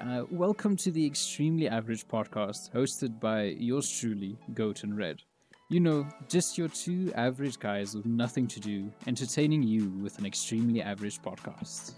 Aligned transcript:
Uh, 0.00 0.24
welcome 0.30 0.76
to 0.76 0.90
the 0.90 1.06
Extremely 1.06 1.68
Average 1.68 2.08
podcast, 2.08 2.72
hosted 2.72 3.20
by 3.20 3.44
yours 3.44 3.88
truly, 3.90 4.36
Goat 4.54 4.82
and 4.82 4.96
Red. 4.96 5.22
You 5.70 5.80
know, 5.80 6.06
just 6.28 6.58
your 6.58 6.68
two 6.68 7.12
average 7.14 7.58
guys 7.58 7.94
with 7.94 8.06
nothing 8.06 8.46
to 8.48 8.60
do, 8.60 8.92
entertaining 9.06 9.62
you 9.62 9.90
with 10.02 10.18
an 10.18 10.26
extremely 10.26 10.82
average 10.82 11.22
podcast. 11.22 11.92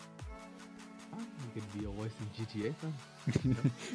Can 1.56 1.80
be 1.80 1.86
a 1.86 1.88
voice 1.88 2.10
in 2.20 2.26
GTA. 2.36 2.74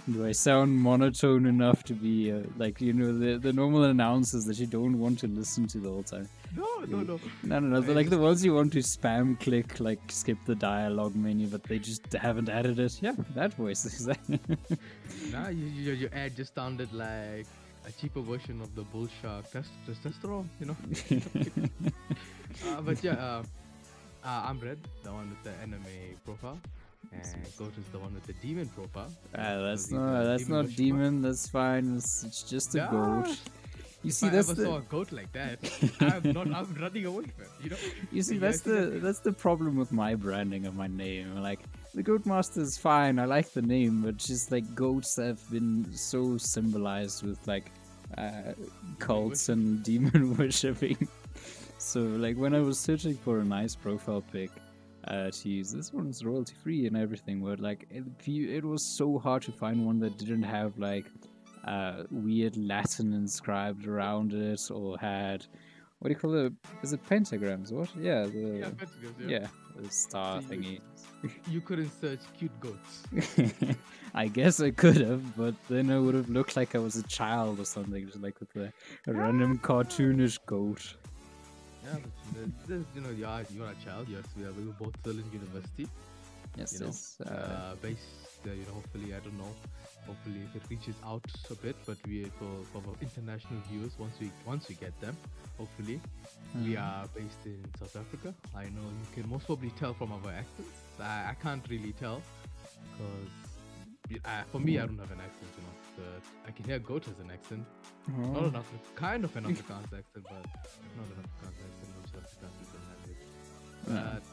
Do 0.11 0.25
I 0.25 0.32
sound 0.32 0.75
monotone 0.75 1.46
enough 1.46 1.84
to 1.84 1.93
be 1.93 2.32
uh, 2.32 2.39
like 2.57 2.82
you 2.82 2.91
know 2.91 3.16
the 3.16 3.38
the 3.38 3.54
normal 3.54 3.84
announcers 3.84 4.46
that 4.46 4.57
you 4.57 4.66
don't 4.66 4.98
want 4.98 5.20
to 5.20 5.28
listen 5.28 5.68
to 5.68 5.78
the 5.78 5.88
whole 5.88 6.02
time? 6.02 6.28
No, 6.57 6.66
no, 6.88 7.02
no. 7.02 7.20
No, 7.43 7.60
no, 7.60 7.68
no. 7.68 7.82
They're 7.82 7.93
like 7.93 8.10
the 8.10 8.18
ones 8.18 8.43
you 8.43 8.55
want 8.55 8.74
to 8.74 8.79
spam 8.79 9.39
click, 9.39 9.79
like 9.79 10.00
skip 10.10 10.39
the 10.47 10.55
dialogue 10.55 11.16
menu, 11.16 11.46
but 11.46 11.61
they 11.61 11.78
just 11.78 12.11
haven't 12.14 12.50
added 12.50 12.79
it. 12.79 13.00
Yeah, 13.00 13.14
that 13.36 13.54
voice 13.54 13.86
is 13.86 14.05
that. 14.05 14.18
Nah, 15.32 15.50
you, 15.50 15.65
you, 15.68 15.92
your 15.92 16.09
ad 16.14 16.36
just 16.36 16.56
sounded 16.56 16.92
like 16.92 17.46
a 17.86 17.92
cheaper 17.92 18.21
version 18.21 18.59
of 18.59 18.73
the 18.73 18.82
bull 18.82 19.07
shark 19.21 19.51
test, 19.51 19.70
testosterone, 19.87 20.48
you 20.59 20.65
know. 20.65 20.78
uh, 22.70 22.82
but 22.82 23.04
yeah, 23.04 23.14
uh, 23.14 23.43
uh, 24.23 24.46
I'm 24.48 24.59
Red, 24.59 24.79
the 25.04 25.14
one 25.14 25.29
with 25.29 25.43
the 25.43 25.51
anime 25.62 26.18
profile, 26.25 26.59
and 27.11 27.55
Goat 27.57 27.78
is 27.78 27.87
the 27.89 28.00
one 28.00 28.14
with 28.14 28.25
the 28.25 28.33
demon 28.33 28.69
profile. 28.69 29.11
Ah, 29.33 29.61
that's 29.61 29.89
He's 29.89 29.92
not 29.92 30.23
that's 30.23 30.47
demon 30.47 30.50
not 30.50 30.75
demon. 30.75 31.21
That's 31.21 31.47
fine. 31.47 31.96
It's, 31.97 32.23
it's 32.23 32.44
just 32.44 32.75
a 32.75 32.80
Yeah. 32.80 32.81
goat. 32.81 33.42
You 34.03 34.11
If 34.11 34.22
see, 34.22 34.30
I 34.30 34.30
that's 34.30 34.50
ever 34.50 34.55
saw 34.55 34.78
a 34.78 34.81
goat 34.81 35.11
like 35.11 35.31
that, 35.33 35.59
I'm 36.00 36.31
not. 36.31 36.50
I'm 36.53 36.73
running 36.75 37.06
away 37.06 37.25
from 37.25 37.45
it. 37.45 37.52
You 37.59 37.69
know. 37.72 37.78
you 38.11 38.22
see 38.23 38.38
that's 38.38 38.61
the 38.61 39.00
that's 39.02 39.19
the 39.19 39.31
problem 39.33 39.75
with 39.78 39.92
my 39.92 40.16
branding 40.16 40.66
of 40.66 40.75
my 40.75 40.88
name. 40.88 41.36
Like 41.38 41.66
the 41.94 42.03
goat 42.03 42.25
master 42.25 42.61
is 42.61 42.78
fine. 42.78 43.20
I 43.20 43.25
like 43.25 43.52
the 43.53 43.61
name, 43.61 44.02
but 44.03 44.17
just 44.17 44.52
like 44.52 44.73
goats 44.75 45.16
have 45.17 45.39
been 45.50 45.92
so 45.94 46.38
symbolized 46.38 47.23
with 47.23 47.45
like 47.48 47.72
uh, 48.17 48.54
cults 49.00 49.50
and 49.50 49.83
demon 49.83 50.36
worshipping. 50.38 51.08
So 51.78 52.02
like 52.02 52.38
when 52.38 52.54
I 52.56 52.61
was 52.61 52.80
searching 52.80 53.17
for 53.17 53.39
a 53.39 53.45
nice 53.45 53.76
profile 53.76 54.22
pic 54.22 54.52
uh, 55.08 55.32
to 55.32 55.50
use, 55.50 55.72
this 55.72 55.92
one's 55.94 56.24
royalty 56.24 56.54
free 56.64 56.88
and 56.88 56.96
everything. 56.98 57.42
But 57.44 57.60
like 57.60 57.88
it, 57.90 58.04
it 58.28 58.64
was 58.66 58.84
so 58.84 59.18
hard 59.20 59.42
to 59.44 59.52
find 59.52 59.86
one 59.86 60.00
that 60.00 60.18
didn't 60.18 60.44
have 60.44 60.78
like 60.78 61.06
uh, 61.66 62.04
weird 62.12 62.58
Latin 62.58 63.14
inscribed 63.14 63.88
around 63.88 64.34
it 64.34 64.62
or 64.72 64.98
had 64.98 65.46
what 66.00 66.08
do 66.08 66.14
you 66.14 66.20
call 66.20 66.34
it? 66.48 66.54
Is 66.82 66.94
it 66.94 67.06
pentagrams? 67.08 67.72
What? 67.72 67.90
Yeah, 67.96 68.24
the 68.26 68.32
Yeah, 68.40 68.54
yeah, 68.58 68.70
pentagrams, 68.70 69.30
yeah. 69.30 69.48
the 69.78 69.92
star 69.92 70.42
So 70.42 70.54
you- 70.54 70.60
thingy. 70.60 70.80
You 71.48 71.62
couldn't 71.62 71.92
search 72.02 72.22
cute 72.36 72.60
goats. 72.60 73.04
I 74.16 74.28
guess 74.28 74.60
I 74.60 74.72
could 74.72 74.98
have, 74.98 75.38
but 75.38 75.54
then 75.70 75.92
I 75.92 76.00
would 76.00 76.16
have 76.16 76.30
looked 76.32 76.56
like 76.58 76.74
I 76.74 76.80
was 76.80 76.96
a 76.96 77.04
child 77.04 77.60
or 77.60 77.66
something, 77.66 78.08
just 78.08 78.20
like 78.22 78.40
with 78.40 78.56
a, 78.56 78.74
a 79.06 79.14
random 79.14 79.60
cartoonish 79.60 80.40
goat. 80.48 80.96
Yeah, 81.84 81.98
but 82.04 82.14
the, 82.68 82.74
the, 82.76 82.86
you 82.96 83.02
know, 83.02 83.10
you 83.10 83.26
are 83.26 83.44
you're 83.54 83.68
a 83.70 83.76
child. 83.86 84.08
Yes, 84.10 84.24
we 84.38 84.46
are. 84.46 84.52
We 84.54 84.66
were 84.66 84.74
both 84.80 84.96
still 85.00 85.18
in 85.18 85.26
university. 85.32 85.88
Yes, 86.56 86.73
you 86.73 86.80
know, 86.80 86.86
yes. 86.88 87.18
Uh, 87.26 87.30
uh, 87.30 87.76
based, 87.82 88.46
uh, 88.46 88.52
you 88.52 88.66
know, 88.68 88.73
hopefully, 88.73 89.14
I 89.16 89.20
don't 89.20 89.38
know, 89.38 89.54
hopefully 90.06 90.42
if 90.48 90.56
it 90.56 90.64
reaches 90.70 90.96
out 91.06 91.23
a 91.50 91.56
bit, 91.56 91.76
but 91.86 91.98
we 92.06 92.26
for, 92.38 92.52
for 92.72 92.80
our 92.90 92.96
international 93.02 93.60
viewers, 93.70 93.94
once 93.98 94.14
we 94.20 94.32
once 94.46 94.68
we 94.70 94.76
get 94.76 95.00
them, 95.02 95.18
hopefully, 95.58 96.00
we 96.56 96.73
Mhm. 96.76 96.82
are 96.84 97.08
based 97.16 97.44
in 97.46 97.60
South 97.80 97.95
Africa. 97.95 98.34
I 98.56 98.66
know 98.76 98.86
you 99.02 99.08
can 99.16 99.30
most 99.30 99.45
probably 99.45 99.72
tell 99.80 99.94
from 99.94 100.12
our 100.12 100.32
accents. 100.32 100.78
I, 101.00 101.32
I 101.32 101.36
can't 101.42 101.64
really 101.70 101.94
tell 101.94 102.22
because 102.92 103.32
uh, 104.26 104.44
for 104.52 104.60
me, 104.60 104.78
I 104.78 104.86
don't 104.86 105.00
have 105.00 105.12
an 105.12 105.22
accent, 105.22 105.52
you 105.58 105.64
know. 105.64 105.76
But 105.98 106.23
I 106.48 106.52
can 106.52 106.66
hear 106.66 106.80
goat 106.80 107.08
as 107.08 107.18
an 107.20 107.32
accent, 107.32 107.66
not 108.08 108.44
oh, 108.44 108.48
enough, 108.48 108.70
kind 108.95 109.23
of 109.23 109.36
an 109.38 109.44
Afrikaans 109.52 109.86
accent, 109.86 110.26
but 110.28 110.45
not 110.98 111.08
an 111.16 111.23
Afrikaans 111.23 111.60
accent. 111.67 111.80
Yeah. 113.87 113.93
But 114.14 114.23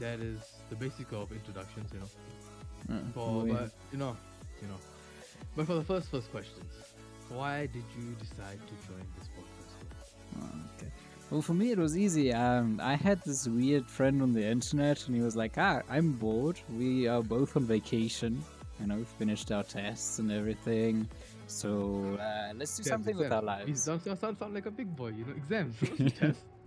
that 0.00 0.20
is 0.20 0.38
the 0.70 0.76
basic 0.76 1.12
of 1.12 1.32
introductions, 1.32 1.90
you 1.92 2.00
know. 2.00 2.94
uh, 2.94 3.12
For 3.14 3.42
we- 3.42 3.52
but 3.52 3.70
you 3.92 3.98
know, 3.98 4.16
you 4.62 4.68
know. 4.68 4.78
But 5.56 5.66
for 5.66 5.74
the 5.74 5.84
first 5.84 6.08
first 6.10 6.30
questions, 6.30 6.70
why 7.28 7.66
did 7.66 7.84
you 7.96 8.14
decide 8.20 8.58
to 8.66 8.74
join 8.88 9.04
this 9.18 9.28
podcast? 9.36 9.76
Oh, 10.40 10.60
okay. 10.76 10.90
Well, 11.30 11.42
for 11.42 11.54
me, 11.54 11.72
it 11.72 11.78
was 11.78 11.96
easy. 11.96 12.32
Um, 12.32 12.80
I 12.82 12.94
had 12.94 13.20
this 13.22 13.46
weird 13.46 13.86
friend 13.86 14.22
on 14.22 14.32
the 14.32 14.44
internet, 14.46 15.06
and 15.06 15.14
he 15.16 15.22
was 15.22 15.36
like, 15.36 15.54
"Ah, 15.58 15.82
I'm 15.88 16.12
bored. 16.12 16.58
We 16.76 17.06
are 17.08 17.22
both 17.22 17.56
on 17.56 17.64
vacation. 17.64 18.42
You 18.80 18.86
know, 18.86 18.96
we 18.96 19.04
finished 19.04 19.50
our 19.52 19.64
tests 19.64 20.18
and 20.20 20.30
everything. 20.32 21.08
So 21.48 22.16
uh, 22.20 22.52
let's 22.56 22.76
do 22.76 22.80
Exams, 22.82 22.86
something 22.88 23.16
with 23.18 23.32
our 23.32 23.42
lives." 23.42 23.82
sound, 23.82 24.02
sound, 24.02 24.18
sound, 24.20 24.38
sound 24.38 24.54
like 24.54 24.66
a 24.66 24.70
big 24.70 24.94
boy, 24.96 25.08
you 25.08 25.24
know. 25.24 25.32
Exams. 25.32 25.74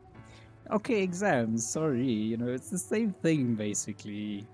Okay, 0.71 1.01
exams. 1.01 1.67
Sorry, 1.67 2.09
you 2.09 2.37
know, 2.37 2.47
it's 2.47 2.69
the 2.69 2.77
same 2.77 3.11
thing 3.11 3.55
basically. 3.55 4.47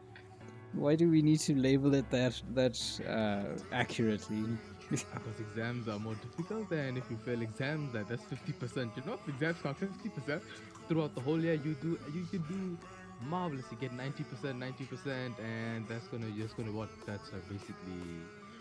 Why 0.73 0.95
do 0.95 1.09
we 1.09 1.21
need 1.21 1.39
to 1.41 1.55
label 1.55 1.93
it 1.93 2.09
that 2.09 2.41
that 2.53 2.77
uh, 3.07 3.59
accurately? 3.71 4.43
Because 4.89 5.39
exams 5.41 5.89
are 5.89 5.99
more 5.99 6.15
difficult, 6.15 6.71
and 6.71 6.97
if 6.97 7.03
you 7.11 7.17
fail 7.17 7.41
exams, 7.41 7.91
that 7.91 8.07
that's 8.07 8.23
fifty 8.23 8.53
percent. 8.53 8.91
You 8.95 9.03
know, 9.05 9.13
if 9.13 9.27
exams 9.27 9.57
count 9.61 9.77
fifty 9.77 10.09
percent 10.09 10.41
throughout 10.87 11.13
the 11.13 11.21
whole 11.21 11.41
year. 11.41 11.55
You 11.55 11.75
do, 11.81 11.99
you 12.13 12.23
can 12.31 12.41
do 12.47 12.77
marvelous. 13.27 13.65
You 13.69 13.77
get 13.77 13.93
ninety 13.93 14.23
percent, 14.23 14.57
ninety 14.59 14.85
percent, 14.85 15.35
and 15.39 15.85
that's 15.89 16.07
gonna 16.07 16.31
just 16.31 16.55
gonna 16.57 16.71
what? 16.71 16.89
That's 17.05 17.29
uh, 17.29 17.35
basically 17.49 18.01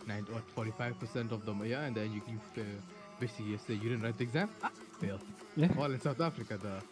nine 0.07 0.27
what 0.31 0.43
forty 0.51 0.73
five 0.73 0.99
percent 0.99 1.31
of 1.33 1.47
the 1.47 1.55
year, 1.65 1.79
and 1.79 1.95
then 1.95 2.13
you 2.13 2.21
you 2.29 2.41
fail. 2.55 2.77
Basically, 3.21 3.53
you 3.53 3.59
say 3.59 3.75
you 3.75 3.89
didn't 3.91 4.03
write 4.03 4.19
the 4.19 4.25
exam, 4.25 4.51
ah, 4.63 4.71
fail. 5.01 5.21
Yeah. 5.57 5.69
Well, 5.77 5.93
in 5.93 6.01
South 6.01 6.21
Africa, 6.21 6.59
the 6.59 6.83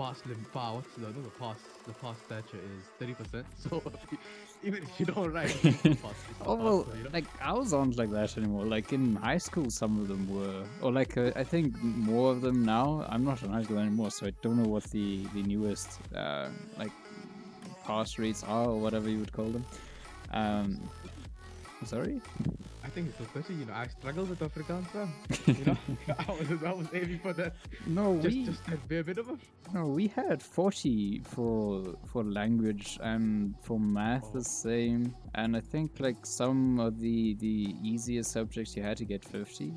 pass 0.00 0.20
lim 0.26 0.44
pa 0.52 0.64
what's 0.74 0.94
the 0.96 1.08
no, 1.16 1.22
the 1.28 1.34
pass 1.42 1.60
the 1.86 1.94
pass 2.02 2.18
stature 2.26 2.62
is 2.74 2.82
thirty 2.98 3.14
percent. 3.20 3.46
So 3.64 3.82
even 4.68 4.82
if 4.82 5.00
you 5.00 5.06
don't 5.06 5.32
write, 5.32 5.54
you 5.64 5.72
still 5.72 5.96
pass, 6.04 6.18
you 6.28 6.34
still 6.34 6.52
Oh 6.52 6.56
well, 6.64 6.78
so, 6.84 6.94
you 6.94 7.04
know? 7.04 7.10
like 7.12 7.26
ours 7.40 7.72
aren't 7.78 7.96
like 8.02 8.10
that 8.18 8.36
anymore. 8.38 8.64
Like 8.66 8.92
in 8.98 9.16
high 9.16 9.38
school, 9.48 9.68
some 9.70 10.00
of 10.00 10.08
them 10.08 10.22
were, 10.34 10.64
or 10.82 10.92
like 10.92 11.16
uh, 11.16 11.32
I 11.36 11.44
think 11.44 11.82
more 11.82 12.30
of 12.32 12.40
them 12.40 12.64
now. 12.64 13.04
I'm 13.08 13.24
not 13.24 13.42
in 13.42 13.50
high 13.56 13.62
school 13.62 13.78
anymore, 13.78 14.10
so 14.10 14.26
I 14.26 14.32
don't 14.42 14.56
know 14.62 14.70
what 14.76 14.84
the 14.96 15.26
the 15.34 15.42
newest 15.42 15.88
uh, 16.14 16.48
like 16.78 16.92
pass 17.84 18.18
rates 18.18 18.42
are 18.44 18.66
or 18.72 18.78
whatever 18.80 19.08
you 19.10 19.18
would 19.18 19.32
call 19.32 19.50
them. 19.56 19.64
Um, 20.32 20.80
sorry. 21.84 22.20
I 22.90 22.92
think 22.92 23.08
it's 23.10 23.20
especially 23.20 23.54
you 23.60 23.66
know 23.66 23.74
I 23.74 23.86
struggle 23.86 24.24
with 24.24 24.40
Afrikaans, 24.40 24.86
fam. 24.88 25.12
You 25.46 25.64
know, 25.66 25.76
I 26.28 26.32
was 26.32 26.48
I 26.70 26.72
was 26.72 26.88
aiming 26.92 27.20
for 27.20 27.32
that 27.34 27.54
No, 27.86 28.16
just 28.20 28.34
we 28.36 28.44
just 28.44 28.64
that 28.66 28.88
bare 28.88 29.04
minimum. 29.04 29.38
no 29.72 29.86
we 29.86 30.08
had 30.08 30.42
40 30.42 31.20
for 31.24 31.94
for 32.06 32.24
language 32.24 32.98
and 33.00 33.54
for 33.62 33.78
math 33.78 34.24
Oh. 34.30 34.38
the 34.38 34.42
same, 34.44 35.14
and 35.36 35.56
I 35.56 35.60
think 35.60 36.00
like 36.00 36.26
some 36.26 36.80
of 36.80 36.98
the 36.98 37.34
the 37.34 37.76
easier 37.92 38.24
subjects 38.24 38.76
you 38.76 38.82
had 38.82 38.96
to 38.96 39.04
get 39.04 39.24
50. 39.24 39.72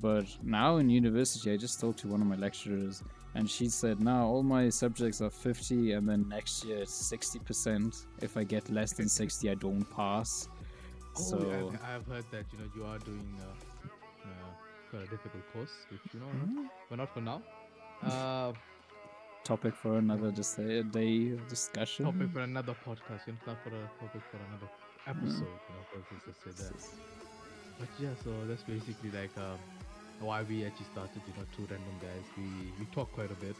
But 0.00 0.26
now 0.42 0.76
in 0.78 0.90
university, 0.90 1.52
I 1.52 1.56
just 1.56 1.80
talked 1.80 2.00
to 2.00 2.08
one 2.08 2.20
of 2.20 2.26
my 2.26 2.36
lecturers, 2.36 3.02
and 3.36 3.48
she 3.48 3.68
said, 3.68 4.00
"Now 4.00 4.26
all 4.26 4.42
my 4.42 4.68
subjects 4.68 5.20
are 5.22 5.30
50, 5.30 5.92
and 5.92 6.08
then 6.08 6.28
next 6.28 6.64
year 6.64 6.78
it's 6.78 6.92
60 6.92 7.38
percent. 7.38 7.94
If 8.20 8.36
I 8.36 8.44
get 8.44 8.68
less 8.68 8.92
than 8.92 9.08
60, 9.08 9.48
I 9.48 9.54
don't 9.54 9.86
pass." 10.02 10.48
So 11.16 11.38
Oh, 11.38 11.50
I've, 11.50 11.82
I've 12.00 12.06
heard 12.06 12.24
that 12.30 12.44
you 12.52 12.58
know 12.58 12.68
you 12.76 12.84
are 12.84 12.98
doing 12.98 13.28
uh, 13.40 13.88
uh, 14.28 14.50
quite 14.90 15.02
a 15.02 15.06
difficult 15.06 15.42
course, 15.52 15.74
which 15.90 16.00
you 16.12 16.20
know, 16.20 16.26
Mhm. 16.26 16.68
but 16.88 16.96
not 16.98 17.12
for 17.14 17.20
now. 17.20 17.42
Uh, 18.02 18.52
topic 19.44 19.74
for 19.74 19.98
another 19.98 20.30
just 20.32 20.58
a 20.58 20.82
day 20.82 21.30
of 21.30 21.46
discussion. 21.48 22.04
topic 22.04 22.30
for 22.32 22.40
another 22.40 22.74
podcast, 22.84 23.26
you 23.26 23.32
know, 23.34 23.52
not 23.52 23.62
for 23.62 23.70
a 23.70 23.82
topic 24.00 24.22
for 24.30 24.38
another 24.48 24.68
episode. 25.06 25.58
You 25.68 25.74
know, 25.74 26.20
just 26.26 26.42
say 26.44 26.50
that. 26.62 26.74
But 27.78 27.88
yeah, 27.98 28.14
so 28.24 28.30
that's 28.46 28.62
basically 28.62 29.10
like 29.10 29.36
um, 29.38 29.58
why 30.20 30.42
we 30.42 30.64
actually 30.64 30.86
started. 30.92 31.22
You 31.26 31.34
know, 31.36 31.46
two 31.56 31.66
random 31.70 31.96
guys. 32.00 32.24
We 32.36 32.72
we 32.78 32.86
talk 32.86 33.12
quite 33.12 33.30
a 33.30 33.34
bit, 33.34 33.56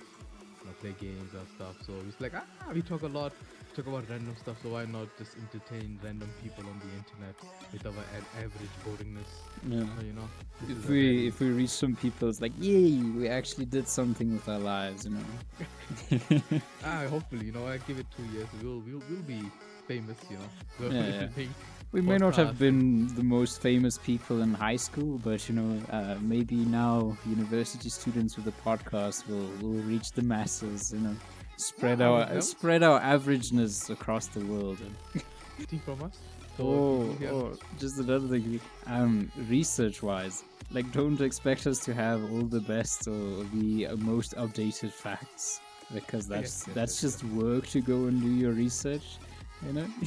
you 0.66 0.72
know, 0.72 0.76
play 0.80 1.08
games 1.08 1.34
and 1.34 1.48
stuff. 1.48 1.76
So 1.86 2.04
it's 2.08 2.20
like 2.20 2.32
ah, 2.34 2.72
we 2.74 2.82
talk 2.82 3.02
a 3.02 3.06
lot, 3.06 3.32
talk 3.74 3.86
about 3.86 4.08
random 4.10 4.36
stuff. 4.36 4.56
So 4.62 4.70
why 4.70 4.84
not 4.86 5.08
just 5.18 5.36
entertain 5.36 5.98
random 6.02 6.34
people 6.42 6.64
on 6.68 6.80
the 6.80 6.90
internet 6.96 7.36
with 7.72 7.86
our 7.86 8.04
average 8.42 8.76
boringness? 8.84 9.30
Yeah. 9.68 10.02
You 10.02 10.12
know, 10.14 10.28
If 10.68 10.88
we 10.88 11.28
if 11.28 11.40
we 11.40 11.50
reach 11.50 11.70
some 11.70 11.96
people, 11.96 12.28
it's 12.28 12.40
like, 12.40 12.52
yay, 12.58 12.98
we 13.02 13.28
actually 13.28 13.66
did 13.66 13.88
something 13.88 14.32
with 14.32 14.48
our 14.48 14.58
lives, 14.58 15.04
you 15.06 15.12
know. 15.12 16.60
ah, 16.84 17.06
hopefully, 17.08 17.46
you 17.46 17.52
know, 17.52 17.66
I 17.66 17.78
give 17.78 17.98
it 17.98 18.06
two 18.16 18.24
years, 18.34 18.48
we'll 18.62 18.80
we'll, 18.80 19.02
we'll 19.08 19.22
be 19.22 19.50
famous. 19.86 20.18
You 20.30 20.38
know, 20.38 20.90
Yeah, 20.90 21.28
yeah. 21.36 21.46
We 21.92 22.00
may 22.00 22.18
not 22.18 22.36
have 22.36 22.58
been 22.58 23.06
the 23.14 23.22
most 23.22 23.62
famous 23.62 23.96
people 23.98 24.42
in 24.42 24.52
high 24.54 24.76
school, 24.76 25.18
but 25.18 25.48
you 25.48 25.54
know, 25.54 25.80
uh, 25.90 26.16
maybe 26.20 26.56
now 26.56 27.16
university 27.26 27.88
students 27.88 28.36
with 28.36 28.46
a 28.48 28.52
podcast 28.68 29.26
will 29.28 29.48
will 29.62 29.80
reach 29.82 30.12
the 30.12 30.22
masses, 30.22 30.92
you 30.92 31.00
know, 31.00 31.16
spread 31.56 32.00
Yeah, 32.00 32.08
our 32.08 32.26
hope. 32.26 32.42
spread 32.42 32.82
our 32.82 33.00
averageness 33.00 33.88
across 33.90 34.26
the 34.26 34.40
world. 34.44 34.78
And 34.80 35.22
expecting 35.58 35.78
from 35.80 36.02
us. 36.02 36.18
So 36.56 36.64
Oh, 36.64 37.10
if 37.10 37.20
you 37.20 37.26
have- 37.26 37.34
oh, 37.36 37.58
just 37.78 37.98
another 37.98 38.28
thing. 38.28 38.60
Um, 38.86 39.30
research-wise, 39.48 40.42
like, 40.72 40.90
don't 40.92 41.20
expect 41.20 41.66
us 41.66 41.78
to 41.80 41.94
have 41.94 42.22
all 42.32 42.42
the 42.58 42.60
best 42.60 43.06
or 43.08 43.44
the 43.54 43.86
uh, 43.88 43.96
most 43.96 44.34
updated 44.36 44.90
facts 44.92 45.60
because 45.94 46.28
Yes, 46.28 46.34
that's 46.34 46.66
yes, 46.66 46.74
that's 46.74 47.02
yes, 47.02 47.12
just 47.20 47.24
work 47.34 47.66
to 47.68 47.80
go 47.80 48.06
and 48.06 48.20
do 48.20 48.28
your 48.28 48.52
research. 48.52 49.18
You 49.66 49.72
know? 49.72 49.86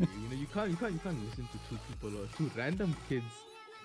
you 0.00 0.28
know 0.28 0.36
you 0.36 0.46
can't 0.52 0.70
you 0.70 0.76
can't 0.76 0.92
you 0.92 0.98
can't 0.98 1.24
listen 1.24 1.48
to 1.52 1.58
two 1.68 1.78
people 1.88 2.20
or 2.20 2.26
two 2.36 2.50
random 2.56 2.96
kids 3.08 3.32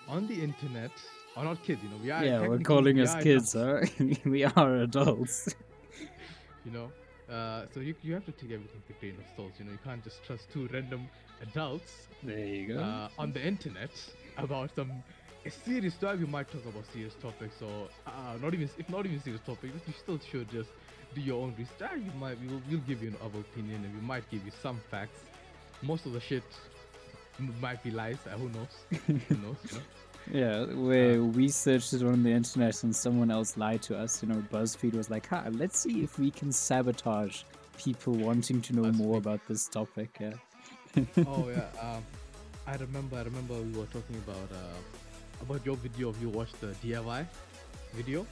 on 0.07 0.27
the 0.27 0.41
internet. 0.41 0.91
Or 1.35 1.43
not 1.43 1.63
kids, 1.63 1.81
you 1.83 1.89
know. 1.89 1.97
We 2.01 2.11
are 2.11 2.23
yeah, 2.23 2.47
we're 2.47 2.59
calling 2.59 2.97
we 2.97 3.03
us 3.03 3.15
kids, 3.23 3.55
adults, 3.55 3.89
huh? 3.99 4.05
we 4.25 4.43
are 4.43 4.75
adults. 4.77 5.55
You 6.65 6.71
know. 6.71 6.91
Uh, 7.29 7.65
so 7.73 7.81
you, 7.81 7.93
you 8.03 8.13
have 8.13 8.25
to 8.25 8.31
take 8.31 8.51
everything 8.51 8.81
with 8.87 8.95
a 8.95 8.99
grain 8.99 9.15
of 9.17 9.25
salt. 9.35 9.51
You 9.59 9.65
know, 9.65 9.71
you 9.71 9.79
can't 9.83 10.01
just 10.03 10.23
trust 10.23 10.51
two 10.51 10.69
random 10.71 11.09
adults 11.41 12.07
There 12.21 12.37
you 12.37 12.67
go. 12.73 12.79
uh, 12.79 13.09
on 13.17 13.33
the 13.33 13.45
internet 13.45 13.91
about 14.37 14.73
some 14.75 14.91
a 15.45 15.49
serious 15.51 15.95
topic. 15.95 16.21
You 16.21 16.27
might 16.27 16.49
talk 16.49 16.65
about 16.65 16.85
serious 16.93 17.15
topics, 17.21 17.61
or 17.61 17.89
uh, 18.07 18.37
not 18.41 18.53
even 18.53 18.69
if 18.77 18.89
not 18.89 19.05
even 19.05 19.19
serious 19.19 19.41
topics. 19.45 19.73
You 19.87 19.93
still 19.93 20.19
should 20.19 20.49
just 20.49 20.69
do 21.13 21.21
your 21.21 21.43
own 21.43 21.53
research. 21.57 21.97
You 21.97 22.11
might 22.19 22.39
we 22.41 22.47
will 22.47 22.61
we'll 22.69 22.79
give 22.79 23.01
you 23.03 23.09
an 23.09 23.17
our 23.21 23.39
opinion, 23.39 23.83
and 23.83 23.93
we 23.93 24.01
might 24.01 24.29
give 24.29 24.45
you 24.45 24.51
some 24.61 24.79
facts. 24.89 25.19
Most 25.81 26.05
of 26.05 26.13
the 26.13 26.19
shit 26.19 26.43
might 27.61 27.83
be 27.83 27.91
lies. 27.91 28.17
Uh, 28.25 28.37
who 28.37 28.49
knows? 28.49 28.85
who 29.27 29.35
knows? 29.37 29.57
You 29.69 29.77
know? 29.77 29.83
Yeah, 30.31 30.65
where 30.73 31.21
we 31.21 31.49
searched 31.49 31.93
it 31.93 32.01
on 32.01 32.23
the 32.23 32.31
internet 32.31 32.83
and 32.83 32.95
someone 32.95 33.29
else 33.29 33.57
lied 33.57 33.81
to 33.83 33.97
us. 33.97 34.23
You 34.23 34.29
know, 34.29 34.43
BuzzFeed 34.51 34.93
was 34.93 35.09
like, 35.09 35.27
"Ha, 35.27 35.45
let's 35.51 35.79
see 35.79 36.03
if 36.03 36.17
we 36.17 36.31
can 36.31 36.51
sabotage 36.51 37.43
people 37.77 38.13
wanting 38.13 38.61
to 38.61 38.73
know 38.73 38.91
more 38.93 39.17
about 39.17 39.41
this 39.47 39.67
topic." 39.67 40.17
Yeah. 40.19 40.33
oh 41.27 41.49
yeah. 41.55 41.67
Um, 41.81 42.03
I 42.65 42.75
remember. 42.75 43.17
I 43.17 43.23
remember 43.23 43.55
we 43.55 43.77
were 43.77 43.85
talking 43.87 44.15
about 44.25 44.49
uh, 44.51 45.41
about 45.41 45.65
your 45.65 45.75
video 45.75 46.09
of 46.09 46.21
you 46.21 46.29
watched 46.29 46.59
the 46.61 46.67
DIY 46.67 47.25
video. 47.93 48.25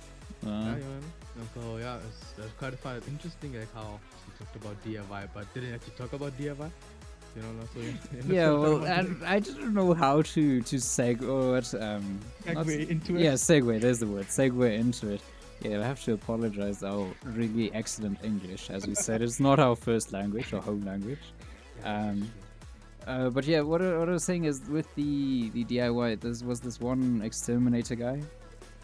Uh, 0.45 0.49
Yeah, 0.49 0.75
you 0.75 0.83
know, 0.83 0.99
and 1.39 1.47
so 1.55 1.77
yeah, 1.77 1.97
it's, 2.07 2.33
it's 2.37 2.53
quite 2.59 2.81
quite 2.81 3.07
interesting 3.07 3.53
like 3.57 3.73
how 3.73 3.99
she 4.25 4.43
talked 4.43 4.55
about 4.55 4.75
DIY, 4.85 5.27
but 5.33 5.53
didn't 5.53 5.73
actually 5.75 5.93
talk 5.97 6.13
about 6.13 6.37
DIY. 6.37 6.69
You 7.35 7.41
know, 7.41 7.65
so 7.73 7.79
yeah, 8.27 8.49
well, 8.51 8.83
and 8.85 9.23
I 9.23 9.39
didn't 9.39 9.73
know 9.73 9.93
how 9.93 10.21
to 10.21 10.61
to 10.61 10.75
seg 10.75 11.21
or 11.23 11.53
what 11.53 11.73
um 11.81 12.19
not- 12.45 12.65
Segue 12.65 12.89
into 12.89 13.15
it. 13.15 13.21
Yeah, 13.21 13.33
segue. 13.33 13.79
There's 13.79 13.99
the 13.99 14.07
word. 14.07 14.27
Segue 14.27 14.77
into 14.77 15.09
it. 15.13 15.21
Yeah, 15.61 15.79
I 15.79 15.83
have 15.85 16.03
to 16.05 16.13
apologize. 16.13 16.83
Our 16.83 17.07
really 17.23 17.71
excellent 17.73 18.17
English, 18.23 18.69
as 18.69 18.85
we 18.87 18.95
said, 18.95 19.21
it's 19.21 19.39
not 19.39 19.59
our 19.59 19.75
first 19.75 20.11
language 20.11 20.51
or 20.53 20.61
home 20.61 20.83
language. 20.85 21.25
Um, 21.83 22.29
Uh, 23.07 23.29
but 23.35 23.45
yeah, 23.47 23.61
what 23.61 23.81
I, 23.81 23.97
what 23.97 24.09
I 24.09 24.11
was 24.11 24.23
saying 24.23 24.43
is 24.45 24.61
with 24.69 24.87
the 24.95 25.49
the 25.55 25.63
DIY, 25.65 26.19
there 26.21 26.47
was 26.47 26.59
this 26.59 26.79
one 26.79 27.21
exterminator 27.23 27.95
guy 27.95 28.21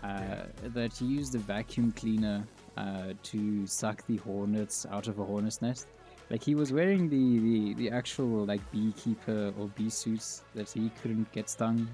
uh, 0.04 0.44
that 0.64 0.94
he 0.94 1.06
used 1.06 1.36
a 1.36 1.40
vacuum 1.40 1.92
cleaner 1.92 2.44
uh, 2.78 3.14
to 3.24 3.66
suck 3.66 4.06
the 4.08 4.18
hornets 4.18 4.86
out 4.92 5.08
of 5.08 5.20
a 5.20 5.24
hornet's 5.24 5.62
nest. 5.62 5.88
Like 6.30 6.44
he 6.44 6.56
was 6.56 6.74
wearing 6.74 7.10
the, 7.10 7.40
the, 7.40 7.74
the 7.76 7.90
actual 7.96 8.46
like 8.46 8.62
beekeeper 8.72 9.54
or 9.58 9.68
bee 9.70 9.90
suits 9.90 10.44
that 10.56 10.70
he 10.70 10.92
couldn't 11.02 11.32
get 11.32 11.50
stung, 11.50 11.88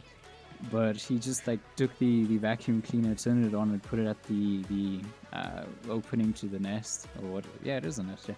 but 0.72 0.96
he 0.98 1.20
just 1.20 1.46
like 1.48 1.60
took 1.76 1.98
the, 2.00 2.26
the 2.26 2.38
vacuum 2.38 2.82
cleaner, 2.82 3.16
turned 3.16 3.46
it 3.46 3.54
on, 3.54 3.70
and 3.70 3.84
put 3.84 4.00
it 4.00 4.08
at 4.08 4.22
the 4.24 4.64
the 4.64 5.02
uh, 5.34 5.64
opening 5.90 6.34
to 6.34 6.48
the 6.48 6.60
nest 6.60 7.08
or 7.22 7.30
what? 7.30 7.46
Yeah, 7.64 7.78
it 7.78 7.86
is 7.86 8.00
a 8.00 8.04
nest. 8.04 8.30
Yeah. 8.30 8.36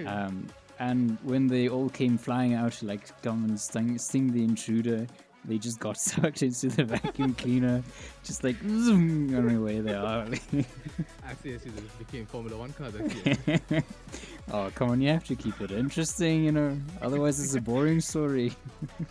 Yeah. 0.00 0.26
Um, 0.26 0.46
and 0.80 1.18
when 1.22 1.46
they 1.46 1.68
all 1.68 1.88
came 1.88 2.18
flying 2.18 2.54
out 2.54 2.72
to 2.74 2.86
like 2.86 3.20
come 3.22 3.44
and 3.44 3.58
sting, 3.58 3.98
sting 3.98 4.32
the 4.32 4.44
intruder, 4.44 5.06
they 5.44 5.58
just 5.58 5.80
got 5.80 5.96
sucked 5.98 6.42
into 6.42 6.68
the 6.68 6.84
vacuum 6.84 7.34
cleaner, 7.34 7.82
just 8.24 8.44
like 8.44 8.56
zoom, 8.62 9.34
and 9.34 9.56
away 9.56 9.80
they 9.80 9.94
are. 9.94 10.26
I 10.26 11.34
see, 11.42 11.54
I 11.54 11.58
see. 11.58 11.70
This 11.70 11.92
became 11.98 12.26
Formula 12.26 12.56
One 12.56 12.72
cars. 12.72 12.94
I 12.96 13.08
see. 13.08 13.82
oh, 14.52 14.70
come 14.74 14.90
on, 14.90 15.00
you 15.00 15.08
have 15.08 15.24
to 15.24 15.36
keep 15.36 15.60
it 15.60 15.70
interesting, 15.70 16.44
you 16.44 16.52
know. 16.52 16.76
Otherwise, 17.02 17.40
it's 17.40 17.54
a 17.54 17.60
boring 17.60 18.00
story. 18.00 18.52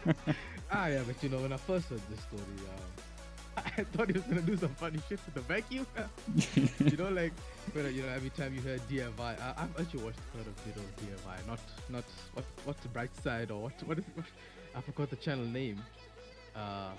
ah, 0.71 0.87
yeah, 0.87 1.01
but 1.05 1.21
you 1.23 1.29
know, 1.29 1.39
when 1.39 1.53
I 1.53 1.57
first 1.57 1.89
heard 1.89 2.01
this 2.09 2.19
story, 2.21 2.41
um, 2.41 3.63
I 3.77 3.83
thought 3.83 4.07
he 4.07 4.13
was 4.13 4.23
gonna 4.23 4.41
do 4.41 4.55
some 4.57 4.73
funny 4.75 4.99
shit 5.09 5.19
with 5.25 5.33
the 5.33 5.41
vacuum. 5.41 5.87
you 6.55 6.97
know, 6.97 7.09
like 7.09 7.33
when 7.73 7.93
you 7.93 8.03
know 8.03 8.09
every 8.09 8.29
time 8.29 8.53
you 8.53 8.61
hear 8.61 8.77
DIY, 8.89 9.19
I, 9.19 9.53
I've 9.57 9.79
actually 9.79 10.03
watched 10.03 10.19
quite 10.31 10.45
a 10.45 10.67
bit 10.67 10.75
of 10.75 10.95
DIY. 10.97 11.47
Not 11.47 11.59
not 11.89 12.03
what 12.33 12.45
what's 12.65 12.81
the 12.81 12.89
bright 12.89 13.15
side 13.23 13.49
or 13.49 13.63
what 13.63 13.73
what 13.87 13.97
is 13.97 14.05
what, 14.13 14.25
I 14.75 14.81
forgot 14.81 15.09
the 15.09 15.15
channel 15.15 15.45
name. 15.45 15.81
Uh, 16.57 16.89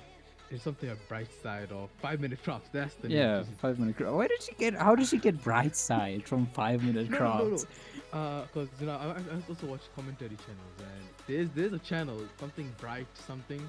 it's 0.51 0.63
something 0.65 0.89
like 0.89 1.09
bright 1.09 1.29
side 1.43 1.73
or 1.73 1.89
five 2.01 2.21
minute 2.21 2.43
crafts. 2.43 2.71
That's 2.73 2.95
the 2.95 3.09
name. 3.09 3.19
yeah, 3.19 3.39
Just- 3.41 3.61
five 3.61 3.79
minute 3.79 3.97
craft. 3.97 4.15
Why 4.15 4.27
did 4.29 4.43
she 4.43 4.53
get? 4.55 4.75
How 4.75 4.95
did 4.95 5.07
she 5.07 5.19
get 5.19 5.43
bright 5.43 5.77
side 5.77 6.23
from 6.27 6.47
five 6.47 6.83
minute 6.83 7.11
No, 7.11 7.19
no, 7.19 7.25
no, 7.25 7.39
no. 7.45 7.49
crafts? 7.51 7.67
Uh, 8.11 8.45
you 8.81 8.87
know 8.87 8.97
I, 8.97 9.09
I 9.19 9.23
also 9.49 9.67
watch 9.67 9.83
commentary 9.95 10.31
channels 10.47 10.77
and 10.79 11.05
there's 11.27 11.51
there's 11.51 11.75
a 11.75 11.79
channel 11.81 12.19
something 12.41 12.73
bright 12.79 13.07
something. 13.27 13.61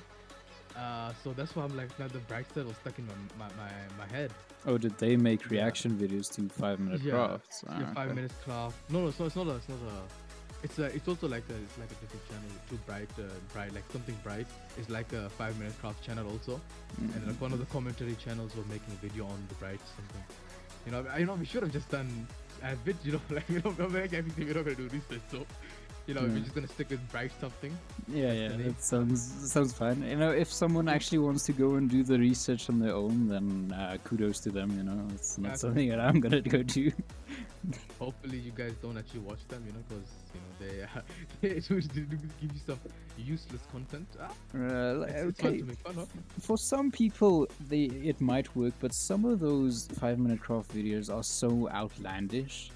Uh, 0.77 1.11
so 1.21 1.33
that's 1.33 1.53
why 1.57 1.63
I'm 1.65 1.75
like 1.75 1.89
now 1.99 2.07
the 2.07 2.19
bright 2.19 2.47
side 2.53 2.65
was 2.65 2.77
stuck 2.77 2.97
in 2.99 3.05
my 3.07 3.13
my, 3.37 3.47
my, 3.57 3.71
my 4.05 4.07
head. 4.15 4.31
Oh, 4.65 4.77
did 4.77 4.97
they 4.97 5.17
make 5.17 5.41
Yeah. 5.43 5.49
reaction 5.57 5.91
videos 5.97 6.31
to 6.35 6.47
five 6.47 6.79
minute 6.79 7.01
Yeah, 7.01 7.11
crafts? 7.27 7.65
Yeah, 7.67 7.73
Ah, 7.89 7.93
five 7.93 8.05
okay. 8.07 8.15
minutes 8.15 8.35
craft. 8.45 8.77
No, 8.89 8.99
no, 9.01 9.05
not. 9.07 9.19
It's 9.27 9.35
not 9.35 9.47
a. 9.47 9.55
It's 9.55 9.67
not 9.67 9.79
a. 9.79 10.28
It's 10.61 10.77
a. 10.79 10.85
It's 10.85 11.07
also 11.07 11.27
like 11.27 11.43
a. 11.49 11.55
It's 11.55 11.77
like 11.77 11.89
a 11.91 11.95
different 11.95 12.27
channel. 12.27 12.49
Too 12.69 12.79
bright. 12.85 13.09
Uh, 13.17 13.23
bright. 13.53 13.73
Like 13.73 13.83
something 13.91 14.15
bright. 14.23 14.47
It's 14.77 14.89
like 14.89 15.11
a 15.13 15.29
five 15.29 15.57
minute 15.57 15.73
craft 15.79 16.03
channel 16.03 16.29
also. 16.29 16.59
And 16.97 17.13
Mm. 17.13 17.27
like 17.27 17.41
one 17.41 17.53
of 17.53 17.59
the 17.59 17.65
commentary 17.67 18.15
channels 18.15 18.55
was 18.55 18.65
making 18.67 18.91
a 18.93 18.97
video 19.07 19.25
on 19.25 19.39
the 19.47 19.55
bright 19.55 19.79
something. 19.95 20.23
You 20.85 20.91
know, 20.91 21.05
I, 21.13 21.19
you 21.19 21.25
know, 21.25 21.35
we 21.35 21.45
should 21.45 21.63
have 21.63 21.71
just 21.71 21.89
done 21.89 22.27
a 22.63 22.75
bit. 22.75 22.97
You 23.03 23.13
know, 23.13 23.21
like 23.29 23.49
you 23.49 23.61
know, 23.61 23.73
we're 23.77 23.87
like 24.01 24.13
everything. 24.13 24.47
We're 24.47 24.55
not 24.55 24.65
gonna 24.65 24.75
do 24.75 24.89
research, 24.89 25.21
so. 25.31 25.45
You 26.09 26.15
know, 26.15 26.21
Yeah. 26.21 26.33
we're 26.33 26.39
just 26.47 26.55
gonna 26.55 26.67
stick 26.67 26.89
with 26.89 27.03
bright 27.11 27.31
something. 27.39 27.71
Yeah, 28.21 28.31
yeah, 28.41 28.47
that 28.57 28.81
sounds 28.81 29.21
sounds 29.53 29.73
fine. 29.73 30.01
You 30.01 30.15
know, 30.15 30.31
if 30.31 30.51
someone 30.51 30.87
actually 30.89 31.19
wants 31.19 31.43
to 31.49 31.53
go 31.53 31.75
and 31.75 31.87
do 31.87 32.01
the 32.01 32.17
research 32.17 32.67
on 32.71 32.79
their 32.79 32.95
own, 32.95 33.27
then 33.33 33.71
uh, 33.81 33.97
kudos 34.03 34.39
to 34.45 34.49
them. 34.49 34.69
You 34.75 34.85
know, 34.89 34.99
it's 35.13 35.37
not 35.37 35.59
something 35.59 35.87
that 35.89 35.99
I'm 35.99 36.19
gonna 36.19 36.41
go 36.57 36.63
do. 36.63 36.91
Hopefully, 37.99 38.39
you 38.39 38.51
guys 38.61 38.73
don't 38.81 38.97
actually 38.97 39.19
watch 39.19 39.43
them. 39.49 39.63
You 39.67 39.73
know, 39.73 39.83
because 39.87 40.07
you 40.33 40.39
know 40.41 40.51
they 40.63 40.75
uh, 40.83 41.01
they 41.41 41.49
give 42.41 42.53
you 42.57 42.61
some 42.65 42.79
useless 43.17 43.61
content. 43.71 44.07
Ah, 44.19 44.31
Uh, 44.55 44.93
like, 45.01 45.11
it's, 45.11 45.39
okay, 45.39 45.57
to 45.59 45.65
make 45.65 45.77
fun 45.79 45.97
of. 45.99 46.09
for 46.41 46.57
some 46.57 46.89
people, 46.89 47.47
they 47.69 47.83
it 48.11 48.19
might 48.19 48.49
work, 48.55 48.73
but 48.79 48.93
some 48.95 49.25
of 49.25 49.39
those 49.41 49.87
five 50.01 50.17
minute 50.17 50.39
craft 50.39 50.73
videos 50.73 51.13
are 51.13 51.23
so 51.23 51.69
outlandish. 51.69 52.71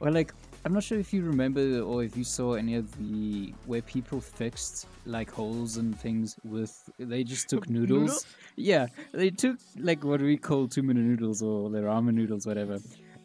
Or 0.00 0.10
like, 0.10 0.32
I'm 0.64 0.72
not 0.72 0.84
sure 0.84 0.98
if 0.98 1.12
you 1.12 1.22
remember 1.24 1.80
or 1.80 2.04
if 2.04 2.16
you 2.16 2.22
saw 2.22 2.54
any 2.54 2.76
of 2.76 2.96
the 2.96 3.52
where 3.66 3.82
people 3.82 4.20
fixed 4.20 4.86
like 5.06 5.30
holes 5.30 5.76
and 5.76 5.98
things 5.98 6.36
with 6.44 6.88
they 6.98 7.24
just 7.24 7.48
took 7.48 7.68
noodles. 7.76 8.26
Yeah, 8.54 8.86
they 9.12 9.30
took 9.30 9.56
like 9.76 10.04
what 10.04 10.20
we 10.20 10.36
call 10.36 10.68
two 10.68 10.82
minute 10.82 11.02
noodles 11.02 11.42
or 11.42 11.68
the 11.68 11.80
ramen 11.80 12.14
noodles, 12.14 12.46
whatever, 12.46 12.78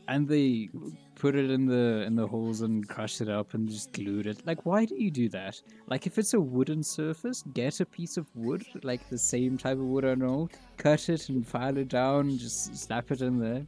and 0.07 0.27
they 0.27 0.69
put 1.13 1.35
it 1.35 1.51
in 1.51 1.67
the 1.67 2.03
in 2.07 2.15
the 2.15 2.25
holes 2.25 2.61
and 2.61 2.87
crushed 2.87 3.21
it 3.21 3.29
up 3.29 3.53
and 3.53 3.69
just 3.69 3.91
glued 3.93 4.25
it. 4.25 4.45
Like, 4.47 4.65
why 4.65 4.85
do 4.85 4.95
you 4.95 5.11
do 5.11 5.29
that? 5.29 5.61
Like, 5.87 6.07
if 6.07 6.17
it's 6.17 6.33
a 6.33 6.39
wooden 6.39 6.81
surface, 6.81 7.43
get 7.53 7.79
a 7.81 7.85
piece 7.85 8.17
of 8.17 8.25
wood, 8.35 8.65
like 8.83 9.07
the 9.09 9.17
same 9.17 9.59
type 9.59 9.77
of 9.77 9.85
wood 9.85 10.05
I 10.05 10.15
know, 10.15 10.49
cut 10.77 11.07
it 11.09 11.29
and 11.29 11.45
file 11.45 11.77
it 11.77 11.89
down, 11.89 12.37
just 12.37 12.75
slap 12.75 13.11
it 13.11 13.21
in 13.21 13.39
there. 13.39 13.65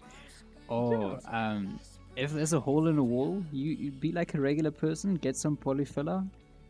Or 0.67 1.19
um, 1.27 1.79
if 2.19 2.31
there's 2.31 2.53
a 2.53 2.59
hole 2.59 2.87
in 2.87 2.97
a 2.97 3.03
wall, 3.03 3.43
you 3.51 3.71
you 3.71 3.91
be 3.91 4.11
like 4.11 4.33
a 4.33 4.41
regular 4.41 4.71
person, 4.71 5.15
get 5.15 5.35
some 5.35 5.55
polyfiller, 5.57 6.27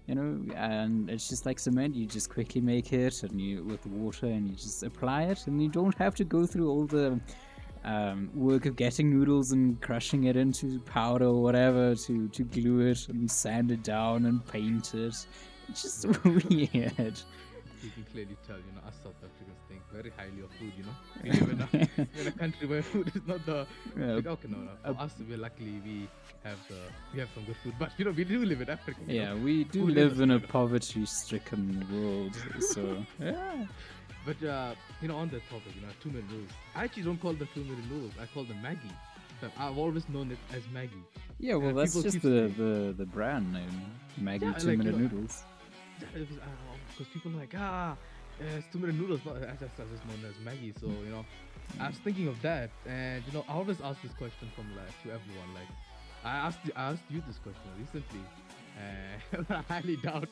you 0.07 0.15
know, 0.15 0.53
and 0.55 1.09
it's 1.09 1.27
just 1.27 1.45
like 1.45 1.59
cement. 1.59 1.95
You 1.95 2.05
just 2.05 2.29
quickly 2.29 2.61
make 2.61 2.93
it, 2.93 3.23
and 3.23 3.41
you 3.41 3.63
with 3.63 3.85
water, 3.87 4.27
and 4.27 4.47
you 4.49 4.55
just 4.55 4.83
apply 4.83 5.23
it, 5.23 5.47
and 5.47 5.61
you 5.61 5.69
don't 5.69 5.97
have 5.97 6.15
to 6.15 6.23
go 6.23 6.45
through 6.45 6.69
all 6.69 6.85
the 6.85 7.19
um, 7.83 8.29
work 8.35 8.65
of 8.65 8.75
getting 8.75 9.09
noodles 9.09 9.51
and 9.51 9.81
crushing 9.81 10.25
it 10.25 10.35
into 10.35 10.79
powder 10.81 11.25
or 11.25 11.41
whatever 11.41 11.95
to 11.95 12.27
to 12.29 12.43
glue 12.43 12.81
it 12.81 13.07
and 13.09 13.29
sand 13.29 13.71
it 13.71 13.83
down 13.83 14.25
and 14.25 14.45
paint 14.47 14.93
it. 14.93 15.25
It's 15.69 15.81
just 15.83 16.05
weird. 16.25 17.21
You 17.81 17.89
can 17.91 18.03
clearly 18.11 18.37
tell, 18.45 18.57
you 18.57 18.71
know, 18.75 18.87
us 18.87 18.95
South 19.03 19.15
Africans 19.23 19.59
think 19.69 19.81
very 19.91 20.11
highly 20.17 20.41
of 20.43 20.51
food. 20.59 20.73
You 20.77 20.83
know, 20.83 20.95
we 21.23 21.29
live 21.31 21.49
in 21.49 21.61
a, 21.61 22.19
in 22.19 22.27
a 22.27 22.31
country 22.31 22.67
where 22.67 22.81
food 22.81 23.11
is 23.15 23.21
not 23.25 23.45
the. 23.45 23.65
Yeah, 23.97 24.15
like, 24.15 24.27
okay, 24.27 24.47
no, 24.49 24.57
no. 24.57 24.71
For 24.83 24.99
uh, 24.99 25.05
us, 25.05 25.13
we're 25.27 25.37
luckily 25.37 25.81
we 25.85 26.07
have 26.43 26.57
the 26.67 26.79
we 27.13 27.19
have 27.19 27.29
some 27.33 27.45
good 27.45 27.55
food, 27.63 27.73
but 27.79 27.91
you 27.97 28.05
know, 28.05 28.11
we 28.11 28.23
do 28.25 28.43
live 28.43 28.61
in 28.61 28.69
Africa. 28.69 28.99
yeah, 29.07 29.33
know. 29.33 29.37
we 29.37 29.63
do 29.65 29.85
Food 29.85 29.95
live 29.95 30.19
in 30.19 30.31
a 30.31 30.39
poverty-stricken 30.39 31.87
world, 31.91 32.35
so 32.59 33.05
yeah. 33.21 33.65
But 34.25 34.43
uh, 34.43 34.75
you 35.01 35.07
know, 35.07 35.15
on 35.15 35.29
that 35.29 35.47
topic, 35.49 35.73
you 35.75 35.81
know, 35.81 35.93
two 36.01 36.09
minute 36.09 36.29
noodles. 36.29 36.51
I 36.75 36.83
actually 36.83 37.03
don't 37.03 37.21
call 37.21 37.33
them 37.33 37.47
two 37.53 37.63
minute 37.63 37.89
noodles. 37.89 38.13
I 38.21 38.25
call 38.33 38.43
them 38.43 38.57
Maggi. 38.61 38.91
But 39.41 39.51
I've 39.57 39.77
always 39.77 40.07
known 40.09 40.31
it 40.31 40.37
as 40.53 40.63
Maggi. 40.73 41.01
Yeah, 41.39 41.55
well, 41.55 41.67
Yeah, 41.67 41.73
that's 41.73 42.01
just 42.03 42.21
the, 42.21 42.51
the, 42.57 42.93
the 42.97 43.05
brand 43.05 43.53
name, 43.53 43.91
Maggi 44.21 44.41
Yeah, 44.41 44.53
Two 44.53 44.67
like, 44.67 44.77
you 44.77 44.83
Minute 44.83 44.91
know, 44.97 44.97
Noodles. 45.03 45.43
Because 45.99 47.07
people 47.13 47.31
are 47.31 47.39
like 47.39 47.53
ah, 47.57 47.91
uh, 47.91 47.95
it's 48.57 48.67
two 48.71 48.79
minute 48.79 48.95
noodles, 48.95 49.21
not 49.25 49.37
as 49.37 49.61
as 49.61 49.69
as 49.79 50.01
known 50.05 50.21
as 50.27 50.35
Maggi. 50.45 50.73
So 50.79 50.87
you 50.87 51.11
know, 51.11 51.25
I 51.79 51.87
was 51.87 51.97
thinking 51.97 52.27
of 52.27 52.41
that, 52.41 52.69
and 52.85 53.23
you 53.25 53.33
know, 53.33 53.45
I 53.47 53.53
always 53.53 53.81
ask 53.81 54.01
this 54.01 54.13
question 54.13 54.49
from 54.55 54.65
like 54.75 54.93
to 55.03 55.11
everyone. 55.11 55.53
Like, 55.53 55.67
I 56.23 56.35
asked 56.47 56.59
I 56.75 56.91
asked 56.91 57.03
you 57.09 57.21
this 57.27 57.37
question 57.37 57.69
recently, 57.77 58.21
and 58.77 59.45
I 59.49 59.61
highly 59.73 59.97
doubt 59.97 60.29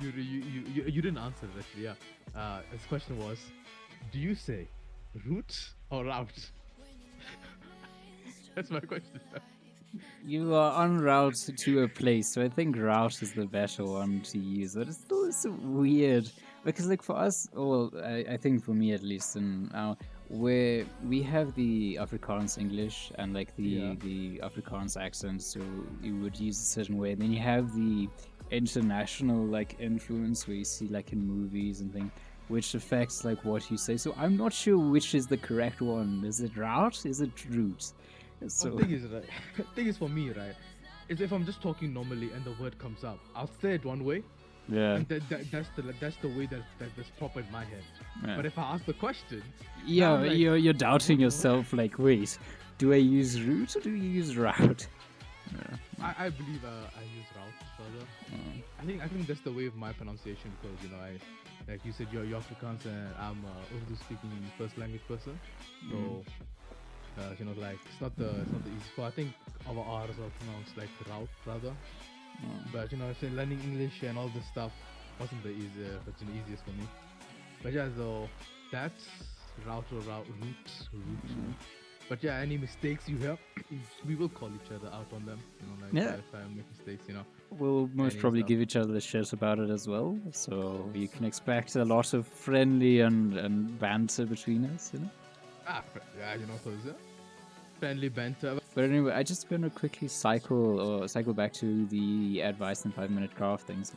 you, 0.00 0.10
you 0.10 0.22
you 0.22 0.62
you 0.74 0.82
you 0.84 1.02
didn't 1.02 1.18
answer 1.18 1.46
it 1.46 1.58
actually. 1.58 1.84
Yeah, 1.84 1.94
uh, 2.36 2.60
this 2.72 2.84
question 2.86 3.18
was, 3.18 3.38
do 4.12 4.18
you 4.18 4.34
say 4.34 4.68
route 5.26 5.70
or 5.90 6.04
route? 6.04 6.50
That's 8.54 8.70
my 8.70 8.80
question. 8.80 9.20
You 10.24 10.54
are 10.54 10.84
en 10.84 10.98
route 11.00 11.48
to 11.56 11.82
a 11.82 11.88
place, 11.88 12.28
so 12.28 12.42
I 12.42 12.48
think 12.48 12.76
route 12.76 13.22
is 13.22 13.32
the 13.32 13.46
better 13.46 13.84
one 13.84 14.20
to 14.22 14.38
use. 14.38 14.74
But 14.74 14.88
it's 14.88 14.98
still 14.98 15.32
so 15.32 15.50
weird 15.62 16.30
because, 16.64 16.86
like, 16.88 17.02
for 17.02 17.16
us, 17.16 17.48
well, 17.54 17.90
I, 18.04 18.24
I 18.30 18.36
think 18.36 18.62
for 18.62 18.72
me 18.72 18.92
at 18.92 19.02
least, 19.02 19.36
and 19.36 19.72
now 19.72 19.96
where 20.28 20.84
we 21.08 21.22
have 21.22 21.54
the 21.54 21.96
Afrikaans 22.00 22.56
English 22.58 23.10
and 23.18 23.34
like 23.34 23.54
the 23.56 23.62
Yeah. 23.62 23.94
the 23.98 24.38
Afrikaans 24.44 25.00
accent, 25.00 25.42
so 25.42 25.60
you 26.02 26.16
would 26.20 26.38
use 26.38 26.58
a 26.60 26.64
certain 26.64 26.96
way. 26.98 27.12
And 27.12 27.22
then 27.22 27.32
you 27.32 27.40
have 27.40 27.74
the 27.74 28.08
international 28.52 29.44
like 29.44 29.76
influence 29.80 30.46
where 30.46 30.56
you 30.56 30.64
see 30.64 30.86
like 30.88 31.12
in 31.12 31.26
movies 31.26 31.80
and 31.80 31.92
things, 31.92 32.12
which 32.48 32.74
affects 32.74 33.24
like 33.24 33.44
what 33.44 33.70
you 33.70 33.76
say. 33.76 33.96
So 33.96 34.14
I'm 34.18 34.36
not 34.36 34.52
sure 34.52 34.78
which 34.78 35.14
is 35.14 35.26
the 35.26 35.36
correct 35.36 35.80
one. 35.80 36.22
Is 36.24 36.40
it 36.40 36.56
route? 36.56 37.04
Is 37.06 37.20
it 37.20 37.32
route? 37.48 37.92
So 38.48 38.70
the 38.70 38.82
thing 38.84 38.90
is, 38.92 39.02
right? 39.04 39.24
thing 39.74 39.86
is 39.86 39.96
for 39.98 40.08
me, 40.08 40.30
right? 40.30 40.54
Is 41.08 41.20
if 41.20 41.32
I'm 41.32 41.44
just 41.44 41.60
talking 41.60 41.92
normally 41.92 42.30
and 42.32 42.44
the 42.44 42.52
word 42.62 42.78
comes 42.78 43.04
up, 43.04 43.18
I'll 43.34 43.50
say 43.60 43.74
it 43.74 43.84
one 43.84 44.04
way, 44.04 44.22
yeah, 44.68 44.94
and 44.94 45.08
that, 45.08 45.28
that, 45.28 45.50
that's 45.50 45.68
the 45.76 45.82
that's 46.00 46.16
the 46.16 46.28
way 46.28 46.46
that, 46.46 46.62
that 46.78 46.88
that's 46.96 47.10
proper 47.18 47.40
in 47.40 47.50
my 47.50 47.64
head. 47.64 47.82
yeah. 48.24 48.36
But 48.36 48.46
if 48.46 48.56
I 48.58 48.62
ask 48.62 48.84
the 48.86 48.92
question, 48.92 49.42
Yeah, 49.84 50.10
like, 50.12 50.36
you're 50.38 50.56
you're 50.56 50.72
doubting 50.72 51.20
yourself. 51.20 51.72
Like, 51.72 51.98
wait, 51.98 52.38
do 52.78 52.92
I 52.92 52.96
use 52.96 53.42
root 53.42 53.74
or 53.76 53.80
do 53.80 53.90
you 53.90 54.08
use 54.20 54.36
route? 54.36 54.86
Yeah. 55.52 55.76
I, 56.00 56.26
I 56.26 56.28
believe 56.30 56.64
uh, 56.64 56.68
I 56.68 57.02
use 57.18 57.26
route 57.36 57.60
further. 57.76 58.06
Mm. 58.32 58.62
I 58.80 58.84
think 58.84 59.02
I 59.02 59.08
think 59.08 59.26
that's 59.26 59.40
the 59.40 59.52
way 59.52 59.66
of 59.66 59.74
my 59.74 59.92
pronunciation 59.92 60.52
because 60.62 60.76
you 60.84 60.90
know 60.90 61.02
I 61.02 61.18
like 61.70 61.84
you 61.84 61.92
said 61.92 62.06
you're, 62.12 62.24
you're 62.24 62.40
Afrikaans 62.40 62.84
and 62.84 63.08
I'm 63.18 63.44
uh, 63.44 63.76
Urdu 63.76 63.96
speaking 63.96 64.30
first 64.56 64.78
language 64.78 65.02
person. 65.08 65.38
So 65.90 65.96
Mm. 65.96 66.24
Uh, 67.18 67.34
you 67.38 67.44
know 67.44 67.52
like 67.60 67.78
it's 67.90 68.00
not 68.00 68.16
the 68.16 68.28
it's 68.28 68.52
not 68.52 68.64
the 68.64 68.70
easy. 68.70 68.90
So 68.96 69.02
I 69.04 69.10
think 69.10 69.32
our 69.68 69.78
R's 70.02 70.16
are 70.18 70.30
pronounced 70.40 70.76
like 70.76 70.88
route 71.08 71.28
rather. 71.46 71.72
Mm. 72.42 72.72
But 72.72 72.92
you 72.92 72.98
know, 72.98 73.12
say 73.20 73.28
learning 73.30 73.60
English 73.64 74.02
and 74.02 74.16
all 74.18 74.28
this 74.28 74.46
stuff 74.46 74.72
wasn't 75.18 75.42
the 75.42 75.50
easier, 75.50 75.98
but 76.04 76.14
you 76.20 76.26
know, 76.26 76.40
easiest 76.44 76.64
for 76.64 76.70
me. 76.70 76.86
But 77.62 77.72
yeah, 77.72 77.88
so 77.96 78.28
that's 78.72 79.04
route 79.66 79.84
or 79.92 79.98
route 80.00 80.26
route 80.40 80.72
route. 80.92 81.26
Mm. 81.28 81.52
But 82.08 82.24
yeah, 82.24 82.38
any 82.38 82.58
mistakes 82.58 83.08
you 83.08 83.18
have, 83.18 83.38
we 84.06 84.16
will 84.16 84.28
call 84.28 84.48
each 84.48 84.72
other 84.72 84.88
out 84.88 85.06
on 85.14 85.24
them. 85.26 85.38
You 85.60 85.66
know, 85.68 85.84
like 85.84 85.92
Yeah. 85.92 86.14
if 86.18 86.34
I 86.34 86.38
make 86.54 86.68
mistakes, 86.76 87.04
you 87.06 87.14
know. 87.14 87.24
We'll 87.50 87.88
most 87.94 88.18
probably 88.18 88.40
stuff. 88.40 88.48
give 88.48 88.60
each 88.60 88.74
other 88.76 88.92
the 88.92 89.00
shit 89.00 89.32
about 89.32 89.58
it 89.60 89.70
as 89.70 89.86
well. 89.86 90.18
So 90.32 90.90
you 90.94 91.06
can 91.06 91.24
expect 91.24 91.76
a 91.76 91.84
lot 91.84 92.12
of 92.14 92.26
friendly 92.26 93.00
and, 93.00 93.36
and 93.36 93.78
banter 93.78 94.24
between 94.26 94.64
us, 94.66 94.90
you 94.92 95.00
know. 95.00 95.10
Ah, 95.72 95.84
yeah, 96.18 96.34
you 96.34 96.46
know, 96.46 96.58
so 96.64 96.70
it 96.70 96.96
friendly 97.78 98.08
banter. 98.08 98.58
But 98.74 98.84
anyway, 98.84 99.12
I 99.12 99.22
just 99.22 99.48
want 99.50 99.62
to 99.62 99.70
quickly 99.70 100.08
cycle 100.08 100.80
or 100.80 101.06
cycle 101.06 101.32
back 101.32 101.52
to 101.54 101.86
the 101.86 102.40
advice 102.40 102.84
and 102.84 102.92
five 102.92 103.10
minute 103.10 103.34
craft 103.36 103.68
things. 103.68 103.92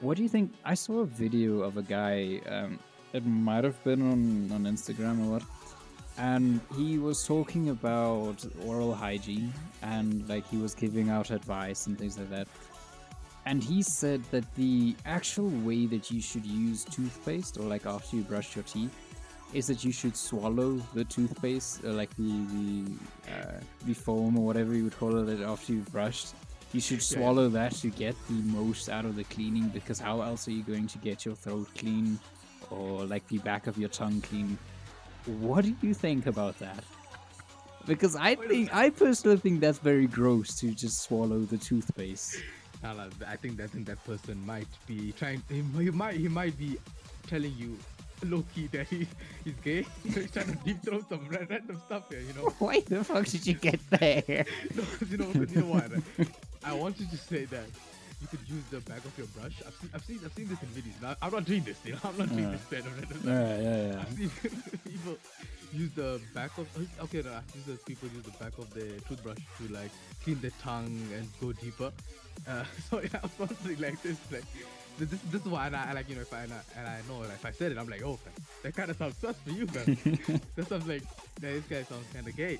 What 0.00 0.16
do 0.16 0.22
you 0.22 0.28
think? 0.28 0.52
I 0.64 0.74
saw 0.74 1.00
a 1.00 1.04
video 1.04 1.62
of 1.62 1.76
a 1.76 1.82
guy. 1.82 2.40
Um, 2.48 2.78
it 3.12 3.26
might 3.26 3.64
have 3.64 3.82
been 3.82 4.00
on 4.12 4.52
on 4.52 4.62
Instagram 4.72 5.26
or 5.26 5.32
what, 5.32 5.42
and 6.18 6.60
he 6.76 6.98
was 6.98 7.26
talking 7.26 7.70
about 7.70 8.44
oral 8.64 8.94
hygiene 8.94 9.52
and 9.82 10.28
like 10.28 10.46
he 10.48 10.56
was 10.56 10.72
giving 10.72 11.10
out 11.10 11.30
advice 11.30 11.86
and 11.88 11.98
things 11.98 12.16
like 12.16 12.30
that. 12.30 12.46
And 13.44 13.60
he 13.60 13.82
said 13.82 14.22
that 14.30 14.44
the 14.54 14.94
actual 15.04 15.50
way 15.66 15.86
that 15.86 16.12
you 16.12 16.20
should 16.20 16.46
use 16.46 16.84
toothpaste 16.84 17.58
or 17.58 17.64
like 17.64 17.86
after 17.86 18.16
you 18.16 18.22
brush 18.22 18.54
your 18.54 18.62
teeth 18.62 18.94
is 19.52 19.66
that 19.66 19.84
you 19.84 19.92
should 19.92 20.16
swallow 20.16 20.80
the 20.94 21.04
toothpaste, 21.04 21.84
uh, 21.84 21.90
like 21.92 22.14
the 22.16 22.32
the, 22.54 22.84
uh, 23.32 23.60
the 23.86 23.94
foam 23.94 24.38
or 24.38 24.44
whatever 24.46 24.74
you 24.74 24.84
would 24.84 24.96
call 24.98 25.28
it 25.28 25.40
after 25.42 25.72
you've 25.74 25.90
brushed. 25.92 26.34
You 26.72 26.80
should 26.80 27.02
Yeah. 27.02 27.18
swallow 27.18 27.48
that 27.50 27.72
to 27.82 27.90
get 27.90 28.14
the 28.28 28.40
most 28.58 28.88
out 28.88 29.04
of 29.04 29.14
the 29.16 29.24
cleaning 29.24 29.68
because 29.68 29.98
how 29.98 30.22
else 30.22 30.48
are 30.48 30.52
you 30.52 30.62
going 30.62 30.86
to 30.88 30.98
get 30.98 31.24
your 31.26 31.34
throat 31.34 31.68
clean 31.76 32.18
or 32.70 33.04
like 33.04 33.26
the 33.28 33.38
back 33.38 33.66
of 33.66 33.76
your 33.76 33.90
tongue 33.90 34.22
clean? 34.22 34.56
What 35.26 35.64
do 35.64 35.76
you 35.82 35.92
think 35.94 36.26
about 36.26 36.58
that? 36.60 36.82
Because 37.86 38.16
I 38.16 38.36
think 38.36 38.74
I 38.74 38.90
personally 38.90 39.36
think 39.36 39.60
that's 39.60 39.78
very 39.78 40.06
gross 40.06 40.54
to 40.60 40.70
just 40.72 41.02
swallow 41.02 41.40
the 41.40 41.58
toothpaste. 41.58 42.36
I 42.84 43.36
think 43.36 43.60
I 43.60 43.66
think 43.66 43.86
that 43.86 44.02
person 44.04 44.44
might 44.46 44.66
be 44.86 45.12
trying. 45.12 45.42
He, 45.48 45.62
he 45.84 45.90
might 45.90 46.16
he 46.16 46.28
might 46.28 46.56
be 46.58 46.78
telling 47.26 47.54
you 47.56 47.76
low 48.26 48.44
key 48.54 48.66
that 48.68 48.86
he, 48.88 49.06
he's 49.44 49.54
gay. 49.64 49.82
So 49.82 49.88
he's 50.20 50.30
trying 50.30 50.46
to 50.46 50.56
deep 50.64 50.82
throat 50.82 51.04
some 51.08 51.26
ra- 51.28 51.38
random 51.48 51.80
stuff 51.86 52.08
here. 52.10 52.20
You 52.20 52.32
know. 52.34 52.48
Why 52.58 52.80
the 52.80 53.04
fuck 53.04 53.26
did 53.26 53.46
you 53.46 53.54
get 53.54 53.80
there? 53.90 54.44
No, 54.76 54.82
'cause 54.98 55.10
you 55.10 55.18
know, 55.18 55.30
you 55.32 55.60
know 55.60 55.66
what? 55.66 55.90
I 56.64 56.72
want 56.74 56.98
you 57.00 57.06
to 57.06 57.16
say 57.16 57.44
that 57.46 57.64
you 58.20 58.28
could 58.28 58.40
use 58.48 58.62
the 58.70 58.78
back 58.80 59.04
of 59.04 59.16
your 59.18 59.26
brush. 59.28 59.60
I've 59.66 59.74
seen, 59.74 59.90
I've 59.94 60.04
seen, 60.04 60.20
I've 60.24 60.32
seen 60.32 60.48
this 60.48 60.62
in 60.62 60.68
videos. 60.68 61.02
Now, 61.02 61.16
I'm 61.20 61.32
not 61.32 61.44
doing 61.44 61.64
this. 61.64 61.76
You 61.84 61.92
know, 61.94 61.98
I'm 62.04 62.16
not 62.16 62.28
doing 62.28 62.50
this. 62.52 62.64
Kind 62.70 62.86
of 62.86 62.96
random 62.96 63.20
Yeah, 63.24 63.58
yeah, 63.58 63.92
yeah. 63.92 64.00
I've 64.00 64.12
seen 64.16 64.30
people 64.84 65.16
use 65.72 65.90
the 65.96 66.20
back 66.34 66.56
of. 66.58 66.68
Okay, 67.04 67.22
no, 67.22 67.32
I've 67.34 67.50
seen 67.50 67.62
those 67.66 67.78
people 67.82 68.08
use 68.14 68.22
the 68.24 68.30
back 68.42 68.56
of 68.58 68.72
their 68.74 68.96
toothbrush 69.08 69.38
to 69.58 69.72
like 69.74 69.90
clean 70.22 70.40
their 70.40 70.52
tongue 70.62 71.02
and 71.16 71.26
go 71.40 71.52
deeper. 71.52 71.90
Uh, 72.46 72.64
so 72.88 73.00
yeah, 73.00 73.20
wondering 73.38 73.80
like 73.80 74.00
this, 74.02 74.18
like. 74.30 74.44
This, 74.98 75.08
this, 75.30 75.40
is 75.40 75.48
why 75.48 75.66
and 75.66 75.76
I, 75.76 75.92
like 75.92 76.08
you 76.08 76.16
know 76.16 76.22
if 76.22 76.32
I 76.32 76.40
and 76.40 76.52
I, 76.52 76.60
and 76.78 76.86
I 76.86 76.98
know 77.08 77.20
like, 77.20 77.30
if 77.30 77.46
I 77.46 77.50
said 77.50 77.72
it 77.72 77.78
I'm 77.78 77.88
like 77.88 78.02
oh 78.02 78.18
man, 78.24 78.34
that 78.62 78.74
kind 78.74 78.90
of 78.90 78.96
sounds 78.96 79.16
sus 79.16 79.36
for 79.38 79.50
you 79.50 79.66
man 79.74 79.84
that 80.56 80.68
sounds 80.68 80.86
like 80.86 81.02
that 81.40 81.52
this 81.52 81.64
guy 81.64 81.82
sounds 81.82 82.06
kind 82.12 82.26
of 82.26 82.36
gay 82.36 82.58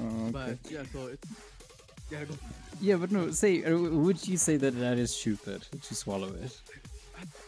Oh, 0.00 0.30
but 0.32 0.58
yeah 0.68 0.82
so 0.92 1.06
it's 1.06 1.28
yeah 2.10 2.24
go 2.24 2.34
Yeah, 2.80 2.96
but 2.96 3.10
no. 3.10 3.30
Say, 3.30 3.64
uh, 3.64 3.76
would 3.76 4.26
you 4.26 4.36
say 4.36 4.56
that 4.56 4.78
that 4.78 4.98
is 4.98 5.14
stupid 5.14 5.66
to 5.82 5.94
swallow 5.94 6.28
it? 6.28 6.60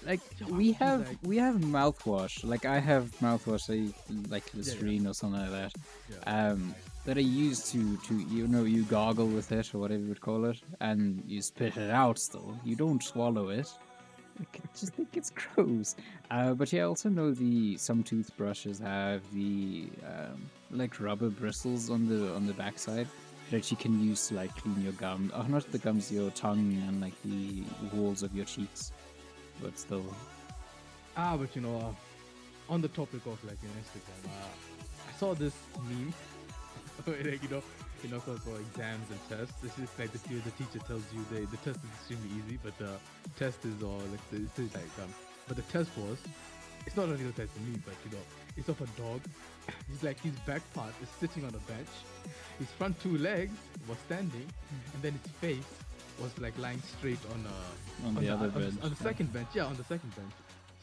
Like 0.05 0.21
we 0.49 0.73
have 0.73 1.17
we 1.23 1.37
have 1.37 1.57
mouthwash. 1.57 2.45
Like 2.45 2.65
I 2.65 2.79
have 2.81 3.05
mouthwash, 3.21 3.71
I, 3.71 3.93
like 4.29 4.45
Listerine 4.55 5.07
or 5.07 5.15
something 5.15 5.41
like 5.41 5.51
that. 5.51 5.73
Yeah. 6.11 6.51
Um, 6.51 6.75
that 7.07 7.17
I 7.17 7.21
use 7.21 7.71
to 7.71 7.97
to 8.09 8.15
you 8.19 8.49
know 8.49 8.65
you 8.65 8.83
gargle 8.83 9.27
with 9.27 9.53
it 9.53 9.73
or 9.75 9.79
whatever 9.79 10.03
you 10.03 10.09
would 10.09 10.21
call 10.21 10.45
it, 10.47 10.61
and 10.81 11.23
you 11.27 11.41
spit 11.43 11.77
it 11.77 11.91
out. 11.91 12.19
Still, 12.19 12.59
you 12.65 12.75
don't 12.75 13.03
swallow 13.03 13.51
it. 13.51 13.71
I 14.41 14.59
just 14.79 14.95
think 14.95 15.17
it's 15.17 15.31
gross. 15.55 15.97
Uh, 16.31 16.55
but 16.55 16.73
yeah, 16.73 16.83
I 16.83 16.87
also 16.87 17.09
know 17.09 17.33
the 17.33 17.77
some 17.77 18.03
toothbrushes 18.03 18.79
have 18.79 19.23
the 19.35 19.89
um, 20.07 20.51
like 20.71 21.01
rubber 21.01 21.29
bristles 21.31 21.91
on 21.91 22.09
the 22.09 22.35
on 22.35 22.47
the 22.47 22.55
backside 22.55 23.09
that 23.51 23.71
you 23.71 23.77
can 23.77 24.01
use 24.03 24.29
to 24.29 24.35
like 24.35 24.55
clean 24.57 24.81
your 24.83 24.93
gum. 24.93 25.33
Oh, 25.35 25.43
not 25.43 25.71
the 25.73 25.79
gums, 25.79 26.11
your 26.11 26.31
tongue 26.31 26.83
and 26.87 27.01
like 27.01 27.15
the 27.25 27.65
walls 27.93 28.23
of 28.23 28.35
your 28.35 28.45
cheeks. 28.45 28.93
But 29.63 29.79
still, 29.79 30.05
Ah, 31.17 31.37
but 31.37 31.55
you 31.55 31.63
know, 31.63 31.77
uh, 31.77 32.73
on 32.73 32.81
the 32.81 32.89
topic 32.89 33.27
of 33.27 33.43
like 33.45 33.59
your 33.63 33.73
Instagram, 33.73 34.25
uh, 34.27 35.09
I 35.09 35.19
saw 35.19 35.35
this 35.35 35.55
meme. 35.89 36.15
where, 37.05 37.17
like, 37.25 37.43
you 37.43 37.49
know, 37.49 37.63
you 38.03 38.09
know, 38.11 38.21
for, 38.21 38.37
for 38.39 38.59
exams 38.59 39.07
and 39.11 39.21
tests, 39.29 39.55
this 39.63 39.77
is 39.79 39.89
like 39.99 40.13
the, 40.13 40.19
the 40.19 40.51
teacher 40.53 40.79
tells 40.87 41.03
you 41.13 41.25
the 41.31 41.47
the 41.47 41.57
test 41.59 41.79
is 41.85 41.91
extremely 41.99 42.29
easy, 42.39 42.59
but 42.63 42.77
the 42.79 42.97
test 43.39 43.65
is 43.65 43.83
all 43.83 44.01
like 44.11 44.25
the, 44.31 44.39
it's 44.63 44.75
like 44.75 44.91
um, 45.03 45.13
but 45.49 45.57
the 45.57 45.63
test 45.65 45.91
was, 45.97 46.19
it's 46.87 46.97
not 46.97 47.09
a 47.09 47.15
real 47.15 47.33
test 47.33 47.51
for 47.53 47.61
me, 47.61 47.77
but 47.85 47.95
you 48.05 48.11
know, 48.17 48.25
it's 48.57 48.69
of 48.69 48.81
a 48.81 48.87
dog. 49.01 49.21
He's 49.89 50.03
like 50.03 50.19
his 50.21 50.35
back 50.47 50.63
part 50.75 50.93
is 51.03 51.09
sitting 51.21 51.45
on 51.45 51.51
a 51.51 51.63
bench, 51.71 51.89
his 52.59 52.69
front 52.73 52.99
two 53.01 53.19
legs 53.19 53.53
was 53.89 53.99
standing, 54.07 54.49
and 54.95 55.03
then 55.03 55.13
his 55.23 55.33
face 55.41 55.71
was 56.21 56.37
like 56.39 56.57
lying 56.59 56.81
straight 56.99 57.21
on 57.33 57.45
a 57.47 58.07
on 58.07 58.15
the 58.15 58.29
other 58.29 58.47
on 58.47 58.51
bench. 58.51 58.75
on 58.83 58.91
the 58.91 58.97
second 58.97 59.33
bench, 59.33 59.49
yeah, 59.55 59.65
on 59.65 59.77
the 59.77 59.85
second 59.85 60.15
bench. 60.17 60.33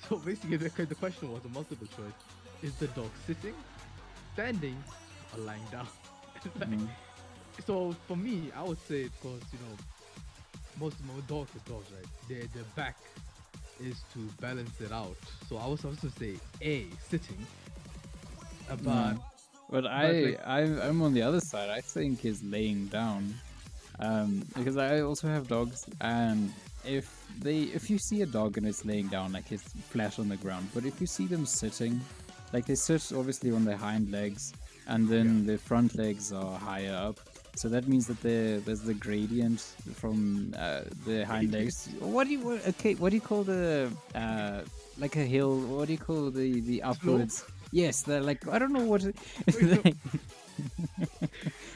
So 0.08 0.18
basically, 0.18 0.58
the, 0.58 0.70
the 0.86 0.96
question 0.96 1.32
was 1.32 1.44
a 1.46 1.50
multiple 1.50 1.88
choice: 1.88 2.14
Is 2.62 2.76
the 2.76 2.88
dog 2.90 3.10
sitting, 3.26 3.54
standing, 4.34 4.78
or 5.34 5.40
lying 5.44 5.66
down? 5.72 5.88
Like, 6.60 6.70
Mm. 6.70 6.88
So 7.66 7.96
for 8.08 8.16
me, 8.16 8.52
I 8.56 8.64
would 8.64 8.80
say 8.88 9.04
because 9.04 9.42
you 9.52 9.60
know, 9.60 9.76
most 10.80 11.00
of 11.00 11.06
my 11.08 11.20
dogs 11.28 11.52
are 11.56 11.70
dogs, 11.70 11.88
right? 11.92 12.06
Their 12.30 12.48
their 12.54 12.64
back 12.76 12.98
is 13.80 14.02
to 14.14 14.20
balance 14.42 14.80
it 14.82 14.92
out. 14.92 15.18
So 15.50 15.58
I 15.58 15.68
was 15.68 15.82
supposed 15.82 16.02
to 16.02 16.12
say 16.12 16.36
A 16.62 16.86
sitting, 17.10 17.46
uh, 18.70 18.76
but 18.84 19.16
Mm. 19.16 19.22
But 19.70 19.86
I, 19.86 20.12
like- 20.22 20.48
I, 20.48 20.60
I'm 20.88 21.02
on 21.02 21.14
the 21.14 21.22
other 21.24 21.42
side. 21.42 21.70
I 21.70 21.82
think 21.82 22.24
is 22.24 22.42
laying 22.42 22.86
down, 22.88 23.34
um, 24.00 24.46
because 24.56 24.78
I 24.78 25.02
also 25.02 25.28
have 25.28 25.50
dogs, 25.50 25.86
and 26.00 26.54
if 26.86 27.28
they 27.40 27.64
if 27.76 27.90
you 27.90 27.98
see 27.98 28.22
a 28.22 28.26
dog 28.26 28.58
and 28.58 28.66
it's 28.66 28.86
laying 28.86 29.08
down 29.08 29.34
like 29.34 29.52
it's 29.52 29.74
flat 29.92 30.20
on 30.20 30.30
the 30.30 30.38
ground, 30.38 30.70
but 30.74 30.86
if 30.86 31.02
you 31.02 31.08
see 31.08 31.28
them 31.28 31.46
sitting, 31.46 32.00
like 32.54 32.66
they 32.66 32.76
sit 32.76 33.12
obviously 33.14 33.52
on 33.52 33.66
their 33.66 33.76
hind 33.76 34.10
legs, 34.10 34.54
and 34.88 35.10
then 35.10 35.46
the 35.46 35.58
front 35.58 35.96
legs 35.96 36.32
are 36.32 36.58
higher 36.58 36.96
up. 36.96 37.20
So 37.58 37.70
that 37.70 37.88
means 37.88 38.06
that 38.06 38.22
there 38.22 38.60
there's 38.60 38.82
the 38.82 38.94
gradient 38.94 39.62
from 39.96 40.54
uh, 40.56 40.82
the 41.06 41.26
hind 41.26 41.52
legs. 41.52 41.90
What 42.00 42.28
do 42.28 42.34
you 42.34 42.40
what, 42.40 42.68
okay? 42.68 42.94
What 42.94 43.10
do 43.10 43.16
you 43.16 43.22
call 43.22 43.44
the 43.44 43.92
uh, 44.14 44.62
like 45.00 45.16
a 45.16 45.26
hill? 45.26 45.60
What 45.62 45.88
do 45.88 45.94
you 45.94 46.00
call 46.00 46.30
the 46.30 46.62
the 46.62 46.84
upwards? 46.84 47.44
Yes, 47.72 48.04
they're 48.04 48.22
like 48.22 48.48
I 48.48 48.60
don't 48.60 48.74
know 48.74 48.86
what. 48.86 49.02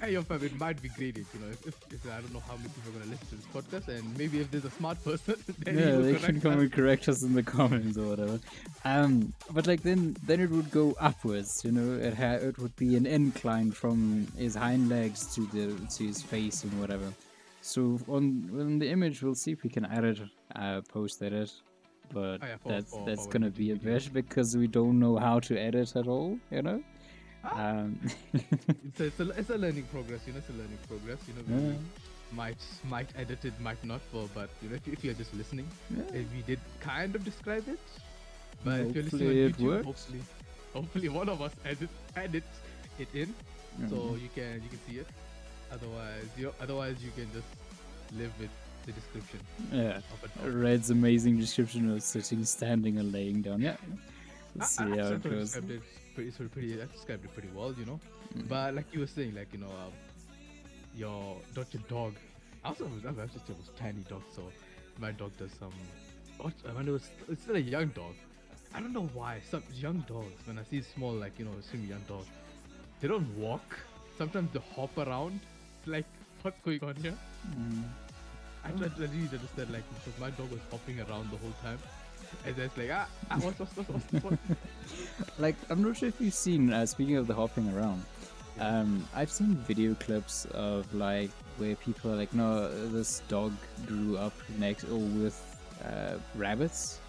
It, 0.01 0.05
hey, 0.05 0.12
your 0.13 0.24
fam, 0.24 0.43
it 0.43 0.58
might 0.60 0.81
be 0.81 0.89
graded, 0.89 1.25
you 1.34 1.39
know. 1.39 1.48
If, 1.51 1.67
if, 1.67 1.75
if, 1.93 2.05
I 2.12 2.20
don't 2.22 2.34
know 2.34 2.41
how 2.48 2.55
many 2.58 2.70
people 2.70 2.89
are 2.91 3.00
gonna 3.00 3.12
listen 3.12 3.27
to 3.29 3.36
this 3.36 3.46
podcast, 3.53 3.88
and 3.88 4.17
maybe 4.17 4.39
if 4.39 4.50
there's 4.51 4.65
a 4.65 4.72
smart 4.72 5.03
person, 5.03 5.36
then 5.60 5.77
yeah, 5.77 5.96
they 5.98 6.15
can 6.15 6.41
come 6.41 6.53
us. 6.53 6.60
and 6.62 6.72
correct 6.72 7.08
us 7.10 7.24
in 7.24 7.34
the 7.34 7.43
comments 7.43 7.98
or 7.98 8.08
whatever. 8.08 8.39
Um, 8.86 9.34
but 9.51 9.67
like 9.67 9.81
then, 9.84 10.15
then 10.25 10.39
it 10.41 10.50
would 10.50 10.72
go 10.72 10.96
upwards. 11.00 11.62
You 11.63 11.72
know, 11.72 12.00
it 12.03 12.13
ha- 12.15 12.39
it 12.48 12.58
would 12.58 12.75
be 12.75 12.96
an 12.96 13.05
incline 13.05 13.72
from 13.72 14.27
his 14.38 14.55
hind 14.55 14.89
legs 14.89 15.34
to 15.36 15.46
the 15.48 15.75
to 15.96 16.03
his 16.08 16.22
face 16.22 16.63
and 16.63 16.79
whatever. 16.79 17.12
So 17.62 18.00
on 18.08 18.50
on 18.60 18.79
the 18.79 18.89
image, 18.89 19.22
we'll 19.22 19.36
see 19.36 19.51
if 19.51 19.63
we 19.63 19.70
can 19.70 19.86
edit, 19.86 20.20
uh, 20.55 20.81
post 20.81 21.22
edit. 21.22 21.51
But 22.13 22.41
Oh, 22.43 22.46
yeah, 22.46 22.58
for- 22.58 22.70
that's 22.70 22.91
for- 22.91 23.05
that's 23.05 23.25
for 23.25 23.31
gonna 23.31 23.50
be 23.51 23.72
a 23.72 23.75
bit 23.75 24.12
because 24.13 24.58
we 24.58 24.67
don't 24.67 25.00
know 25.00 25.17
how 25.17 25.39
to 25.41 25.58
edit 25.58 25.96
at 25.96 26.08
all. 26.08 26.39
You 26.50 26.62
know. 26.63 26.84
Um, 27.43 28.00
It's 28.33 29.00
a, 29.00 29.05
it's, 29.05 29.19
a, 29.19 29.29
it's 29.31 29.50
a 29.50 29.57
learning 29.57 29.86
progress, 29.91 30.21
you 30.27 30.33
know. 30.33 30.39
It's 30.39 30.50
a 30.50 30.53
learning 30.53 30.77
progress, 30.88 31.19
you 31.27 31.33
know. 31.33 31.43
We 31.48 31.69
Yeah. 31.71 31.77
might 32.33 32.63
might 32.89 33.10
edit 33.17 33.43
it, 33.45 33.60
might 33.60 33.83
not. 33.83 34.01
For 34.12 34.29
but 34.33 34.50
you 34.62 34.69
know, 34.69 34.75
if, 34.75 34.88
if 34.88 35.03
you're 35.03 35.13
just 35.15 35.33
listening, 35.33 35.67
Yeah. 35.89 36.03
we 36.36 36.41
did 36.45 36.60
kind 36.79 37.15
of 37.15 37.24
describe 37.25 37.67
it. 37.67 37.79
But 38.63 38.79
if 38.81 38.95
you're 38.95 39.03
listening 39.03 39.27
Hopefully 39.27 39.43
on 39.43 39.50
it 39.50 39.57
YouTube, 39.57 39.83
hopefully, 39.86 40.21
hopefully 40.74 41.10
one 41.10 41.29
of 41.29 41.41
us 41.41 41.51
edit 41.65 41.89
edit 42.15 42.43
it 43.00 43.07
in, 43.13 43.33
so 43.89 43.95
Mhm. 43.95 44.21
you 44.21 44.29
can 44.36 44.53
you 44.63 44.69
can 44.69 44.79
see 44.88 44.98
it. 45.00 45.07
Otherwise, 45.71 46.27
you 46.38 46.45
know, 46.45 46.53
otherwise 46.62 46.98
you 47.03 47.12
can 47.15 47.27
just 47.33 47.48
live 48.17 48.31
with 48.39 48.51
the 48.86 48.91
description 48.91 49.39
yeah. 49.71 49.98
of. 50.13 50.55
Red's 50.55 50.89
amazing 50.91 51.39
description 51.39 51.89
of 51.89 52.03
sitting, 52.03 52.43
standing, 52.45 52.98
and 53.00 53.12
laying 53.12 53.41
down. 53.41 53.62
Yeah. 53.62 53.77
Let's 54.55 54.77
I- 54.79 54.86
see 54.86 55.00
I 55.00 55.03
how 55.03 55.12
it 55.13 55.24
goes. 55.24 55.53
described 55.53 55.81
pretty, 56.13 56.32
sort 56.32 56.48
of 56.48 56.51
pretty, 56.53 56.82
I 56.82 56.86
described 56.86 57.25
it 57.25 57.34
pretty 57.34 57.50
well, 57.56 57.74
you 57.77 57.86
know. 57.86 58.00
Mm. 58.36 58.48
But 58.48 58.75
like 58.75 58.94
you 58.94 59.00
were 59.01 59.08
saying, 59.08 59.36
like 59.36 59.50
you 59.53 59.60
know, 59.60 59.68
um, 59.68 59.94
your 60.96 61.38
not 61.56 61.74
your 61.74 61.84
dog. 61.88 62.13
I 62.63 62.70
also 62.70 62.86
was, 62.86 63.06
I 63.06 63.12
was 63.12 63.32
just 63.32 63.50
it 63.50 63.58
was 63.58 63.70
tiny 63.77 64.01
dog, 64.10 64.24
so 64.36 64.44
my 65.00 65.12
dog 65.12 65.32
does 65.38 65.51
some. 65.60 65.74
What 66.38 66.53
I 66.68 66.74
mean, 66.74 66.88
it 66.88 66.91
was 66.91 67.10
it's 67.30 67.44
still 67.44 67.56
a 67.56 67.60
young 67.60 67.88
dog. 67.88 68.13
I 68.74 68.80
don't 68.80 68.94
know 68.94 69.10
why 69.13 69.41
some 69.50 69.63
young 69.75 70.06
dogs 70.08 70.48
when 70.48 70.58
I 70.58 70.63
see 70.63 70.82
small 70.82 71.12
like 71.13 71.38
you 71.38 71.46
know 71.46 71.51
assume 71.60 71.88
young 71.88 72.03
dog, 72.08 72.25
they 73.00 73.08
don't 73.08 73.27
walk. 73.38 73.77
Sometimes 74.18 74.51
they 74.53 74.62
hop 74.75 74.98
around. 74.98 75.39
It's 75.80 75.88
like 75.88 76.06
what's 76.41 76.60
going 76.62 76.84
on 76.84 76.96
here? 76.96 77.18
Mm. 77.50 77.84
I 78.63 78.70
tried 78.72 78.96
to 78.96 79.01
really 79.01 79.30
understand 79.32 79.72
like 79.72 79.84
because 79.96 80.20
my 80.20 80.30
dog 80.32 80.51
was 80.51 80.62
hopping 80.70 81.00
around 81.00 81.32
the 81.32 81.38
whole 81.38 81.53
time. 81.63 81.80
And 82.46 82.56
then 82.56 82.66
it's 82.66 82.78
like 82.78 82.90
ah, 82.92 83.08
ah 83.30 83.38
what's 83.40 83.60
what's 83.60 83.78
what's 83.78 83.90
what's, 83.90 84.24
what's 84.24 84.42
Like, 85.40 85.56
I'm 85.70 85.84
not 85.84 85.98
sure 85.98 86.10
if 86.10 86.20
you've 86.20 86.34
seen, 86.34 86.72
uh, 86.74 86.86
speaking 86.86 87.18
of 87.18 87.28
the 87.28 87.34
hopping 87.34 87.72
around, 87.74 88.04
um, 88.60 89.08
I've 89.16 89.32
seen 89.32 89.56
video 89.56 89.94
clips 89.96 90.46
of 90.54 90.94
like 90.94 91.32
where 91.58 91.75
people 91.75 92.12
are 92.12 92.16
like, 92.16 92.34
no, 92.34 92.70
this 92.90 93.22
dog 93.28 93.54
grew 93.88 94.18
up 94.18 94.34
next 94.58 94.84
or 94.86 94.98
with 94.98 95.60
uh, 95.86 96.16
rabbits 96.36 97.00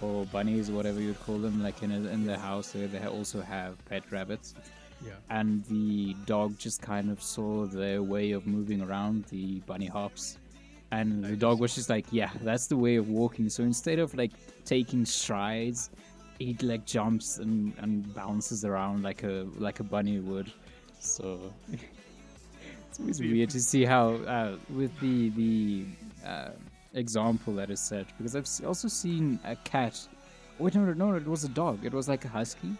or 0.00 0.24
bunnies 0.26 0.70
or 0.70 0.74
whatever 0.74 1.00
you'd 1.00 1.20
call 1.20 1.38
them, 1.38 1.62
like 1.62 1.82
in, 1.82 1.90
a, 1.90 2.08
in 2.10 2.24
their 2.24 2.38
house 2.38 2.74
where 2.74 2.86
they 2.86 3.04
also 3.06 3.40
have 3.40 3.84
pet 3.86 4.02
rabbits. 4.10 4.54
yeah. 5.04 5.12
And 5.30 5.64
the 5.64 6.14
dog 6.26 6.58
just 6.58 6.80
kind 6.80 7.10
of 7.10 7.22
saw 7.22 7.66
their 7.66 8.02
way 8.02 8.32
of 8.32 8.46
moving 8.46 8.80
around, 8.80 9.24
the 9.26 9.60
bunny 9.60 9.86
hops. 9.86 10.38
And 10.90 11.22
the 11.22 11.36
dog 11.36 11.60
was 11.60 11.74
just 11.74 11.90
like, 11.90 12.06
yeah, 12.10 12.30
that's 12.42 12.66
the 12.66 12.76
way 12.76 12.96
of 12.96 13.08
walking. 13.08 13.48
So 13.50 13.62
instead 13.62 13.98
of 13.98 14.14
like 14.14 14.32
taking 14.64 15.04
strides, 15.04 15.90
he 16.38 16.56
like 16.62 16.86
jumps 16.86 17.38
and, 17.38 17.74
and 17.78 18.14
bounces 18.14 18.64
around 18.64 19.02
like 19.02 19.22
a 19.22 19.46
like 19.58 19.80
a 19.80 19.84
bunny 19.84 20.18
would. 20.18 20.50
So 20.98 21.52
it's 21.72 23.00
always 23.00 23.20
weird 23.20 23.50
to 23.50 23.60
see 23.60 23.84
how 23.84 24.14
uh, 24.14 24.56
with 24.74 24.98
the 25.00 25.28
the 25.30 25.84
uh, 26.26 26.50
example 26.94 27.54
that 27.54 27.70
is 27.70 27.80
set 27.80 28.06
because 28.16 28.34
I've 28.34 28.48
also 28.66 28.88
seen 28.88 29.38
a 29.44 29.56
cat. 29.56 30.00
Wait, 30.58 30.74
no, 30.74 30.84
no, 30.84 30.92
no, 30.92 31.14
it 31.14 31.26
was 31.26 31.44
a 31.44 31.48
dog. 31.48 31.84
It 31.84 31.92
was 31.92 32.08
like 32.08 32.24
a 32.24 32.28
husky 32.28 32.72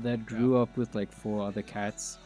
that 0.00 0.26
grew 0.26 0.58
up 0.58 0.76
with 0.76 0.94
like 0.94 1.10
four 1.10 1.46
other 1.46 1.62
cats. 1.62 2.18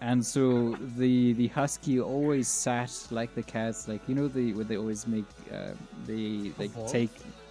And 0.00 0.24
so 0.24 0.76
the 0.96 1.34
the 1.34 1.48
husky 1.48 2.00
always 2.00 2.48
sat 2.48 2.90
like 3.10 3.34
the 3.34 3.42
cats, 3.42 3.86
like 3.86 4.00
you 4.08 4.14
know 4.14 4.28
the 4.28 4.54
where 4.54 4.64
they 4.64 4.78
always 4.78 5.06
make 5.06 5.26
uh, 5.52 5.72
they 6.06 6.52
like 6.58 6.72
take. 6.86 7.10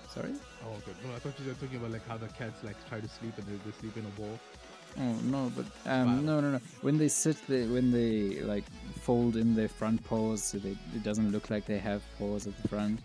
Sorry. 0.10 0.34
Oh, 0.66 0.70
okay. 0.78 0.98
No, 1.06 1.16
I 1.16 1.20
thought 1.20 1.40
you 1.40 1.48
were 1.48 1.54
talking 1.54 1.78
about 1.78 1.92
like 1.92 2.08
how 2.08 2.18
the 2.18 2.28
cats 2.30 2.64
like 2.64 2.76
try 2.90 3.00
to 3.00 3.08
sleep 3.08 3.38
and 3.38 3.46
they, 3.46 3.58
they 3.64 3.78
sleep 3.78 3.96
in 3.98 4.06
a 4.06 4.10
ball. 4.20 4.40
Oh 4.98 5.14
no, 5.26 5.52
but 5.56 5.66
um, 5.86 6.26
no, 6.26 6.40
no, 6.40 6.52
no. 6.52 6.60
When 6.82 6.98
they 6.98 7.08
sit, 7.08 7.38
they 7.48 7.68
when 7.68 7.92
they 7.92 8.42
like 8.42 8.66
fold 9.02 9.36
in 9.38 9.54
their 9.56 9.70
front 9.70 10.04
paws, 10.04 10.42
so 10.44 10.58
they, 10.58 10.76
it 10.96 11.04
doesn't 11.04 11.32
look 11.32 11.52
like 11.52 11.66
they 11.66 11.78
have 11.78 12.02
paws 12.18 12.48
at 12.48 12.60
the 12.62 12.68
front. 12.68 13.00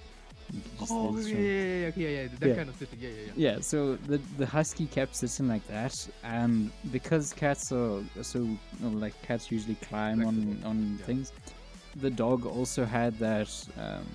You 0.53 0.61
can 0.61 0.79
just- 0.79 0.93
Oh, 0.93 1.17
yeah, 1.17 1.37
yeah, 1.37 1.81
yeah, 1.81 1.87
okay, 1.89 2.01
yeah, 2.03 2.09
yeah, 2.23 2.29
that 2.39 2.49
Yeah. 2.49 2.55
kind 2.55 2.69
of 2.69 2.77
sitting. 2.77 2.99
Yeah, 3.01 3.09
yeah, 3.09 3.17
yeah. 3.27 3.33
Yeah, 3.55 3.61
so 3.61 3.97
the 3.97 4.19
the 4.39 4.47
husky 4.47 4.87
kept 4.87 5.17
sitting 5.17 5.49
like 5.49 5.67
that, 5.69 5.95
and 6.23 6.71
because 6.93 7.33
cats 7.33 7.73
are 7.73 8.03
so 8.23 8.39
you 8.41 8.59
know, 8.81 8.91
like 8.91 9.15
cats 9.23 9.51
usually 9.51 9.77
climb 9.77 10.25
on 10.27 10.61
on 10.65 10.97
yeah. 10.99 11.07
things, 11.07 11.33
the 11.97 12.11
dog 12.11 12.47
also 12.47 12.85
had 12.85 13.19
that 13.19 13.51
um, 13.79 14.07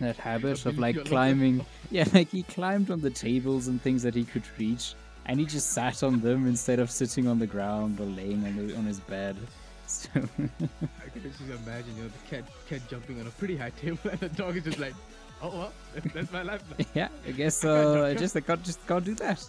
that 0.00 0.16
habit 0.16 0.64
of 0.66 0.78
like 0.78 1.04
climbing. 1.04 1.64
Yeah, 1.90 2.06
like 2.14 2.30
he 2.30 2.42
climbed 2.44 2.90
on 2.90 3.00
the 3.00 3.10
tables 3.10 3.68
and 3.68 3.80
things 3.82 4.02
that 4.02 4.14
he 4.14 4.24
could 4.24 4.44
reach, 4.58 4.94
and 5.26 5.38
he 5.40 5.46
just 5.46 5.70
sat 5.72 6.02
on 6.02 6.20
them 6.20 6.46
instead 6.46 6.78
of 6.78 6.90
sitting 6.90 7.26
on 7.28 7.38
the 7.38 7.46
ground 7.46 8.00
or 8.00 8.06
laying 8.06 8.44
on 8.46 8.56
the, 8.56 8.76
on 8.76 8.84
his 8.84 9.00
bed. 9.00 9.36
So 9.92 10.08
I 10.14 11.08
can 11.12 11.22
just 11.22 11.40
imagine, 11.42 11.94
you 11.96 12.04
know, 12.04 12.08
the 12.08 12.36
cat 12.36 12.44
cat 12.66 12.80
jumping 12.88 13.20
on 13.20 13.26
a 13.26 13.30
pretty 13.30 13.56
high 13.58 13.70
table 13.70 13.98
and 14.10 14.20
the 14.20 14.30
dog 14.30 14.56
is 14.56 14.64
just 14.64 14.78
like, 14.78 14.94
oh 15.42 15.48
well, 15.50 15.72
that's, 15.94 16.06
that's 16.14 16.32
my 16.32 16.42
life 16.42 16.62
now. 16.70 16.84
yeah, 16.94 17.08
I 17.26 17.32
guess 17.32 17.64
I 17.64 17.68
can't 17.68 17.88
uh, 17.88 17.94
jump, 17.94 18.06
I 18.06 18.14
just 18.14 18.36
I 18.36 18.40
can't 18.40 18.62
just 18.62 18.86
can't 18.86 19.04
do 19.04 19.14
that. 19.16 19.44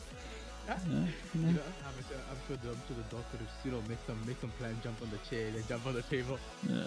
Yeah. 0.67 0.77
Yeah, 0.89 1.05
You 1.33 1.41
know, 1.53 1.61
I'm 1.87 2.03
sure, 2.07 2.17
I'm 2.31 2.37
sure 2.47 2.57
the, 2.57 2.69
I'm 2.69 2.81
sure 2.87 2.95
the 2.97 3.15
dog 3.15 3.23
could 3.31 3.39
have, 3.41 3.49
you 3.65 3.71
know, 3.71 3.81
make 3.89 3.99
some 4.07 4.19
make 4.25 4.39
some 4.41 4.51
plan, 4.59 4.79
jump 4.83 5.01
on 5.01 5.09
the 5.11 5.17
chair, 5.29 5.51
then 5.51 5.63
jump 5.67 5.85
on 5.87 5.93
the 5.93 6.01
table. 6.03 6.39
yeah. 6.69 6.83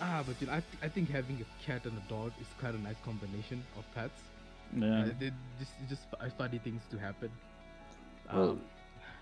Ah, 0.00 0.22
but 0.26 0.36
you 0.40 0.46
know, 0.46 0.52
I, 0.52 0.60
th- 0.60 0.82
I 0.82 0.88
think 0.88 1.10
having 1.10 1.40
a 1.40 1.64
cat 1.66 1.84
and 1.86 1.96
a 1.96 2.08
dog 2.08 2.32
is 2.40 2.46
quite 2.60 2.74
a 2.74 2.78
nice 2.82 2.96
combination 3.04 3.62
of 3.78 3.84
pets. 3.94 4.20
yeah. 4.76 5.02
Uh, 5.04 5.08
they 5.18 5.32
just 5.58 5.72
just 5.88 6.02
funny 6.38 6.58
things 6.58 6.82
to 6.90 6.98
happen. 6.98 7.30
Well, 8.32 8.50
Um, 8.50 8.60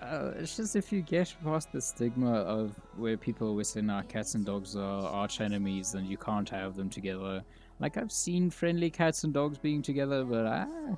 Uh, 0.01 0.33
it's 0.41 0.57
just 0.57 0.75
if 0.77 0.93
you 0.93 1.01
get 1.03 1.33
past 1.45 1.71
the 1.73 1.81
stigma 1.81 2.35
of 2.59 2.75
where 2.97 3.17
people 3.17 3.47
always 3.49 3.69
say, 3.69 3.81
nah, 3.81 4.03
cats 4.03 4.35
and 4.35 4.45
dogs 4.45 4.75
are 4.77 5.07
arch 5.09 5.41
enemies 5.41 5.95
and 5.95 6.07
you 6.09 6.19
can't 6.19 6.51
have 6.51 6.75
them 6.77 6.91
together. 6.91 7.43
Like, 7.81 7.97
I've 7.97 8.13
seen 8.13 8.51
friendly 8.51 8.91
cats 8.91 9.25
and 9.25 9.35
dogs 9.35 9.59
being 9.59 9.83
together, 9.83 10.25
but 10.25 10.47
ah, 10.47 10.97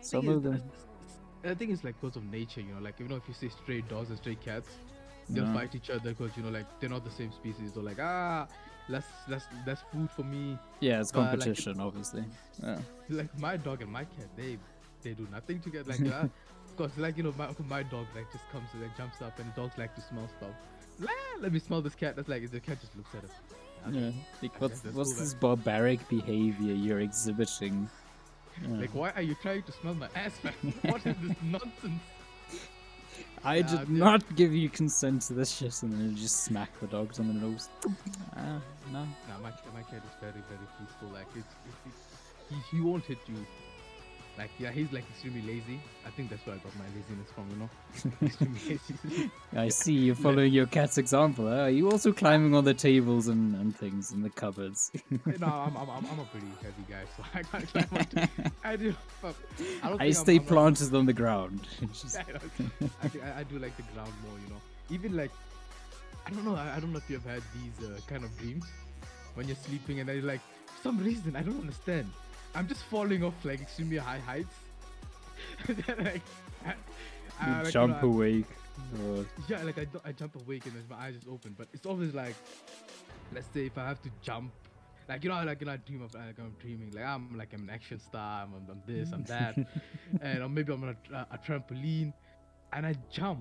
some 0.00 0.28
of 0.28 0.42
them. 0.42 0.62
I 1.44 1.54
think 1.54 1.72
it's 1.72 1.82
like 1.82 2.00
because 2.00 2.16
of 2.16 2.24
nature, 2.30 2.60
you 2.60 2.72
know, 2.74 2.80
like 2.80 3.00
you 3.00 3.08
know, 3.08 3.16
if 3.16 3.26
you 3.26 3.34
say 3.34 3.48
stray 3.48 3.80
dogs 3.82 4.10
and 4.10 4.18
stray 4.18 4.36
cats, 4.36 4.68
they'll 5.28 5.44
Yeah. 5.44 5.52
fight 5.52 5.74
each 5.74 5.90
other 5.90 6.10
because 6.14 6.36
you 6.36 6.42
know, 6.44 6.50
like 6.50 6.66
they're 6.80 6.88
not 6.90 7.04
the 7.04 7.10
same 7.10 7.32
species. 7.32 7.72
They're 7.72 7.82
like, 7.82 7.98
ah, 8.00 8.46
that's 8.88 9.06
that's 9.28 9.46
that's 9.66 9.82
food 9.92 10.08
for 10.10 10.22
me. 10.22 10.56
Yeah, 10.80 11.00
it's 11.00 11.10
but, 11.10 11.20
like, 11.20 11.30
competition, 11.30 11.80
obviously. 11.80 12.24
Yeah. 12.62 12.78
Like 13.08 13.36
my 13.38 13.56
dog 13.56 13.82
and 13.82 13.90
my 13.90 14.04
cat, 14.04 14.28
they 14.36 14.56
they 15.02 15.14
do 15.14 15.26
nothing 15.32 15.60
together. 15.60 15.90
Like, 15.90 16.06
uh, 16.12 16.28
cause 16.78 16.96
like 16.96 17.16
you 17.16 17.24
know, 17.24 17.34
my 17.36 17.48
my 17.68 17.82
dog 17.82 18.06
like 18.14 18.30
just 18.32 18.48
comes 18.52 18.68
and 18.72 18.82
like 18.82 18.96
jumps 18.96 19.20
up, 19.20 19.36
and 19.40 19.52
dogs 19.56 19.76
like 19.76 19.94
to 19.96 20.00
smell 20.00 20.28
stuff. 20.38 20.54
Let 21.40 21.52
me 21.52 21.58
smell 21.58 21.82
this 21.82 21.96
cat. 21.96 22.14
That's 22.14 22.28
like 22.28 22.48
the 22.48 22.60
cat 22.60 22.80
just 22.80 22.96
looks 22.96 23.12
at 23.16 23.24
it. 23.24 23.30
Yeah. 23.90 24.10
Like, 24.40 24.60
what's, 24.60 24.84
what's 24.84 25.14
this 25.14 25.34
barbaric 25.34 26.06
behavior 26.08 26.74
you're 26.74 27.00
exhibiting? 27.00 27.88
Yeah. 28.62 28.68
Like, 28.80 28.94
why 28.94 29.10
are 29.10 29.22
you 29.22 29.34
trying 29.42 29.62
to 29.64 29.72
smell 29.72 29.94
my 29.94 30.08
ass, 30.14 30.32
man? 30.44 30.54
what 30.82 31.04
is 31.06 31.16
this 31.22 31.36
nonsense? 31.42 32.00
I 33.44 33.56
Yeah, 33.56 33.62
did 33.66 33.78
dude. 33.88 33.90
not 33.90 34.36
give 34.36 34.52
you 34.54 34.68
consent 34.68 35.22
to 35.22 35.34
this 35.34 35.50
shit, 35.56 35.82
and 35.82 35.92
then 35.92 36.10
you 36.10 36.16
just 36.16 36.44
smack 36.44 36.70
the 36.80 36.86
dogs 36.86 37.18
on 37.18 37.26
the 37.28 37.34
nose. 37.34 37.68
Ah, 38.36 38.60
no. 38.92 39.00
Nah, 39.00 39.38
my, 39.42 39.50
my 39.74 39.82
cat 39.82 40.02
is 40.04 40.14
very, 40.20 40.32
very 40.48 40.66
peaceful. 40.78 41.08
Like, 41.12 41.26
it's, 41.34 41.54
it's, 41.66 41.76
it's 41.86 42.70
he, 42.70 42.76
he 42.76 42.82
won't 42.82 43.04
hit 43.04 43.18
you 43.26 43.44
Like 44.38 44.50
yeah, 44.58 44.70
he's 44.70 44.90
like 44.92 45.04
extremely 45.10 45.42
lazy. 45.42 45.78
I 46.06 46.10
think 46.10 46.30
that's 46.30 46.44
where 46.46 46.54
I 46.54 46.58
got 46.58 46.72
my 46.78 46.86
laziness 46.96 47.30
from. 47.34 47.50
You 47.50 47.56
know, 47.56 47.70
extremely 48.26 48.60
lazy. 48.66 49.30
I 49.56 49.68
see 49.68 49.92
you 49.92 50.14
following 50.14 50.52
your 50.52 50.64
cat's 50.66 50.96
example. 50.96 51.46
Huh? 51.46 51.64
Are 51.64 51.70
you 51.70 51.90
also 51.90 52.12
climbing 52.12 52.54
on 52.54 52.64
the 52.64 52.72
tables 52.72 53.28
and, 53.28 53.54
and 53.56 53.76
things 53.76 54.10
in 54.12 54.22
the 54.22 54.30
cupboards? 54.30 54.90
no, 55.10 55.46
I'm, 55.46 55.76
I'm, 55.76 55.90
I'm, 55.90 56.06
I'm 56.06 56.20
a 56.20 56.24
pretty 56.24 56.46
heavy 56.62 56.84
guy, 56.88 57.02
so 57.14 57.24
I 57.34 57.42
can't 57.42 57.68
climb 57.68 57.88
onto. 57.92 58.50
I 58.64 58.76
do. 58.76 58.94
I, 59.82 59.88
don't 59.90 60.00
I 60.00 60.10
stay 60.12 60.36
I'm, 60.36 60.40
I'm 60.40 60.46
planted 60.46 60.94
on 60.94 61.04
the 61.04 61.12
ground. 61.12 61.68
Just- 61.92 62.16
I, 62.16 62.24
I, 63.02 63.40
I 63.40 63.42
do 63.44 63.58
like 63.58 63.76
the 63.76 63.84
ground 63.94 64.12
more, 64.26 64.38
you 64.42 64.48
know. 64.48 64.60
Even 64.90 65.14
like, 65.14 65.30
I 66.26 66.30
don't 66.30 66.44
know. 66.46 66.54
I, 66.54 66.76
I 66.76 66.80
don't 66.80 66.92
know 66.92 66.98
if 66.98 67.10
you've 67.10 67.24
had 67.24 67.42
these 67.52 67.86
uh, 67.86 68.00
kind 68.06 68.24
of 68.24 68.36
dreams 68.38 68.64
when 69.34 69.46
you're 69.46 69.56
sleeping 69.56 70.00
and 70.00 70.08
then 70.08 70.16
you're 70.16 70.24
like, 70.24 70.40
for 70.66 70.82
some 70.82 70.98
reason 70.98 71.36
I 71.36 71.42
don't 71.42 71.60
understand. 71.60 72.10
I'm 72.54 72.68
just 72.68 72.82
falling 72.84 73.22
off 73.24 73.34
like 73.44 73.60
extremely 73.60 73.96
high 73.96 74.18
heights. 74.18 74.54
like, 75.68 76.22
I, 76.64 76.70
you 76.70 76.74
I, 77.40 77.62
like, 77.62 77.72
jump 77.72 78.02
you 78.02 78.08
know, 78.08 78.14
awake. 78.14 78.46
Or, 79.04 79.26
yeah, 79.48 79.62
like 79.62 79.78
I, 79.78 79.86
I 80.04 80.12
jump 80.12 80.36
awake 80.36 80.66
and 80.66 80.74
my 80.88 80.96
eyes 80.96 81.14
just 81.14 81.28
open. 81.28 81.54
But 81.56 81.68
it's 81.72 81.86
always 81.86 82.14
like, 82.14 82.34
let's 83.32 83.46
say 83.52 83.66
if 83.66 83.78
I 83.78 83.86
have 83.86 84.02
to 84.02 84.10
jump, 84.22 84.52
like 85.08 85.24
you 85.24 85.30
know, 85.30 85.42
like 85.44 85.60
you 85.60 85.66
know, 85.66 85.72
I 85.72 85.76
dream 85.76 86.02
of 86.02 86.14
like 86.14 86.38
I'm 86.38 86.54
dreaming, 86.60 86.90
like 86.92 87.04
I'm 87.04 87.36
like 87.36 87.52
I'm 87.52 87.62
an 87.62 87.70
action 87.70 87.98
star, 87.98 88.44
I'm, 88.44 88.54
I'm 88.70 88.82
this, 88.86 89.12
I'm 89.12 89.24
that, 89.24 89.56
and 90.20 90.42
or 90.42 90.48
maybe 90.48 90.72
I'm 90.72 90.82
on 90.84 90.96
a, 91.12 91.26
a 91.30 91.38
trampoline, 91.38 92.12
and 92.72 92.86
I 92.86 92.94
jump. 93.10 93.40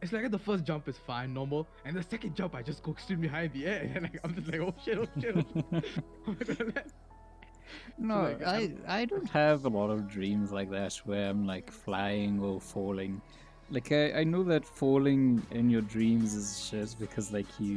It's 0.00 0.12
like 0.12 0.28
the 0.32 0.38
first 0.38 0.64
jump 0.64 0.88
is 0.88 0.98
fine, 0.98 1.32
normal, 1.32 1.68
and 1.84 1.96
the 1.96 2.02
second 2.02 2.34
jump 2.34 2.56
I 2.56 2.62
just 2.62 2.82
go 2.82 2.90
extremely 2.92 3.28
high 3.28 3.42
in 3.42 3.52
the 3.52 3.66
air, 3.66 3.90
and 3.94 4.02
like 4.02 4.18
I'm 4.24 4.34
just 4.34 4.48
like, 4.48 4.60
oh 4.60 4.74
shit, 4.84 4.98
oh 4.98 5.06
shit, 5.20 5.36
oh 5.36 5.44
shit. 5.70 5.84
Oh 6.26 6.34
no, 7.98 8.22
like, 8.22 8.42
I 8.42 8.70
I, 8.86 9.04
don't 9.04 9.28
have 9.30 9.64
a 9.64 9.68
lot 9.68 9.90
of 9.90 10.08
dreams 10.08 10.52
like 10.52 10.70
that 10.70 10.94
where 11.04 11.28
I'm 11.30 11.46
like 11.46 11.70
flying 11.70 12.40
or 12.40 12.60
falling. 12.60 13.20
Like 13.70 13.90
I, 13.92 14.12
I 14.20 14.24
know 14.24 14.42
that 14.44 14.64
falling 14.64 15.42
in 15.50 15.70
your 15.70 15.82
dreams 15.82 16.34
is 16.34 16.68
just 16.70 16.98
because 16.98 17.32
like 17.32 17.46
you 17.58 17.76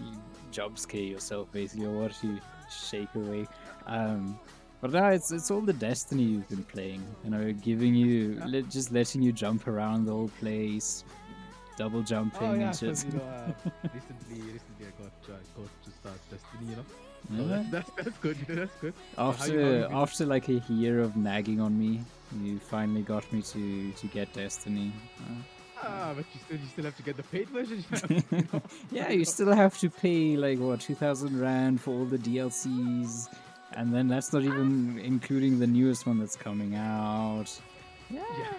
you 0.00 0.12
jump 0.50 0.78
scare 0.78 1.00
yourself 1.02 1.50
basically 1.52 1.86
or 1.86 1.92
what 2.02 2.22
you 2.22 2.40
shake 2.70 3.14
away. 3.14 3.46
Um, 3.86 4.38
but 4.80 4.92
no, 4.92 5.06
it's 5.08 5.30
it's 5.32 5.50
all 5.50 5.60
the 5.60 5.72
destiny 5.72 6.22
you've 6.22 6.48
been 6.48 6.64
playing. 6.64 7.04
You 7.24 7.30
know, 7.30 7.52
giving 7.52 7.94
you 7.94 8.40
Yeah. 8.46 8.60
just 8.68 8.92
letting 8.92 9.22
you 9.22 9.32
jump 9.32 9.66
around 9.66 10.06
the 10.06 10.12
whole 10.12 10.30
place, 10.40 11.04
double 11.76 12.02
jumping 12.02 12.48
oh 12.48 12.54
yeah, 12.54 12.66
and 12.66 12.76
shit. 12.76 13.04
you 13.04 13.12
know, 13.18 13.24
uh, 13.24 13.52
recently, 13.94 14.40
recently 14.52 14.86
I 14.86 15.02
got 15.02 15.34
uh, 15.34 15.38
got 15.56 15.70
to 15.84 15.90
start 15.90 16.18
Destiny, 16.30 16.70
you 16.70 16.76
know. 16.76 16.84
So 17.36 17.44
Yeah. 17.44 17.64
that's, 17.70 17.90
that's 17.96 18.18
good, 18.18 18.36
that's 18.48 18.74
good. 18.80 18.94
So 19.16 19.22
how 19.22 19.26
you- 19.30 19.36
how 19.38 19.44
you 19.46 19.60
After 19.60 19.88
been- 19.88 19.92
after 19.92 20.26
like 20.26 20.48
a 20.48 20.60
year 20.72 21.00
of 21.00 21.16
nagging 21.16 21.60
on 21.60 21.78
me, 21.78 22.00
you 22.42 22.58
finally 22.58 23.02
got 23.02 23.24
me 23.32 23.42
to 23.42 23.92
to 23.92 24.06
get 24.08 24.32
Destiny. 24.32 24.92
Uh, 25.20 25.42
Ah, 25.80 26.12
but 26.16 26.24
you 26.34 26.40
still 26.44 26.56
you 26.58 26.66
still 26.74 26.84
have 26.86 26.96
to 26.96 27.02
get 27.04 27.16
the 27.16 27.22
paid 27.22 27.48
version. 27.50 27.84
yeah, 28.90 29.10
you 29.10 29.24
still 29.24 29.52
have 29.54 29.78
to 29.78 29.88
pay 29.88 30.36
like 30.36 30.58
what 30.58 30.80
two 30.80 30.96
thousand 30.96 31.38
rand 31.40 31.80
for 31.80 31.92
all 31.96 32.04
the 32.04 32.18
DLCs, 32.18 33.28
and 33.76 33.94
then 33.94 34.08
that's 34.08 34.32
not 34.32 34.42
even 34.42 34.98
including 34.98 35.60
the 35.60 35.68
newest 35.68 36.04
one 36.04 36.18
that's 36.18 36.34
coming 36.36 36.74
out. 36.74 37.46
Yeah. 38.10 38.22
Yeah. 38.42 38.54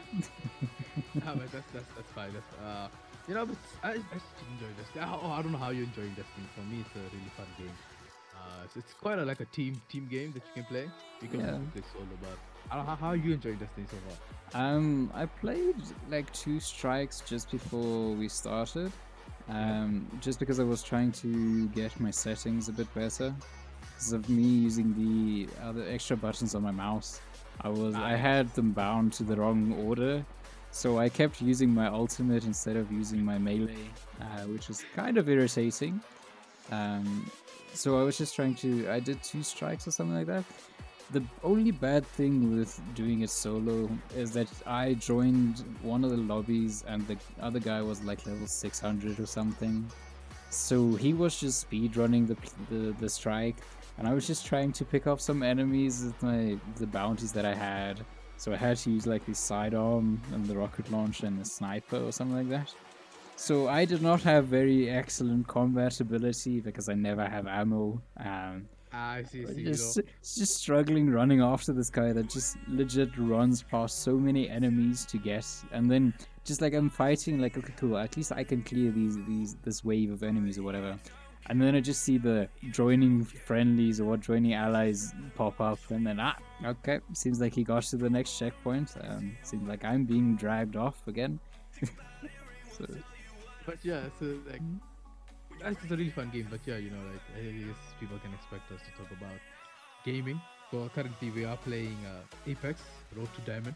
ah, 1.26 1.34
but 1.36 1.52
that's 1.52 1.70
that's 1.74 1.90
that's 1.96 2.12
fine. 2.16 2.32
That's 2.34 2.52
uh, 2.64 2.88
you 3.28 3.34
know, 3.36 3.46
but 3.46 3.58
I, 3.84 3.90
I 3.92 3.94
just 3.96 4.40
enjoy 4.54 4.72
Destiny. 4.80 5.06
Oh, 5.06 5.32
I 5.32 5.42
don't 5.42 5.52
know 5.52 5.58
how 5.58 5.72
you're 5.72 5.84
enjoying 5.92 6.14
Destiny. 6.16 6.48
For 6.56 6.62
me, 6.72 6.80
it's 6.86 6.96
a 6.96 7.00
really 7.16 7.32
fun 7.36 7.48
game. 7.58 7.76
Uh, 8.50 8.64
it's, 8.66 8.78
it's 8.78 8.94
quite 8.94 9.20
a, 9.20 9.26
like 9.26 9.40
a 9.40 9.46
team 9.46 9.80
team 9.90 10.08
game 10.10 10.32
that 10.34 10.44
you 10.48 10.54
can 10.56 10.66
play. 10.66 10.90
You 11.22 11.28
can 11.28 11.40
Yeah. 11.40 11.58
play 11.74 11.84
solo, 11.94 12.06
but 12.22 12.38
I 12.72 12.76
don't 12.76 12.86
know 12.86 12.90
how, 12.92 12.96
how 12.96 13.08
are 13.10 13.16
you 13.16 13.34
enjoying 13.34 13.58
Destiny 13.58 13.86
so 13.90 13.98
far. 14.08 14.62
Um, 14.62 15.12
I 15.14 15.26
played 15.28 15.76
like 16.10 16.32
two 16.34 16.60
strikes 16.60 17.22
just 17.22 17.52
before 17.52 18.12
we 18.14 18.28
started. 18.28 18.92
Um, 19.48 20.08
just 20.22 20.40
because 20.40 20.60
I 20.60 20.64
was 20.64 20.84
trying 20.84 21.12
to 21.24 21.68
get 21.70 22.00
my 22.00 22.12
settings 22.12 22.70
a 22.70 22.72
bit 22.72 22.92
better. 22.94 23.34
Because 23.96 24.14
of 24.14 24.30
me 24.30 24.44
using 24.44 24.94
the 24.96 25.50
other 25.64 25.84
extra 25.90 26.16
buttons 26.16 26.56
on 26.56 26.62
my 26.64 26.72
mouse, 26.72 27.20
I 27.62 27.70
was 27.70 27.96
I 27.96 28.16
had 28.16 28.54
them 28.54 28.72
bound 28.72 29.12
to 29.14 29.24
the 29.24 29.36
wrong 29.36 29.74
order, 29.86 30.26
so 30.72 31.00
I 31.00 31.10
kept 31.10 31.42
using 31.42 31.74
my 31.74 31.88
ultimate 31.88 32.46
instead 32.46 32.78
of 32.78 32.92
using 32.92 33.26
my 33.26 33.38
melee, 33.38 33.90
uh, 34.22 34.44
which 34.54 34.68
was 34.70 34.86
kind 34.96 35.18
of 35.18 35.28
irritating. 35.28 36.00
Um, 36.72 37.30
so 37.74 38.00
I 38.00 38.04
was 38.04 38.18
just 38.18 38.36
trying 38.36 38.56
to. 38.56 38.90
I 38.90 39.00
did 39.00 39.22
two 39.24 39.44
strikes 39.44 39.88
or 39.88 39.92
something 39.92 40.16
like 40.16 40.28
that. 40.28 40.44
The 41.12 41.24
only 41.44 41.72
bad 41.72 42.06
thing 42.06 42.56
with 42.56 42.80
doing 42.94 43.22
it 43.22 43.32
solo 43.32 43.90
is 44.16 44.32
that 44.34 44.48
I 44.68 44.94
joined 44.94 45.64
one 45.82 46.04
of 46.04 46.12
the 46.12 46.18
lobbies 46.18 46.84
and 46.88 47.08
the 47.08 47.18
other 47.42 47.60
guy 47.60 47.82
was 47.82 48.04
like 48.04 48.28
level 48.28 48.46
600 48.46 49.20
or 49.20 49.26
something. 49.26 49.90
So 50.52 50.94
he 50.94 51.14
was 51.14 51.40
just 51.40 51.70
speedrunning 51.70 52.28
the, 52.28 52.38
the 52.70 52.92
the 52.94 53.10
strike, 53.10 53.58
and 53.98 54.08
I 54.08 54.14
was 54.14 54.28
just 54.28 54.46
trying 54.46 54.72
to 54.74 54.86
pick 54.86 55.08
off 55.08 55.22
some 55.22 55.44
enemies 55.44 56.04
with 56.04 56.24
my 56.24 56.58
the 56.78 56.88
bounties 56.88 57.32
that 57.34 57.46
I 57.46 57.54
had. 57.54 58.00
So 58.38 58.54
I 58.54 58.56
had 58.56 58.78
to 58.78 58.92
use 58.92 59.06
like 59.06 59.26
the 59.26 59.36
sidearm 59.36 60.22
and 60.34 60.46
the 60.46 60.58
rocket 60.58 60.90
launcher 60.92 61.26
and 61.28 61.38
the 61.40 61.46
sniper 61.46 61.98
or 61.98 62.12
something 62.12 62.38
like 62.38 62.50
that. 62.50 62.74
So 63.40 63.70
I 63.70 63.86
did 63.86 64.02
not 64.02 64.22
have 64.24 64.48
very 64.48 64.90
excellent 64.90 65.48
combat 65.48 66.02
ability 66.02 66.60
because 66.60 66.90
I 66.90 66.94
never 66.94 67.26
have 67.26 67.48
ammo. 67.48 68.02
Um, 68.18 68.68
Ah, 68.92 69.14
I 69.14 69.24
see, 69.24 69.46
see. 69.46 69.64
just, 69.64 69.98
you 69.98 70.04
know. 70.04 70.10
just 70.22 70.58
struggling 70.58 71.10
running 71.10 71.42
after 71.42 71.72
this 71.72 71.90
guy 71.90 72.12
that 72.12 72.28
just 72.28 72.58
legit 72.68 73.16
runs 73.18 73.62
past 73.62 74.00
so 74.00 74.18
many 74.18 74.50
enemies 74.50 75.06
to 75.06 75.18
get, 75.20 75.46
and 75.72 75.90
then 75.90 76.14
just 76.44 76.60
like 76.60 76.74
I'm 76.74 76.90
fighting, 76.90 77.40
like 77.40 77.56
okay, 77.58 77.74
cool, 77.78 77.98
at 77.98 78.18
least 78.18 78.32
I 78.32 78.44
can 78.44 78.64
clear 78.64 78.92
these 78.92 79.16
these 79.28 79.56
this 79.64 79.86
wave 79.86 80.12
of 80.12 80.24
enemies 80.24 80.58
or 80.58 80.64
whatever, 80.64 80.98
and 81.48 81.62
then 81.62 81.76
I 81.76 81.82
just 81.82 82.02
see 82.02 82.18
the 82.18 82.50
joining 82.72 83.24
friendlies 83.24 84.02
or 84.02 84.18
joining 84.18 84.56
allies 84.56 85.14
pop 85.36 85.62
up, 85.62 85.80
and 85.92 86.06
then 86.06 86.20
ah, 86.20 86.36
okay, 86.66 87.00
seems 87.14 87.40
like 87.40 87.54
he 87.54 87.64
got 87.64 87.84
to 87.84 87.98
the 87.98 88.10
next 88.10 88.40
checkpoint. 88.40 88.96
Um, 89.02 89.38
seems 89.44 89.68
like 89.68 89.86
I'm 89.86 90.04
being 90.04 90.36
dragged 90.36 90.76
off 90.76 91.08
again. 91.08 91.40
so 92.78 92.86
But 93.70 93.86
yeah, 93.86 94.02
so 94.20 94.26
like, 94.50 94.62
it's 95.62 95.84
a 95.86 95.96
really 95.96 96.10
fun 96.10 96.30
game. 96.34 96.48
But 96.50 96.62
yeah, 96.66 96.78
you 96.78 96.90
know, 96.90 97.04
like 97.12 97.26
I 97.38 97.42
guess 97.68 97.82
people 98.00 98.18
can 98.24 98.34
expect 98.34 98.72
us 98.72 98.82
to 98.88 98.92
talk 98.98 99.12
about 99.12 99.40
gaming. 100.04 100.42
So 100.72 100.90
currently 100.96 101.30
we 101.30 101.46
are 101.46 101.58
playing 101.58 101.98
uh, 102.06 102.50
Apex 102.52 102.82
Road 103.16 103.30
to 103.36 103.42
Diamond. 103.52 103.76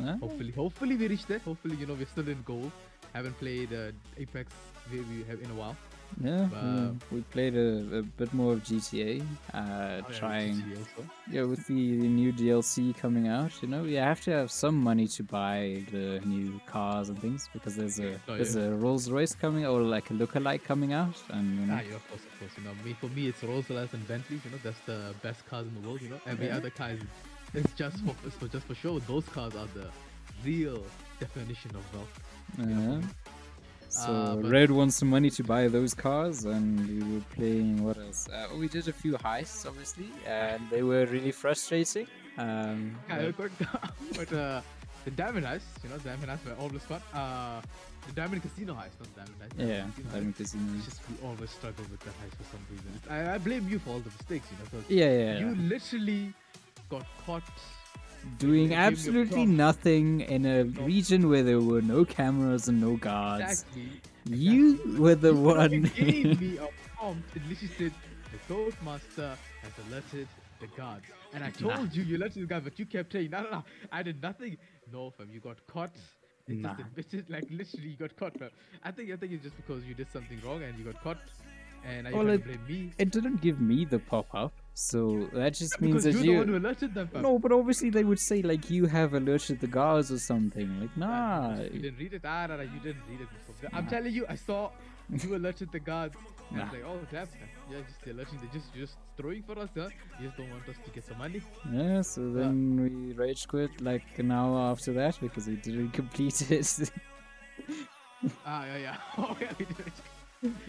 ah, 0.00 0.16
Hopefully, 0.20 0.50
hopefully 0.50 0.96
we 0.96 1.08
reach 1.08 1.24
there. 1.26 1.38
Hopefully, 1.38 1.76
you 1.76 1.86
know, 1.86 1.94
we're 1.94 2.12
still 2.16 2.28
in 2.28 2.42
gold. 2.42 2.72
Haven't 3.14 3.38
played 3.38 3.72
uh, 3.72 3.92
Apex 4.18 4.52
we, 4.90 5.00
we 5.12 5.24
have 5.30 5.40
in 5.40 5.50
a 5.50 5.54
while. 5.62 5.76
Yeah, 6.20 6.48
Uh, 6.54 6.92
we 7.10 7.20
played 7.22 7.56
a, 7.56 7.98
a 7.98 8.02
bit 8.02 8.32
more 8.34 8.52
of 8.54 8.62
GTA, 8.62 9.20
uh, 9.20 9.22
Oh, 9.54 10.10
yeah, 10.10 10.18
trying. 10.18 10.56
GTA 10.56 10.78
also. 10.78 11.10
Yeah, 11.30 11.42
with 11.44 11.66
the 11.66 11.74
new 11.74 12.32
DLC 12.32 12.96
coming 12.96 13.28
out, 13.28 13.52
you 13.62 13.68
know, 13.68 13.84
you 13.84 13.98
have 13.98 14.20
to 14.22 14.30
have 14.32 14.50
some 14.50 14.76
money 14.76 15.06
to 15.08 15.22
buy 15.22 15.82
the 15.90 16.20
new 16.24 16.60
cars 16.66 17.08
and 17.08 17.18
things 17.20 17.48
because 17.52 17.74
there's 17.76 17.98
a 18.00 18.14
Oh, 18.28 18.36
there's 18.36 18.54
yeah. 18.56 18.64
a 18.64 18.70
Rolls 18.74 19.10
Royce 19.10 19.34
coming 19.34 19.64
or 19.66 19.80
like 19.82 20.10
a 20.10 20.14
lookalike 20.14 20.62
coming 20.64 20.92
out, 20.92 21.16
and 21.30 21.58
you 21.60 21.66
know, 21.66 21.74
Ah, 21.74 21.82
yeah, 21.88 21.96
of 21.96 22.08
course, 22.08 22.24
of 22.24 22.38
course. 22.38 22.52
You 22.58 22.64
know, 22.64 22.74
me 22.84 22.92
for 23.00 23.08
me, 23.08 23.28
it's 23.28 23.42
Rolls 23.42 23.68
Royce 23.70 23.92
and 23.94 24.06
Bentleys. 24.06 24.40
You 24.44 24.50
know, 24.52 24.58
that's 24.62 24.80
the 24.86 25.14
best 25.22 25.46
cars 25.46 25.66
in 25.66 25.74
the 25.80 25.86
world. 25.86 26.02
You 26.02 26.10
know, 26.10 26.20
every 26.26 26.46
Yeah. 26.48 26.56
other 26.58 26.70
car 26.70 26.90
is 26.90 27.02
it's 27.54 27.72
just 27.74 27.98
for 28.04 28.14
it's 28.26 28.36
for 28.36 28.48
just 28.48 28.66
for 28.66 28.74
show. 28.74 28.98
Those 29.00 29.26
cars 29.26 29.54
are 29.54 29.68
the 29.74 29.88
real 30.44 30.82
definition 31.20 31.70
of 31.76 31.84
wealth. 31.94 32.14
yeah. 32.58 33.00
So 33.92 34.10
Uh, 34.42 34.48
Red 34.48 34.70
wants 34.70 34.96
some 34.96 35.10
money 35.10 35.30
to 35.38 35.42
buy 35.44 35.68
those 35.68 35.92
cars, 35.94 36.44
and 36.44 36.64
we 36.88 36.98
were 37.14 37.24
playing 37.36 37.84
what 37.84 37.98
else? 37.98 38.26
Uh, 38.28 38.48
we 38.56 38.66
did 38.68 38.88
a 38.88 38.92
few 39.02 39.12
heists, 39.28 39.66
obviously, 39.70 40.08
and 40.26 40.60
they 40.70 40.82
were 40.82 41.04
really 41.06 41.32
frustrating. 41.32 42.06
Um, 42.38 42.96
Yeah, 43.08 43.30
but- 43.36 43.50
but, 43.58 43.68
but 44.18 44.32
uh, 44.32 44.60
the 45.04 45.10
Diamond 45.10 45.44
Heist, 45.46 45.68
you 45.84 45.90
know, 45.90 45.98
Diamond 45.98 46.30
Heist 46.32 46.44
were 46.48 46.56
always 46.62 46.82
fun. 46.90 47.02
Uh, 47.12 47.60
the 48.08 48.12
Diamond 48.20 48.40
Casino 48.42 48.72
Heist, 48.80 48.96
not 49.02 49.10
Diamond 49.18 49.36
Heist. 49.42 49.54
yeah, 49.58 49.84
Casino 49.84 50.08
Heist. 50.08 50.12
Diamond 50.14 50.36
Casino. 50.36 50.64
It's 50.76 50.84
just 50.86 51.00
we 51.10 51.14
always 51.28 51.50
struggle 51.50 51.84
with 51.90 52.00
that 52.00 52.14
heist 52.20 52.36
for 52.40 52.46
some 52.52 52.64
reason. 52.72 52.90
I, 53.10 53.34
I 53.34 53.38
blame 53.38 53.68
you 53.68 53.78
for 53.78 53.90
all 53.90 54.00
the 54.00 54.10
mistakes, 54.18 54.46
you 54.50 54.56
know, 54.58 54.84
Yeah, 54.88 55.10
yeah, 55.12 55.38
you 55.40 55.48
yeah. 55.52 55.68
literally 55.74 56.32
got 56.88 57.04
caught. 57.26 57.42
Doing 58.38 58.68
gave 58.68 58.70
me 58.70 58.74
a 58.74 58.78
absolutely 58.78 59.46
nothing 59.46 60.20
in 60.20 60.46
a 60.46 60.64
region 60.64 61.28
where 61.28 61.42
there 61.42 61.60
were 61.60 61.82
no 61.82 62.04
cameras 62.04 62.68
and 62.68 62.80
no 62.80 62.96
guards. 62.96 63.42
Exactly. 63.64 64.00
You 64.26 64.80
were 64.98 65.14
the 65.14 65.32
You 65.34 65.40
one. 65.40 65.82
gave 65.96 66.40
me 66.40 66.56
a 66.58 66.68
prompt. 66.96 67.36
It 67.36 67.42
literally 67.48 67.74
said 67.78 67.92
the 68.32 68.38
Toastmaster 68.54 69.36
has 69.62 69.72
alerted 69.88 70.28
the 70.60 70.66
guards, 70.68 71.04
and 71.34 71.42
I 71.44 71.48
Nah. 71.60 71.76
told 71.76 71.94
you 71.94 72.02
you 72.04 72.16
alerted 72.16 72.42
the 72.42 72.46
guards, 72.46 72.64
but 72.64 72.78
you 72.78 72.86
kept 72.86 73.12
saying 73.12 73.30
no, 73.30 73.42
no, 73.42 73.50
no. 73.50 73.64
I 73.90 74.02
did 74.02 74.22
nothing. 74.22 74.56
No, 74.92 75.10
fam, 75.10 75.28
you 75.30 75.40
got 75.40 75.64
caught. 75.66 75.94
It 76.48 76.56
Nah. 76.58 76.74
just 76.74 76.80
admitted, 76.88 77.30
like 77.30 77.44
literally, 77.50 77.88
you 77.88 77.96
got 77.96 78.16
caught, 78.16 78.38
fam. 78.38 78.50
I 78.84 78.90
think 78.92 79.10
I 79.10 79.16
think 79.16 79.32
it's 79.32 79.42
just 79.42 79.56
because 79.56 79.84
you 79.84 79.94
did 79.94 80.10
something 80.12 80.40
wrong 80.44 80.62
and 80.62 80.78
you 80.78 80.84
got 80.84 81.02
caught, 81.02 81.18
and 81.84 82.04
now 82.04 82.16
Well, 82.16 82.28
it- 82.30 82.44
blame 82.44 82.64
me. 82.68 82.92
it 82.98 83.10
didn't 83.10 83.40
give 83.40 83.60
me 83.60 83.84
the 83.84 83.98
pop 83.98 84.32
up. 84.34 84.52
So 84.74 85.28
that 85.34 85.52
just 85.54 85.80
means 85.80 86.02
because 86.02 86.04
that 86.04 86.12
you're 86.14 86.24
you. 86.24 86.32
the 86.32 86.38
one 86.38 86.48
who 86.48 86.56
alerted 86.56 86.94
them. 86.94 87.10
No, 87.14 87.38
but 87.38 87.52
obviously 87.52 87.90
they 87.90 88.04
would 88.04 88.18
say 88.18 88.40
like 88.42 88.70
you 88.70 88.86
have 88.86 89.12
alerted 89.12 89.60
the 89.60 89.66
guards 89.66 90.10
or 90.10 90.18
something. 90.18 90.80
Like 90.80 90.90
Ah, 91.00 91.56
nah. 91.56 91.62
You 91.62 91.80
didn't 91.80 91.98
read 91.98 92.14
it. 92.14 92.22
Ah, 92.24 92.46
no, 92.48 92.56
no, 92.56 92.62
you 92.62 92.80
didn't 92.80 93.02
read 93.08 93.20
it. 93.20 93.28
Before. 93.46 93.70
I'm 93.72 93.84
Nah. 93.84 93.90
telling 93.90 94.12
you, 94.14 94.24
I 94.28 94.34
saw 94.34 94.70
you 95.10 95.36
alerted 95.40 95.70
the 95.72 95.80
guards. 95.80 96.16
And 96.50 96.60
I 96.60 96.64
was 96.64 96.72
like, 96.72 96.84
oh 96.86 96.98
damn, 97.10 97.26
yeah, 97.70 97.78
just 97.86 98.06
alerting. 98.06 98.38
They 98.40 98.58
just 98.58 98.74
just 98.74 98.96
throwing 99.16 99.42
for 99.42 99.58
us, 99.58 99.68
huh? 99.76 99.88
You 100.18 100.26
just 100.26 100.36
don't 100.38 100.50
want 100.50 100.66
us 100.68 100.76
to 100.84 100.90
get 100.90 101.04
some 101.04 101.18
money. 101.18 101.42
Yeah, 101.70 102.00
so 102.02 102.30
then 102.32 102.76
we 102.80 103.12
rage 103.12 103.46
quit 103.48 103.80
like 103.80 104.18
an 104.18 104.30
hour 104.32 104.58
after 104.70 104.92
that 104.94 105.18
because 105.20 105.46
we 105.48 105.56
didn't 105.56 105.90
complete 106.00 106.50
it. 106.50 106.90
Ah, 108.46 108.64
yeah, 108.66 108.76
yeah. 108.78 108.96
Oh, 109.18 109.36
yeah, 109.40 109.50
we 109.58 109.64
did 109.64 109.92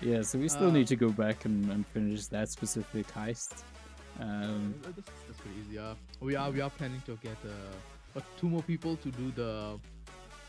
yeah, 0.01 0.21
so 0.23 0.37
we 0.39 0.47
still 0.49 0.67
Uh, 0.69 0.71
need 0.71 0.87
to 0.87 0.95
go 0.95 1.09
back 1.09 1.45
and, 1.45 1.69
and 1.71 1.85
finish 1.87 2.25
that 2.27 2.49
specific 2.49 3.07
heist. 3.13 3.63
Um, 4.19 4.75
Uh, 4.85 4.91
that's, 4.95 5.09
that's 5.27 5.39
pretty 5.41 5.57
easy. 5.61 5.79
Uh, 5.79 5.95
we 6.19 6.35
are 6.35 6.51
we 6.51 6.61
are 6.61 6.69
planning 6.69 7.01
to 7.05 7.15
get 7.23 7.37
uh, 7.45 8.21
two 8.39 8.47
more 8.49 8.61
people 8.63 8.95
to 8.97 9.09
do 9.11 9.31
the 9.31 9.79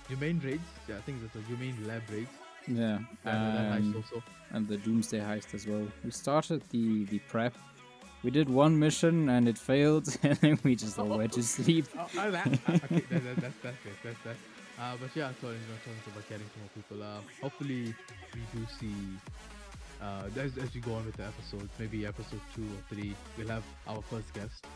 humane 0.08 0.40
raids. 0.44 0.68
Yeah, 0.88 0.96
I 0.98 1.00
think 1.00 1.20
that's 1.22 1.32
the 1.34 1.42
humane 1.42 1.76
lab 1.86 2.02
raids. 2.10 2.30
yeah, 2.66 2.98
And 3.24 3.84
um, 3.86 3.94
also. 3.96 4.22
and 4.52 4.68
the 4.68 4.76
Doomsday 4.76 5.20
heist 5.20 5.54
as 5.54 5.66
well. 5.66 5.86
We 6.04 6.10
started 6.10 6.62
the 6.70 7.04
the 7.06 7.18
prep. 7.30 7.54
We 8.22 8.30
did 8.30 8.48
one 8.48 8.78
mission 8.78 9.28
and 9.28 9.46
it 9.48 9.58
failed, 9.58 10.06
and 10.22 10.36
then 10.38 10.58
we 10.64 10.74
just 10.76 10.98
all 10.98 11.18
went 11.18 11.32
to 11.32 11.42
sleep. 11.42 11.86
Oh, 11.96 12.08
oh, 12.18 12.30
that, 12.30 12.46
uh, 12.46 12.72
okay, 12.84 13.04
that, 13.10 13.22
that, 13.24 13.36
that's 13.44 13.58
that's 13.62 13.78
great. 13.82 13.98
That's 14.04 14.22
that. 14.24 14.36
Uh, 14.80 14.96
but 15.00 15.10
yeah, 15.14 15.30
so 15.40 15.48
you 15.48 15.54
know, 15.68 15.76
talking 15.84 16.12
about 16.12 16.28
getting 16.28 16.48
some 16.52 16.62
more 16.64 16.72
people. 16.78 16.98
Uh, 17.02 17.20
hopefully 17.42 17.94
we 18.34 18.40
do 18.52 18.66
see. 18.78 18.96
Uh, 20.04 20.28
as, 20.38 20.58
as 20.58 20.74
we 20.74 20.80
go 20.80 20.92
on 20.94 21.04
with 21.06 21.16
the 21.16 21.24
episodes, 21.24 21.70
maybe 21.78 22.04
episode 22.04 22.40
two 22.54 22.62
or 22.62 22.94
three, 22.94 23.14
we'll 23.38 23.48
have 23.48 23.62
our 23.88 24.02
first 24.10 24.32
guest. 24.34 24.66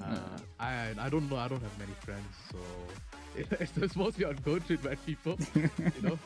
Uh, 0.00 0.04
Uh. 0.04 0.18
I 0.60 0.70
I 1.06 1.08
don't 1.12 1.28
know. 1.30 1.36
I 1.44 1.48
don't 1.52 1.62
have 1.68 1.76
many 1.84 1.94
friends, 2.06 2.32
so 2.52 2.58
it's, 3.64 3.76
it's 3.84 3.96
mostly 3.96 4.24
on 4.24 4.36
go 4.44 4.58
to 4.66 4.72
invite 4.78 5.00
people. 5.10 5.34
You 5.96 6.02
know, 6.06 6.18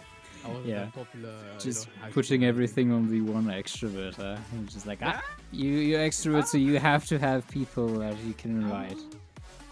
I 0.45 0.49
wasn't 0.49 0.67
Yeah. 0.67 0.87
popular. 1.03 1.31
uh, 1.31 1.55
you 1.55 1.61
Just 1.69 1.87
know, 1.88 2.11
putting 2.17 2.45
everything 2.45 2.93
on 2.93 3.03
the 3.15 3.21
one 3.37 3.47
extrovert, 3.61 4.17
huh? 4.17 4.37
And 4.53 4.69
Just 4.69 4.87
like 4.87 4.99
ah, 5.03 5.23
you 5.53 5.71
you're 5.88 6.05
extrovert, 6.11 6.47
so 6.53 6.59
you 6.59 6.79
have 6.91 7.07
to 7.12 7.17
have 7.19 7.41
people 7.59 7.88
that 8.05 8.17
you 8.29 8.35
can 8.35 8.51
invite. 8.62 9.01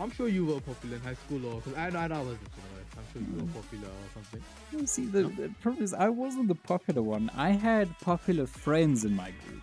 I'm 0.01 0.11
sure 0.17 0.29
you 0.29 0.47
were 0.47 0.61
popular 0.73 0.97
in 0.97 1.03
high 1.03 1.19
school, 1.25 1.43
or 1.51 1.57
I, 1.77 1.89
I, 1.89 2.05
I 2.19 2.21
wasn't. 2.29 2.53
You 2.57 2.65
know, 2.65 2.80
I'm 3.01 3.07
sure 3.13 3.23
you 3.23 3.35
were 3.47 3.53
popular 3.53 3.89
or 3.89 4.09
something. 4.15 4.43
You 4.73 4.87
See, 4.87 5.07
the, 5.07 5.23
the 5.25 5.49
problem 5.61 5.83
is 5.83 5.95
I 5.95 6.09
wasn't 6.09 6.49
the 6.49 6.55
popular 6.55 7.03
one. 7.03 7.31
I 7.37 7.51
had 7.51 7.89
popular 8.01 8.47
friends 8.47 9.05
in 9.05 9.15
my 9.17 9.31
group. 9.47 9.63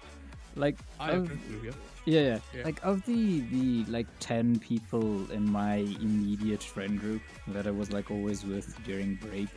Like, 0.56 0.78
I 1.00 1.12
of- 1.12 1.30
with 1.30 1.76
yeah, 2.06 2.22
yeah, 2.22 2.40
Yeah. 2.56 2.64
like 2.64 2.80
of 2.84 3.06
the 3.06 3.42
the 3.56 3.84
like 3.92 4.08
ten 4.20 4.58
people 4.60 5.30
in 5.32 5.52
my 5.52 5.76
immediate 6.08 6.64
friend 6.64 7.00
group 7.00 7.22
that 7.50 7.68
I 7.68 7.72
was 7.72 7.92
like 7.92 8.10
always 8.10 8.44
with 8.46 8.68
during 8.86 9.16
break. 9.16 9.50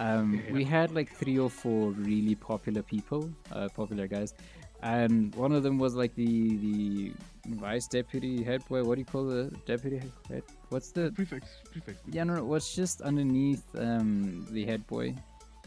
Um, 0.00 0.40
Yeah. 0.46 0.52
we 0.52 0.64
had 0.64 0.90
like 0.94 1.10
three 1.20 1.38
or 1.38 1.50
four 1.50 1.90
really 1.92 2.34
popular 2.34 2.82
people, 2.82 3.30
uh, 3.52 3.68
popular 3.68 4.06
guys, 4.06 4.32
and 4.82 5.34
one 5.34 5.52
of 5.52 5.62
them 5.62 5.78
was 5.78 5.94
like 5.94 6.14
the 6.14 6.56
the 6.58 7.12
vice 7.56 7.86
deputy 7.86 8.42
head 8.42 8.62
boy. 8.68 8.82
What 8.84 8.94
do 8.96 9.00
you 9.00 9.04
call 9.04 9.24
the 9.24 9.50
deputy 9.66 10.00
head? 10.28 10.42
What's 10.68 10.92
the 10.92 11.10
Prefects, 11.12 11.48
prefects. 11.70 12.02
yeah, 12.10 12.24
no, 12.24 12.34
no, 12.36 12.44
what's 12.44 12.74
just 12.74 13.00
underneath 13.02 13.64
um 13.76 14.46
the 14.50 14.64
head 14.64 14.86
boy, 14.86 15.14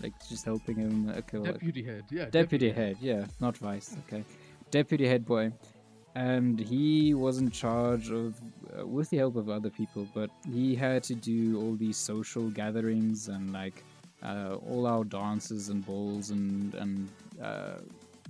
like 0.01 0.13
just 0.29 0.45
helping 0.45 0.77
him. 0.77 1.09
Okay, 1.09 1.37
well, 1.39 1.51
Deputy 1.53 1.83
head, 1.83 2.03
yeah. 2.11 2.25
deputy 2.25 2.71
head, 2.71 2.97
yeah, 3.01 3.25
not 3.39 3.57
vice. 3.57 3.95
Okay, 4.07 4.23
deputy 4.71 5.07
head 5.07 5.25
boy, 5.25 5.51
and 6.15 6.59
he 6.59 7.13
was 7.13 7.37
in 7.39 7.49
charge 7.51 8.11
of, 8.11 8.39
uh, 8.79 8.85
with 8.85 9.09
the 9.09 9.17
help 9.17 9.35
of 9.35 9.49
other 9.49 9.69
people, 9.69 10.07
but 10.13 10.29
he 10.51 10.75
had 10.75 11.03
to 11.03 11.15
do 11.15 11.59
all 11.61 11.75
these 11.75 11.97
social 11.97 12.49
gatherings 12.49 13.27
and 13.27 13.51
like 13.51 13.83
uh, 14.23 14.55
all 14.69 14.87
our 14.87 15.03
dances 15.03 15.69
and 15.69 15.85
balls 15.85 16.29
and 16.29 16.73
and 16.75 17.09
uh, 17.41 17.75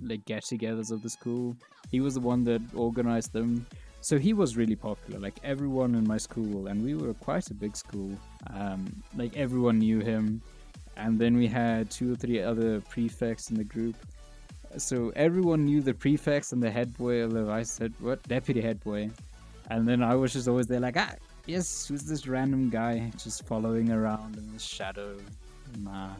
like 0.00 0.24
get-togethers 0.24 0.90
of 0.90 1.02
the 1.02 1.10
school. 1.10 1.56
He 1.90 2.00
was 2.00 2.14
the 2.14 2.20
one 2.20 2.44
that 2.44 2.62
organized 2.74 3.32
them. 3.32 3.66
So 4.00 4.18
he 4.18 4.34
was 4.34 4.56
really 4.56 4.76
popular. 4.76 5.18
Like 5.18 5.38
everyone 5.42 5.94
in 5.94 6.06
my 6.06 6.18
school, 6.18 6.66
and 6.66 6.82
we 6.82 6.94
were 6.94 7.14
quite 7.14 7.50
a 7.50 7.54
big 7.54 7.76
school. 7.76 8.10
Um, 8.52 8.84
like 9.16 9.36
everyone 9.36 9.78
knew 9.78 10.00
him, 10.00 10.42
and 10.96 11.18
then 11.18 11.36
we 11.36 11.46
had 11.46 11.90
two 11.90 12.12
or 12.12 12.16
three 12.16 12.42
other 12.42 12.80
prefects 12.82 13.50
in 13.50 13.56
the 13.56 13.64
group. 13.64 13.96
So 14.76 15.12
everyone 15.16 15.64
knew 15.64 15.80
the 15.80 15.94
prefects 15.94 16.52
and 16.52 16.62
the 16.62 16.70
head 16.70 16.96
boy 16.98 17.22
or 17.22 17.28
the 17.28 17.44
vice 17.44 17.78
head, 17.78 17.94
what 18.00 18.22
deputy 18.24 18.60
head 18.60 18.82
boy, 18.82 19.10
and 19.70 19.86
then 19.86 20.02
I 20.02 20.14
was 20.14 20.32
just 20.32 20.48
always 20.48 20.66
there 20.66 20.80
like, 20.80 20.96
ah, 20.96 21.14
yes, 21.46 21.86
who's 21.86 22.02
this 22.02 22.26
random 22.26 22.70
guy 22.70 23.10
just 23.16 23.46
following 23.46 23.90
around 23.90 24.36
in 24.36 24.52
the 24.52 24.58
shadow? 24.58 25.16
Nah. 25.78 26.10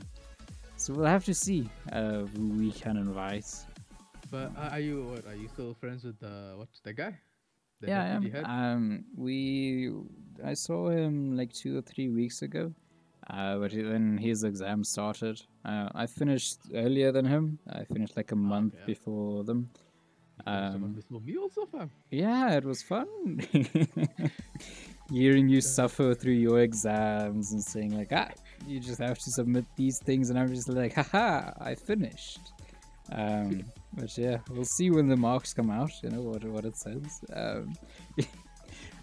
So 0.84 0.92
we'll 0.92 1.06
have 1.06 1.24
to 1.24 1.32
see 1.32 1.70
uh, 1.92 2.24
who 2.36 2.48
we 2.58 2.70
can 2.70 2.98
invite. 2.98 3.50
But 4.30 4.52
uh, 4.54 4.68
are 4.72 4.80
you 4.80 5.04
what? 5.04 5.26
Are 5.26 5.34
you 5.34 5.48
still 5.48 5.72
friends 5.72 6.04
with 6.04 6.20
the 6.20 6.52
what? 6.56 6.68
The 6.82 6.92
guy? 6.92 7.18
The 7.80 7.88
yeah, 7.88 8.02
I 8.02 8.06
am. 8.08 8.44
Um, 8.44 9.04
we 9.16 9.94
I 10.44 10.52
saw 10.52 10.90
him 10.90 11.38
like 11.38 11.54
two 11.54 11.78
or 11.78 11.80
three 11.80 12.10
weeks 12.10 12.42
ago, 12.42 12.74
uh, 13.30 13.56
but 13.56 13.72
he- 13.72 13.80
then 13.80 14.18
his 14.18 14.44
exam 14.44 14.84
started. 14.84 15.40
Uh, 15.64 15.88
I 15.94 16.04
finished 16.04 16.58
earlier 16.74 17.12
than 17.12 17.24
him. 17.24 17.60
I 17.66 17.84
finished 17.84 18.14
like 18.14 18.32
a 18.32 18.36
month 18.36 18.74
okay. 18.74 18.84
before 18.84 19.42
them. 19.42 19.70
You 20.36 20.52
finished 20.52 20.72
the 20.72 20.78
one 20.80 20.84
um, 20.84 20.92
before 20.92 21.42
also, 21.44 21.64
fam. 21.64 21.90
Yeah, 22.10 22.58
it 22.58 22.64
was 22.66 22.82
fun. 22.82 23.40
Hearing 25.10 25.48
you 25.48 25.62
suffer 25.62 26.14
through 26.14 26.34
your 26.34 26.60
exams 26.60 27.52
and 27.52 27.64
saying 27.64 27.96
like, 27.96 28.12
ah, 28.12 28.28
you 28.66 28.80
just 28.80 29.00
have 29.00 29.18
to 29.18 29.30
submit 29.32 29.64
these 29.76 29.98
things, 30.04 30.30
and 30.30 30.38
I'm 30.38 30.48
just 30.48 30.68
like, 30.68 30.94
haha, 30.94 31.52
I 31.60 31.74
finished. 31.74 32.40
Um, 33.12 33.64
but 33.94 34.16
yeah, 34.16 34.38
we'll 34.50 34.64
see 34.64 34.90
when 34.90 35.08
the 35.08 35.16
marks 35.16 35.52
come 35.52 35.70
out. 35.70 35.90
You 36.02 36.10
know 36.10 36.22
what 36.22 36.44
what 36.44 36.64
it 36.64 36.76
says. 36.76 37.20
Um, 37.32 37.74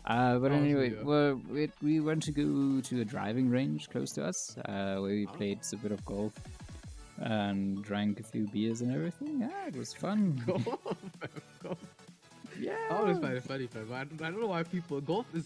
uh, 0.06 0.38
but 0.40 0.52
Oh, 0.52 0.56
anyway, 0.56 0.94
well, 1.04 1.40
we, 1.50 1.70
we 1.82 2.00
went 2.00 2.24
to 2.24 2.32
go 2.32 2.82
to 2.82 3.02
a 3.02 3.06
driving 3.06 3.50
range 3.50 3.90
close 3.90 4.12
to 4.14 4.26
us, 4.26 4.58
uh, 4.66 4.96
where 4.96 5.12
we 5.12 5.26
played 5.28 5.60
a 5.72 5.76
bit 5.78 5.92
of 5.92 6.04
golf 6.06 6.34
and 7.22 7.84
drank 7.84 8.20
a 8.20 8.24
few 8.24 8.48
beers 8.48 8.82
and 8.82 8.94
everything. 8.94 9.42
Yeah, 9.42 9.68
it 9.68 9.76
was 9.76 9.94
fun. 9.94 10.42
Golf, 10.48 10.66
golf. 11.62 11.78
yeah. 12.60 12.76
I 12.90 12.96
always 12.96 13.20
find 13.20 13.38
it 13.38 13.44
funny, 13.44 13.68
fam. 13.68 13.92
I 13.94 14.02
I 14.02 14.04
don't 14.06 14.42
know 14.42 14.48
why 14.48 14.64
people 14.64 15.00
golf 15.02 15.28
is. 15.36 15.46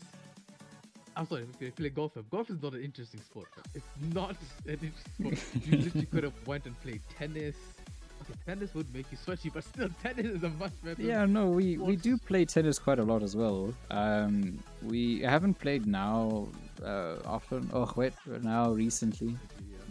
I'm 1.17 1.27
sorry, 1.27 1.45
if 1.53 1.61
you 1.61 1.71
play 1.71 1.89
golf. 1.89 2.13
Golf 2.29 2.49
is 2.49 2.61
not 2.61 2.73
an 2.73 2.83
interesting 2.83 3.21
sport. 3.21 3.47
It's 3.73 3.85
not 4.13 4.35
an 4.65 4.79
interesting 4.81 5.35
sport. 5.35 5.65
you 5.65 5.77
literally 5.77 6.05
could 6.07 6.23
have 6.23 6.47
went 6.47 6.65
and 6.65 6.79
played 6.81 7.01
tennis. 7.17 7.55
Okay, 8.21 8.39
tennis 8.45 8.73
would 8.73 8.93
make 8.93 9.05
you 9.11 9.17
sweaty, 9.17 9.49
but 9.49 9.63
still, 9.63 9.89
tennis 10.03 10.25
is 10.25 10.43
a 10.43 10.49
much 10.49 10.71
better. 10.83 11.01
Yeah, 11.01 11.25
no, 11.25 11.47
we, 11.47 11.77
we 11.77 11.95
do 11.95 12.17
play 12.17 12.43
tennis 12.45 12.79
quite 12.79 12.99
a 12.99 13.03
lot 13.03 13.23
as 13.23 13.35
well. 13.35 13.73
Um, 13.91 14.59
we 14.81 15.21
haven't 15.21 15.55
played 15.55 15.85
now 15.85 16.47
uh, 16.83 17.15
often. 17.25 17.69
Oh 17.73 17.91
wait, 17.95 18.13
now 18.41 18.71
recently, 18.71 19.37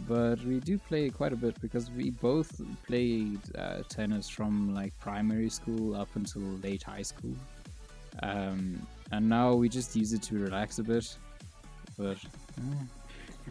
but 0.07 0.43
we 0.43 0.59
do 0.59 0.77
play 0.77 1.09
quite 1.09 1.33
a 1.33 1.35
bit 1.35 1.59
because 1.61 1.89
we 1.91 2.11
both 2.11 2.61
played 2.85 3.39
uh, 3.57 3.81
tennis 3.89 4.29
from 4.29 4.73
like 4.75 4.97
primary 4.99 5.49
school 5.49 5.95
up 5.95 6.09
until 6.15 6.41
late 6.61 6.83
high 6.83 7.01
school, 7.01 7.35
um, 8.21 8.85
and 9.11 9.27
now 9.27 9.53
we 9.53 9.69
just 9.69 9.95
use 9.95 10.13
it 10.13 10.21
to 10.23 10.35
relax 10.35 10.79
a 10.79 10.83
bit. 10.83 11.17
But 11.97 12.17
uh, 12.57 12.83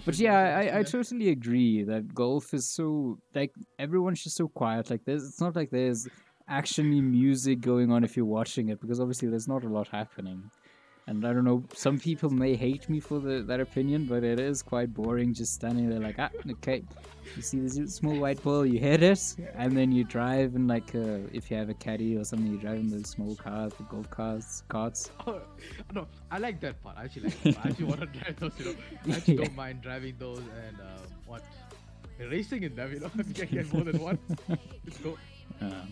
but 0.05 0.19
yeah, 0.19 0.59
I, 0.59 0.79
I 0.81 0.83
totally 0.83 1.31
agree 1.31 1.85
that 1.85 2.15
golf 2.15 2.53
is 2.53 2.69
so 2.69 3.19
like 3.35 3.53
everyone's 3.79 4.23
just 4.23 4.37
so 4.37 4.49
quiet. 4.49 4.91
Like 4.91 5.05
there's 5.05 5.25
it's 5.25 5.41
not 5.41 5.57
like 5.57 5.71
there's 5.71 6.09
actually 6.49 7.01
music 7.01 7.61
going 7.61 7.91
on 7.91 8.05
if 8.05 8.17
you're 8.17 8.27
watching 8.27 8.69
it 8.69 8.81
because 8.81 9.01
obviously 9.01 9.29
there's 9.29 9.49
not 9.49 9.65
a 9.65 9.69
lot 9.69 9.89
happening. 9.89 10.51
And 11.07 11.27
I 11.27 11.35
don't 11.35 11.45
know, 11.45 11.63
some 11.75 11.99
people 11.99 12.31
may 12.31 12.57
hate 12.57 12.89
me 12.89 12.99
for 12.99 13.21
the, 13.21 13.43
that 13.43 13.61
opinion, 13.61 14.07
but 14.07 14.25
it 14.25 14.41
is 14.41 14.63
quite 14.63 14.95
boring 14.95 15.35
just 15.35 15.53
standing 15.53 15.91
there 15.91 16.01
like, 16.01 16.17
ah, 16.19 16.31
okay, 16.53 16.83
you 17.37 17.43
see 17.43 17.59
this 17.61 17.95
small 17.95 18.19
white 18.19 18.43
ball, 18.43 18.65
you 18.65 18.79
hit 18.79 19.03
it, 19.03 19.37
and 19.55 19.77
then 19.77 19.93
you 19.93 20.05
drive 20.05 20.55
in 20.55 20.67
like, 20.67 20.95
uh, 20.95 21.19
if 21.31 21.51
you 21.51 21.59
have 21.59 21.69
a 21.69 21.75
caddy 21.75 22.17
or 22.17 22.25
something, 22.25 22.51
you 22.51 22.57
drive 22.57 22.79
in 22.79 22.89
those 22.89 23.11
small 23.11 23.35
cars, 23.37 23.75
the 23.75 23.83
golf 23.85 24.09
cars, 24.11 24.63
carts. 24.69 25.11
Oh, 25.27 25.43
no, 25.93 26.07
I 26.31 26.39
like 26.39 26.59
that 26.61 26.83
part. 26.83 26.97
I 26.97 27.05
actually 27.05 27.25
like 27.25 27.43
that 27.43 27.55
part. 27.57 27.67
I 27.67 27.69
actually 27.71 27.85
want 27.85 28.01
to 28.01 28.07
drive 28.19 28.37
those, 28.41 28.53
you 28.59 28.65
know. 28.65 28.75
I 29.07 29.17
actually 29.17 29.37
don't 29.45 29.55
mind 29.57 29.83
driving 29.83 30.15
those 30.19 30.39
and 30.39 30.81
um, 30.81 31.07
what 31.27 31.43
racing 32.19 32.63
in 32.63 32.75
them, 32.75 32.93
you 32.95 33.01
know. 33.01 33.11
If 33.19 33.29
you 33.29 33.35
can 33.35 33.49
get 33.49 33.73
more 33.75 33.85
than 33.85 33.99
one, 34.01 34.19
let's 34.49 34.99
go. 34.99 35.19
Uh, 35.61 35.85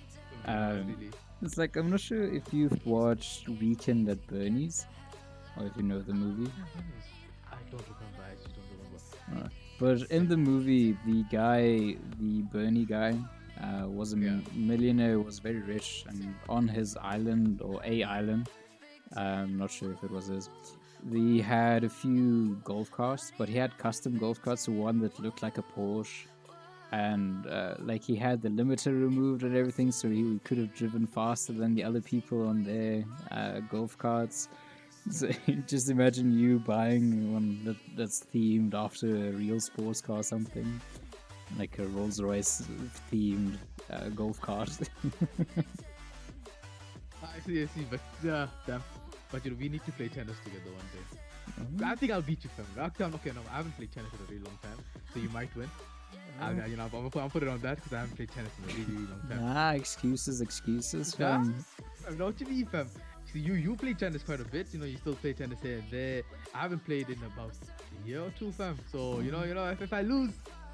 Um. 0.46 0.96
It's 1.42 1.58
like 1.58 1.74
I'm 1.76 1.90
not 1.90 1.98
sure 2.00 2.22
if 2.22 2.54
you've 2.54 2.86
watched 2.86 3.48
Weekend 3.48 4.08
at 4.08 4.24
Bernie's, 4.28 4.86
or 5.56 5.66
if 5.66 5.76
you 5.76 5.82
know 5.82 6.00
the 6.00 6.14
movie. 6.14 6.50
I 7.50 7.56
don't 7.70 7.82
remember. 7.92 8.22
I 8.26 8.30
actually 8.32 8.52
don't 8.56 8.70
remember. 9.30 9.50
But 9.78 10.10
in 10.10 10.28
the 10.28 10.36
movie, 10.36 10.96
the 11.06 11.24
guy, 11.30 11.96
the 12.20 12.42
Bernie 12.52 12.84
guy, 12.84 13.18
uh, 13.60 13.86
was 13.88 14.12
a 14.12 14.18
Yeah. 14.18 14.40
millionaire, 14.54 15.18
was 15.20 15.38
very 15.38 15.60
rich, 15.60 16.04
and 16.08 16.34
on 16.48 16.68
his 16.68 16.96
island 16.96 17.60
or 17.62 17.80
a 17.84 18.02
island, 18.04 18.48
I'm 19.16 19.58
not 19.58 19.70
sure 19.70 19.92
if 19.92 20.02
it 20.04 20.10
was 20.10 20.26
his. 20.26 20.48
He 21.10 21.40
had 21.40 21.82
a 21.84 21.88
few 21.88 22.56
golf 22.64 22.90
carts, 22.90 23.32
but 23.36 23.48
he 23.48 23.56
had 23.56 23.76
custom 23.76 24.16
golf 24.18 24.40
carts. 24.40 24.62
So 24.62 24.72
one 24.72 25.00
that 25.00 25.18
looked 25.18 25.42
like 25.42 25.58
a 25.58 25.62
Porsche, 25.74 26.26
and 26.92 27.46
uh, 27.46 27.74
like 27.80 28.02
he 28.04 28.14
had 28.16 28.40
the 28.42 28.48
limiter 28.48 28.92
removed 29.08 29.42
and 29.42 29.56
everything, 29.56 29.90
so 29.90 30.08
he 30.08 30.38
could 30.44 30.58
have 30.58 30.72
driven 30.74 31.06
faster 31.06 31.52
than 31.52 31.74
the 31.74 31.82
other 31.82 32.00
people 32.00 32.46
on 32.46 32.62
their 32.62 33.04
uh, 33.32 33.60
golf 33.70 33.98
carts. 33.98 34.48
So 35.10 35.28
just 35.66 35.90
imagine 35.90 36.32
you 36.38 36.60
buying 36.60 37.32
one 37.32 37.64
that, 37.64 37.76
that's 37.96 38.24
themed 38.32 38.74
after 38.74 39.06
a 39.06 39.30
real 39.32 39.58
sports 39.60 40.00
car 40.00 40.18
or 40.18 40.22
something, 40.22 40.80
like 41.58 41.78
a 41.78 41.86
Rolls 41.88 42.20
Royce 42.20 42.62
themed 43.10 43.58
uh, 43.90 44.08
golf 44.10 44.40
cart. 44.40 44.70
I 47.22 47.40
see, 47.44 47.62
I 47.62 47.66
see, 47.66 47.86
but 47.90 48.00
yeah, 48.22 48.46
damn. 48.66 48.82
But 49.30 49.44
you 49.44 49.50
know, 49.50 49.56
we 49.58 49.68
need 49.68 49.84
to 49.84 49.92
play 49.92 50.08
tennis 50.08 50.36
together 50.44 50.70
one 50.70 50.86
day. 50.92 51.84
I 51.84 51.94
think 51.96 52.12
I'll 52.12 52.22
beat 52.22 52.44
you, 52.44 52.50
fam. 52.50 52.66
Okay, 52.84 53.04
okay, 53.04 53.30
no, 53.30 53.40
I 53.52 53.56
haven't 53.56 53.76
played 53.76 53.90
tennis 53.92 54.12
in 54.12 54.20
a 54.20 54.30
really 54.30 54.44
long 54.44 54.58
time, 54.62 54.78
so 55.12 55.20
you 55.20 55.28
might 55.30 55.54
win. 55.56 55.68
I'll, 56.40 56.54
you 56.68 56.76
know, 56.76 56.84
I'm 56.84 57.10
put, 57.10 57.22
I'll 57.22 57.30
put 57.30 57.42
it 57.42 57.48
on 57.48 57.60
that 57.60 57.76
because 57.76 57.92
I 57.92 58.00
haven't 58.00 58.16
played 58.16 58.30
tennis 58.30 58.52
in 58.58 58.64
a 58.64 58.66
really, 58.74 58.92
really 58.92 59.06
long 59.06 59.20
time. 59.28 59.40
nah, 59.44 59.70
excuses, 59.72 60.40
excuses, 60.40 61.14
fam. 61.14 61.54
Fam, 62.04 62.18
What 62.18 62.40
you 62.40 62.46
mean, 62.46 62.66
fam? 62.66 62.88
See, 63.32 63.38
you 63.40 63.54
you 63.54 63.76
play 63.76 63.94
tennis 63.94 64.22
quite 64.22 64.40
a 64.40 64.44
bit. 64.44 64.66
You 64.72 64.80
know, 64.80 64.86
you 64.86 64.96
still 64.98 65.14
play 65.14 65.32
tennis 65.32 65.60
here 65.62 65.78
and 65.78 65.90
there. 65.90 66.22
I 66.54 66.58
haven't 66.58 66.84
played 66.84 67.08
in 67.08 67.18
about 67.24 67.52
a 67.54 68.08
year 68.08 68.20
or 68.22 68.30
two, 68.38 68.52
fam. 68.52 68.78
So 68.90 69.20
you 69.20 69.30
know, 69.32 69.44
you 69.44 69.54
know, 69.54 69.68
if, 69.70 69.80
if 69.80 69.92
I 69.92 70.02
lose, 70.02 70.30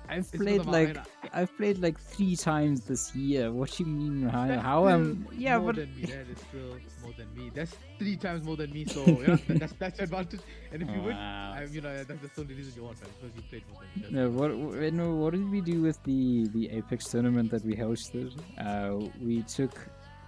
I've 0.08 0.20
it's 0.20 0.30
'cause 0.30 0.40
played 0.40 0.60
of 0.60 0.66
my- 0.66 0.72
like 0.72 0.96
I've 1.32 1.56
played 1.56 1.78
like 1.78 1.98
three 2.00 2.34
times 2.34 2.80
this 2.86 3.14
year. 3.14 3.52
What 3.52 3.70
do 3.72 3.84
you 3.84 3.88
mean? 3.88 4.28
How, 4.34 4.46
how 4.58 4.88
am? 4.88 5.24
still 5.26 5.38
Yeah, 5.38 5.58
more 5.58 5.66
but 5.72 5.76
than 5.76 5.94
me. 5.96 6.02
That 6.06 6.26
is 6.34 6.38
still 6.48 6.76
more 7.02 7.12
than 7.16 7.28
me. 7.36 7.50
That's 7.54 7.76
three 7.98 8.16
times 8.16 8.42
more 8.44 8.56
than 8.56 8.72
me. 8.72 8.86
So 8.86 9.04
you 9.22 9.26
know, 9.28 9.36
that's 9.62 9.74
that's 9.74 10.00
advantage. 10.00 10.40
And 10.72 10.82
if 10.82 10.88
you 10.90 11.00
win, 11.02 11.16
Wow. 11.16 11.52
I, 11.58 11.62
you 11.64 11.80
know, 11.80 11.94
that's, 12.02 12.20
that's 12.22 12.34
the 12.34 12.40
only 12.42 12.54
reason 12.54 12.72
you 12.76 12.84
want, 12.84 13.00
man, 13.02 13.10
because 13.20 13.36
you 13.36 13.42
played 13.50 13.64
more 13.72 13.82
than 13.82 13.90
me. 13.94 14.00
That's 14.02 14.12
No, 14.14 14.30
what 14.30 14.50
what- 14.56 14.92
no, 14.94 15.14
what 15.14 15.30
did 15.34 15.48
we 15.48 15.60
do 15.60 15.82
with 15.82 16.02
the 16.04 16.48
the 16.56 16.70
Apex 16.70 17.04
tournament 17.12 17.50
that 17.52 17.64
we 17.64 17.74
hosted? 17.76 18.32
Uh, 18.58 19.06
we 19.22 19.42
took 19.42 19.74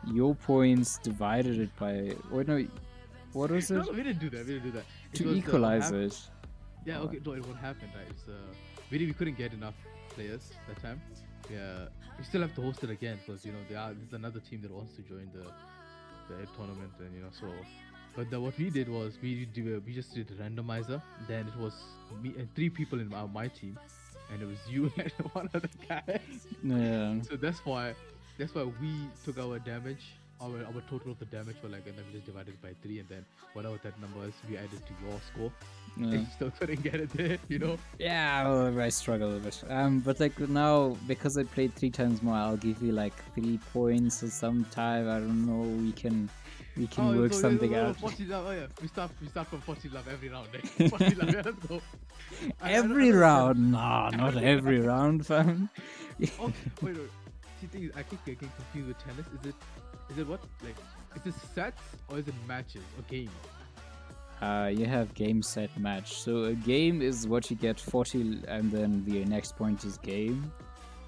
your 0.06 0.34
points, 0.34 0.98
divided 0.98 1.58
it 1.58 1.74
by. 1.76 2.14
Or 2.32 2.44
no, 2.44 2.66
what 3.32 3.50
was 3.50 3.70
it? 3.70 3.74
no, 3.74 3.92
we 3.92 4.02
didn't 4.02 4.18
do 4.18 4.30
that. 4.30 4.46
We 4.46 4.54
didn't 4.54 4.64
do 4.64 4.70
that. 4.72 4.84
It 5.12 5.16
to 5.18 5.24
was, 5.24 5.34
uh, 5.34 5.38
equalize 5.38 5.90
it. 5.90 6.18
Yeah, 6.86 7.00
okay. 7.00 7.20
No, 7.24 7.32
it 7.32 7.46
what 7.46 7.56
happened, 7.56 7.92
right? 7.94 8.06
It's, 8.08 8.26
uh, 8.28 8.32
we, 8.90 8.98
did- 8.98 9.08
we 9.08 9.14
couldn't 9.14 9.36
get 9.36 9.52
enough 9.52 9.74
players 10.10 10.50
that 10.68 10.80
time. 10.82 11.00
Yeah, 11.50 11.86
we 12.18 12.24
still 12.24 12.40
have 12.42 12.54
to 12.54 12.62
host 12.62 12.82
it 12.84 12.90
again 12.90 13.18
because 13.24 13.44
you 13.44 13.52
know 13.52 13.58
there 13.68 13.78
are, 13.78 13.92
there's 13.92 14.12
another 14.12 14.40
team 14.40 14.62
that 14.62 14.70
wants 14.70 14.94
to 14.96 15.02
join 15.02 15.28
the 15.34 15.44
the 16.28 16.46
tournament, 16.56 16.92
and 17.00 17.12
you 17.14 17.20
know 17.22 17.30
so. 17.32 17.48
But 18.16 18.30
the, 18.30 18.40
what 18.40 18.56
we 18.58 18.70
did 18.70 18.88
was 18.88 19.18
we 19.22 19.46
did, 19.46 19.84
we 19.86 19.92
just 19.92 20.14
did 20.14 20.30
a 20.30 20.34
randomizer. 20.34 21.00
Then 21.28 21.46
it 21.48 21.56
was 21.58 21.74
me 22.22 22.34
and 22.38 22.52
three 22.54 22.70
people 22.70 23.00
in 23.00 23.12
our, 23.12 23.28
my 23.28 23.48
team, 23.48 23.78
and 24.32 24.42
it 24.42 24.46
was 24.46 24.58
you 24.68 24.92
and 24.96 25.12
one 25.32 25.48
other 25.54 25.68
guy. 25.88 26.20
Yeah. 26.62 27.20
So 27.22 27.36
that's 27.36 27.64
why 27.64 27.94
that's 28.40 28.54
why 28.54 28.64
we 28.80 28.92
took 29.24 29.38
our 29.38 29.58
damage, 29.58 30.04
our 30.40 30.48
our 30.64 30.82
total 30.88 31.12
of 31.12 31.18
the 31.18 31.26
damage 31.26 31.56
for 31.60 31.68
like, 31.68 31.86
and 31.86 31.96
then 31.96 32.04
we 32.08 32.14
just 32.14 32.26
divided 32.26 32.54
it 32.54 32.62
by 32.62 32.70
three, 32.82 32.98
and 32.98 33.08
then 33.08 33.24
whatever 33.52 33.78
that 33.82 34.00
number 34.00 34.26
is, 34.26 34.34
we 34.48 34.56
added 34.56 34.80
to 34.86 34.92
your 35.06 35.20
score. 35.32 35.52
yeah. 35.96 36.18
You 36.20 36.26
still 36.34 36.50
couldn't 36.58 36.82
get 36.82 36.94
it 36.94 37.10
there, 37.10 37.38
you 37.48 37.58
know. 37.58 37.76
Yeah, 37.98 38.44
well, 38.48 38.80
I 38.80 38.88
struggle 38.88 39.36
a 39.36 39.40
bit. 39.40 39.62
Um, 39.68 40.00
but 40.00 40.18
like 40.20 40.38
now, 40.48 40.96
because 41.06 41.36
I 41.36 41.44
played 41.44 41.74
three 41.74 41.90
times 41.90 42.22
more, 42.22 42.34
I'll 42.36 42.56
give 42.56 42.82
you 42.82 42.92
like 42.92 43.14
three 43.34 43.58
points 43.72 44.22
or 44.22 44.28
sometime. 44.30 45.08
I 45.08 45.18
don't 45.20 45.46
know. 45.46 45.62
We 45.84 45.92
can, 45.92 46.30
we 46.76 46.86
can 46.86 47.04
Oh, 47.14 47.18
work 47.20 47.32
so- 47.34 47.40
something 47.42 47.74
oh, 47.74 47.88
out. 47.88 47.96
40 47.96 48.24
love, 48.26 48.46
oh 48.46 48.52
yeah, 48.52 48.66
we 48.80 48.88
start 48.88 49.10
we 49.20 49.28
start 49.28 49.48
from 49.48 49.60
40 49.60 49.88
love 49.90 50.06
every 50.08 50.28
round. 50.30 50.48
Eh? 50.78 50.88
40 50.88 51.14
love, 51.16 51.34
yeah, 51.34 51.42
let's 51.44 51.66
go. 51.66 51.74
I- 51.76 52.40
don't- 52.40 52.54
I 52.62 52.72
Every 52.72 53.10
round? 53.12 53.72
Nah, 53.72 54.10
not 54.10 54.36
every 54.42 54.80
round, 54.80 55.26
fam. 55.26 55.68
Oh, 56.38 56.52
wait, 56.82 56.96
wait. 56.98 57.10
See, 57.60 57.66
thing 57.66 57.84
is, 57.84 57.90
I 57.96 58.02
keep 58.02 58.24
getting 58.24 58.50
confused 58.56 58.88
with 58.88 58.98
tennis. 58.98 59.26
Is 59.40 59.46
it, 59.50 59.54
is 60.10 60.18
it 60.18 60.26
what 60.26 60.40
like, 60.62 60.76
is 61.16 61.34
it 61.34 61.40
sets 61.54 61.82
or 62.08 62.18
is 62.18 62.28
it 62.28 62.34
matches 62.46 62.82
or 62.96 63.02
games? 63.10 63.30
Uh, 64.40 64.70
you 64.72 64.86
have 64.86 65.12
game, 65.14 65.42
set, 65.42 65.68
match. 65.78 66.14
So 66.22 66.44
a 66.44 66.54
game 66.54 67.02
is 67.02 67.28
what 67.28 67.50
you 67.50 67.56
get 67.56 67.78
40, 67.78 68.44
and 68.48 68.72
then 68.72 69.04
the 69.04 69.22
next 69.26 69.54
point 69.56 69.84
is 69.84 69.98
game. 69.98 70.50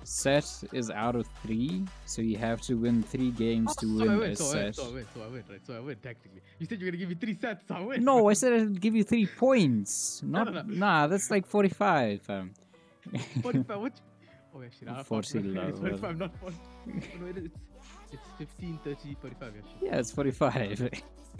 Set 0.04 0.44
is 0.72 0.90
out 0.90 1.14
of 1.16 1.26
three, 1.42 1.84
so 2.04 2.20
you 2.20 2.36
have 2.36 2.60
to 2.62 2.74
win 2.74 3.02
three 3.02 3.30
games 3.30 3.74
to 3.76 3.86
Oh, 3.86 3.98
so 3.98 4.04
I 4.04 4.08
win 4.08 4.18
win, 4.18 4.30
a 4.32 4.36
so 4.36 4.44
I 4.44 4.54
win, 4.64 4.72
set. 4.72 4.74
so 4.74 4.82
I 4.82 4.92
win, 4.92 5.06
so 5.14 5.22
I 5.22 5.26
win, 5.28 5.44
right? 5.48 5.66
So 5.66 5.76
I 5.76 5.80
win 5.80 5.96
technically. 6.02 6.42
You 6.58 6.66
said 6.66 6.80
you're 6.80 6.90
gonna 6.90 6.98
give 6.98 7.08
me 7.08 7.14
three 7.14 7.38
sets, 7.40 7.64
so 7.68 7.74
I 7.76 7.80
win. 7.82 8.04
No, 8.04 8.28
I 8.28 8.32
said 8.40 8.52
I'd 8.52 8.80
give 8.80 8.94
you 8.96 9.04
three 9.04 9.26
points. 9.26 10.20
No, 10.24 10.42
no, 10.42 10.50
no. 10.50 10.62
nah. 10.66 11.06
That's 11.06 11.30
like 11.30 11.46
forty-five. 11.46 12.28
Um, 12.28 12.50
45, 13.42 13.80
what? 13.80 13.92
Oh, 14.54 14.62
actually, 14.62 14.88
no, 14.92 15.02
40 15.02 15.38
it's 15.38 15.46
love, 15.56 15.78
45, 15.80 16.18
not 16.18 16.36
40. 16.38 16.56
Oh, 16.56 16.90
no, 17.20 17.26
it 17.26 17.36
is, 17.38 17.44
it's, 17.46 17.56
it's 18.12 18.28
15, 18.38 18.78
30, 18.84 19.14
45, 19.20 19.48
actually. 19.56 19.86
yeah, 19.88 19.96
it's 19.98 20.10
forty-five. 20.12 20.90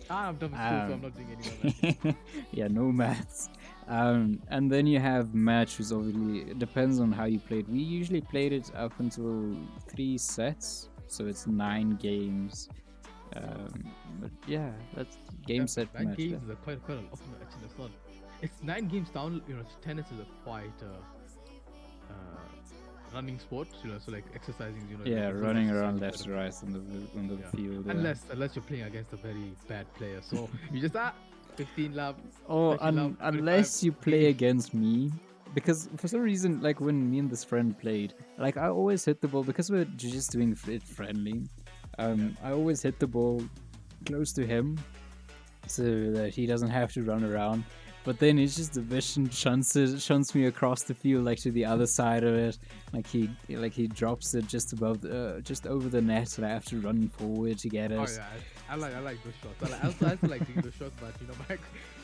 Ah, 0.09 0.29
I'm 0.29 0.37
done 0.37 0.53
with 0.53 0.61
school, 0.61 0.87
so 0.89 0.93
I'm 0.95 1.03
not 1.03 1.15
doing 1.15 1.37
any 1.37 2.05
more 2.05 2.15
yeah, 2.53 2.69
no 2.69 2.85
maths. 2.91 3.51
Um, 3.89 4.41
and 4.49 4.71
then 4.73 4.87
you 4.87 4.99
have 4.99 5.35
match, 5.35 5.79
which 5.79 5.93
obviously 5.93 6.51
it 6.51 6.59
depends 6.59 7.01
on 7.01 7.13
how 7.13 7.25
you 7.25 7.39
played. 7.39 7.69
We 7.69 7.81
usually 7.81 8.23
played 8.23 8.53
it 8.55 8.71
up 8.75 8.99
until 8.99 9.55
three 9.89 10.17
sets, 10.17 10.89
so 11.07 11.27
it's 11.27 11.47
nine 11.47 11.97
games. 11.97 12.71
Um, 13.37 13.85
but 14.21 14.31
yeah, 14.47 14.71
that's 14.95 15.19
game 15.47 15.63
Yeah, 15.63 15.67
set 15.67 15.95
nine 15.95 16.09
match. 16.09 16.19
yeah. 16.19 16.27
games 16.29 16.45
is 16.45 16.51
a 16.51 16.57
quite 16.57 16.83
quite 16.83 16.99
a 16.99 17.01
lot. 17.03 17.11
Oh, 17.15 17.43
actually, 17.43 17.61
that's 17.63 17.79
not. 17.79 17.91
It's 18.41 18.63
nine 18.63 18.89
games 18.89 19.11
down. 19.11 19.43
You 19.47 19.57
know, 19.57 19.63
tennis 19.83 20.07
is 20.11 20.21
a 20.21 20.27
quite 20.45 20.83
uh, 20.83 22.13
uh, 22.13 22.15
running 23.15 23.39
sports, 23.39 23.75
You 23.83 23.91
know, 23.93 23.99
so 23.99 24.13
like 24.13 24.25
exercising. 24.35 24.87
You 24.91 24.97
know, 24.99 25.05
Yeah, 25.05 25.29
like, 25.29 25.43
running 25.43 25.71
around 25.71 26.01
left 26.01 26.23
to 26.25 26.33
right 26.33 26.55
on 26.63 26.73
the 26.73 27.19
on 27.19 27.29
the 27.29 27.37
Yeah. 27.37 27.51
field. 27.51 27.87
yeah. 27.87 27.93
Unless 27.93 28.21
unless 28.31 28.57
you're 28.57 28.65
playing 28.65 28.85
against 28.85 29.13
a 29.13 29.17
very 29.17 29.53
bad 29.69 29.87
player, 29.95 30.21
so 30.23 30.49
you 30.73 30.81
just 30.81 30.97
ah, 30.97 31.15
15 31.57 31.95
lap. 31.95 32.17
Oh, 32.49 32.73
un- 32.81 33.17
45 33.17 33.35
unless 33.35 33.83
you 33.85 33.93
play 33.93 34.27
against 34.27 34.75
me. 34.75 35.11
Because 35.55 35.91
for 35.99 36.09
some 36.09 36.21
reason, 36.21 36.63
like 36.63 36.81
when 36.81 37.11
me 37.11 37.19
and 37.19 37.31
this 37.31 37.45
friend 37.45 37.79
played, 37.79 38.15
like 38.39 38.57
I 38.57 38.69
always 38.69 39.05
hit 39.05 39.21
the 39.21 39.29
ball 39.29 39.45
because 39.45 39.71
we're 39.71 39.85
just 39.97 40.33
doing 40.33 40.57
it 40.67 40.83
friendly. 40.83 41.43
Um, 41.99 42.37
I 42.43 42.53
always 42.53 42.81
hit 42.81 42.99
the 42.99 43.07
ball 43.07 43.43
close 44.07 44.33
to 44.33 44.47
him, 44.47 44.79
so 45.67 45.83
that 46.13 46.31
he 46.35 46.47
doesn't 46.47 46.71
have 46.71 46.91
to 46.95 47.03
run 47.03 47.23
around. 47.23 47.65
But 48.05 48.19
then 48.19 48.39
it's 48.39 48.57
just 48.57 48.77
a 48.77 48.81
vision 48.81 49.31
shunts 49.31 49.77
it, 49.77 50.01
shunts 50.01 50.35
me 50.35 50.47
across 50.47 50.83
the 50.83 50.95
field, 50.95 51.25
like 51.25 51.39
to 51.39 51.53
the 51.53 51.65
other 51.65 51.87
side 51.87 52.25
of 52.25 52.35
it. 52.35 52.59
Like 52.93 53.07
he, 53.07 53.31
like 53.49 53.73
he 53.73 53.87
drops 53.87 54.35
it 54.35 54.49
just 54.49 54.73
above, 54.73 55.03
the, 55.03 55.37
uh, 55.37 55.41
just 55.41 55.67
over 55.69 55.89
the 55.89 56.01
net, 56.03 56.37
and 56.37 56.45
I 56.45 56.51
have 56.51 56.65
to 56.67 56.81
run 56.81 57.09
forward 57.11 57.59
to 57.59 57.69
get 57.69 57.93
it. 57.93 57.99
Oh 58.01 58.07
yeah, 58.13 58.27
I, 58.69 58.73
I 58.73 58.77
like 58.77 58.95
I 58.95 58.99
like 58.99 59.23
those 59.23 59.35
shots. 59.41 59.55
I, 59.63 59.73
like, 59.73 59.85
I 59.85 59.87
also, 59.87 60.07
I 60.07 60.11
also 60.11 60.27
like 60.27 60.47
doing 60.47 60.61
those 60.63 60.75
shots, 60.75 60.97
but 61.01 61.13
you 61.21 61.29
know, 61.29 61.35
my, 61.49 61.57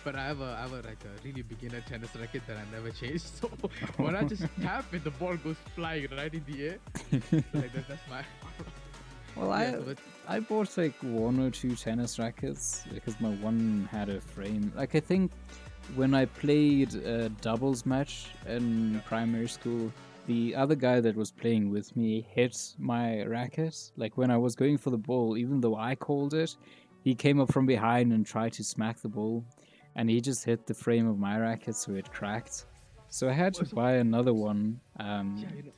but 0.05 0.15
I 0.15 0.25
have 0.25 0.41
a 0.41 0.57
I 0.57 0.63
have 0.63 0.73
a 0.73 0.77
like 0.77 1.05
a 1.05 1.27
really 1.27 1.43
beginner 1.43 1.81
tennis 1.81 2.15
racket 2.15 2.43
that 2.47 2.57
I 2.59 2.65
never 2.73 2.91
changed. 2.91 3.27
So 3.41 3.49
when 3.97 4.15
I 4.15 4.23
just 4.23 4.45
tap 4.63 4.85
it, 4.95 5.03
the 5.03 5.11
ball 5.11 5.37
goes 5.37 5.57
flying 5.75 6.07
right 6.17 6.33
in 6.33 6.45
the 6.49 6.69
air. 6.69 6.79
like 7.33 7.73
that, 7.73 7.89
that's 7.89 8.09
my. 8.09 8.23
Well, 9.35 9.49
yeah, 9.49 9.77
I, 9.77 9.81
but- 9.81 9.99
I 10.29 10.41
bought 10.41 10.77
like 10.79 10.95
one 11.03 11.41
or 11.41 11.51
two 11.51 11.75
tennis 11.75 12.19
rackets 12.21 12.85
because 12.93 13.21
my 13.21 13.31
one 13.31 13.89
had 13.91 14.09
a 14.09 14.21
frame. 14.21 14.73
Like 14.77 14.95
I 14.95 15.01
think 15.01 15.33
when 15.95 16.15
I 16.15 16.27
played 16.27 16.95
a 16.95 17.29
doubles 17.29 17.85
match 17.87 18.27
in 18.47 19.03
primary 19.07 19.49
school, 19.49 19.93
the 20.27 20.55
other 20.55 20.75
guy 20.75 21.01
that 21.01 21.17
was 21.17 21.31
playing 21.31 21.71
with 21.71 21.97
me 21.97 22.27
hit 22.31 22.75
my 22.79 23.23
racket. 23.25 23.93
Like 23.97 24.17
when 24.17 24.31
I 24.31 24.37
was 24.37 24.55
going 24.55 24.79
for 24.79 24.91
the 24.91 24.99
ball, 24.99 25.37
even 25.37 25.61
though 25.61 25.77
I 25.77 25.95
called 25.95 26.35
it, 26.35 26.57
he 27.03 27.15
came 27.15 27.41
up 27.41 27.53
from 27.53 27.67
behind 27.67 28.13
and 28.13 28.27
tried 28.27 28.53
to 28.55 28.65
smack 28.65 29.01
the 29.01 29.09
ball, 29.09 29.45
and 29.97 30.11
he 30.11 30.21
just 30.21 30.45
hit 30.45 30.67
the 30.67 30.75
frame 30.75 31.09
of 31.09 31.19
my 31.19 31.39
racket, 31.39 31.77
so 31.77 31.95
it 31.95 32.11
cracked. 32.13 32.67
So 33.09 33.29
I 33.29 33.33
had 33.33 33.55
to 33.55 33.65
Oh, 33.65 33.75
buy 33.75 33.93
another 33.95 34.35
one. 34.35 34.81
Um, 35.01 35.39
yeah, 35.39 35.49
you 35.57 35.63
know. 35.65 35.73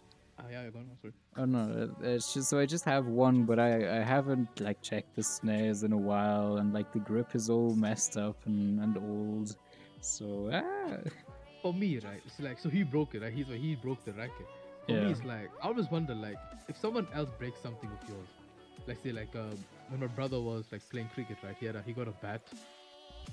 Yeah, 0.51 0.63
you're 0.63 0.73
going 0.73 0.89
on. 0.91 0.97
Sorry. 1.01 1.13
Oh 1.37 1.45
no, 1.45 1.95
it's 2.01 2.35
just 2.35 2.49
so 2.49 2.59
I 2.59 2.67
just 2.67 2.85
have 2.85 3.07
one, 3.07 3.45
but 3.45 3.61
I 3.61 4.01
I 4.01 4.03
haven't 4.03 4.49
like 4.61 4.83
checked 4.83 5.15
the 5.15 5.23
snares 5.23 5.85
in 5.85 5.93
a 5.93 5.97
while, 5.97 6.57
and 6.57 6.73
like 6.73 6.91
the 6.93 6.99
grip 6.99 7.37
is 7.37 7.49
all 7.49 7.75
messed 7.77 8.17
up 8.17 8.45
and 8.47 8.81
and 8.81 8.99
old. 8.99 9.57
So 10.01 10.51
ah, 10.53 10.99
For 11.63 11.75
me, 11.75 11.99
right, 11.99 12.23
it's 12.25 12.41
like 12.41 12.59
so 12.59 12.69
he 12.69 12.83
broke 12.83 13.15
it, 13.15 13.23
right? 13.23 13.33
He's 13.33 13.47
he 13.49 13.75
broke 13.77 14.05
the 14.05 14.13
racket. 14.13 14.49
For 14.87 14.95
Yeah. 14.95 15.01
me, 15.01 15.11
it's 15.11 15.25
like 15.25 15.51
I 15.63 15.67
always 15.69 15.91
wonder, 15.91 16.15
like, 16.15 16.39
if 16.69 16.77
someone 16.77 17.07
else 17.15 17.31
breaks 17.31 17.61
something 17.61 17.91
of 17.93 17.99
yours, 18.09 18.31
like 18.87 18.99
say, 18.99 19.13
like 19.13 19.35
um, 19.37 19.65
when 19.89 20.01
my 20.01 20.07
brother 20.07 20.41
was 20.41 20.73
like 20.73 20.83
playing 20.91 21.09
cricket, 21.09 21.39
right? 21.43 21.57
He 21.59 21.67
had 21.67 21.77
a, 21.77 21.83
he 21.83 21.93
got 21.93 22.09
a 22.09 22.13
bat, 22.13 22.41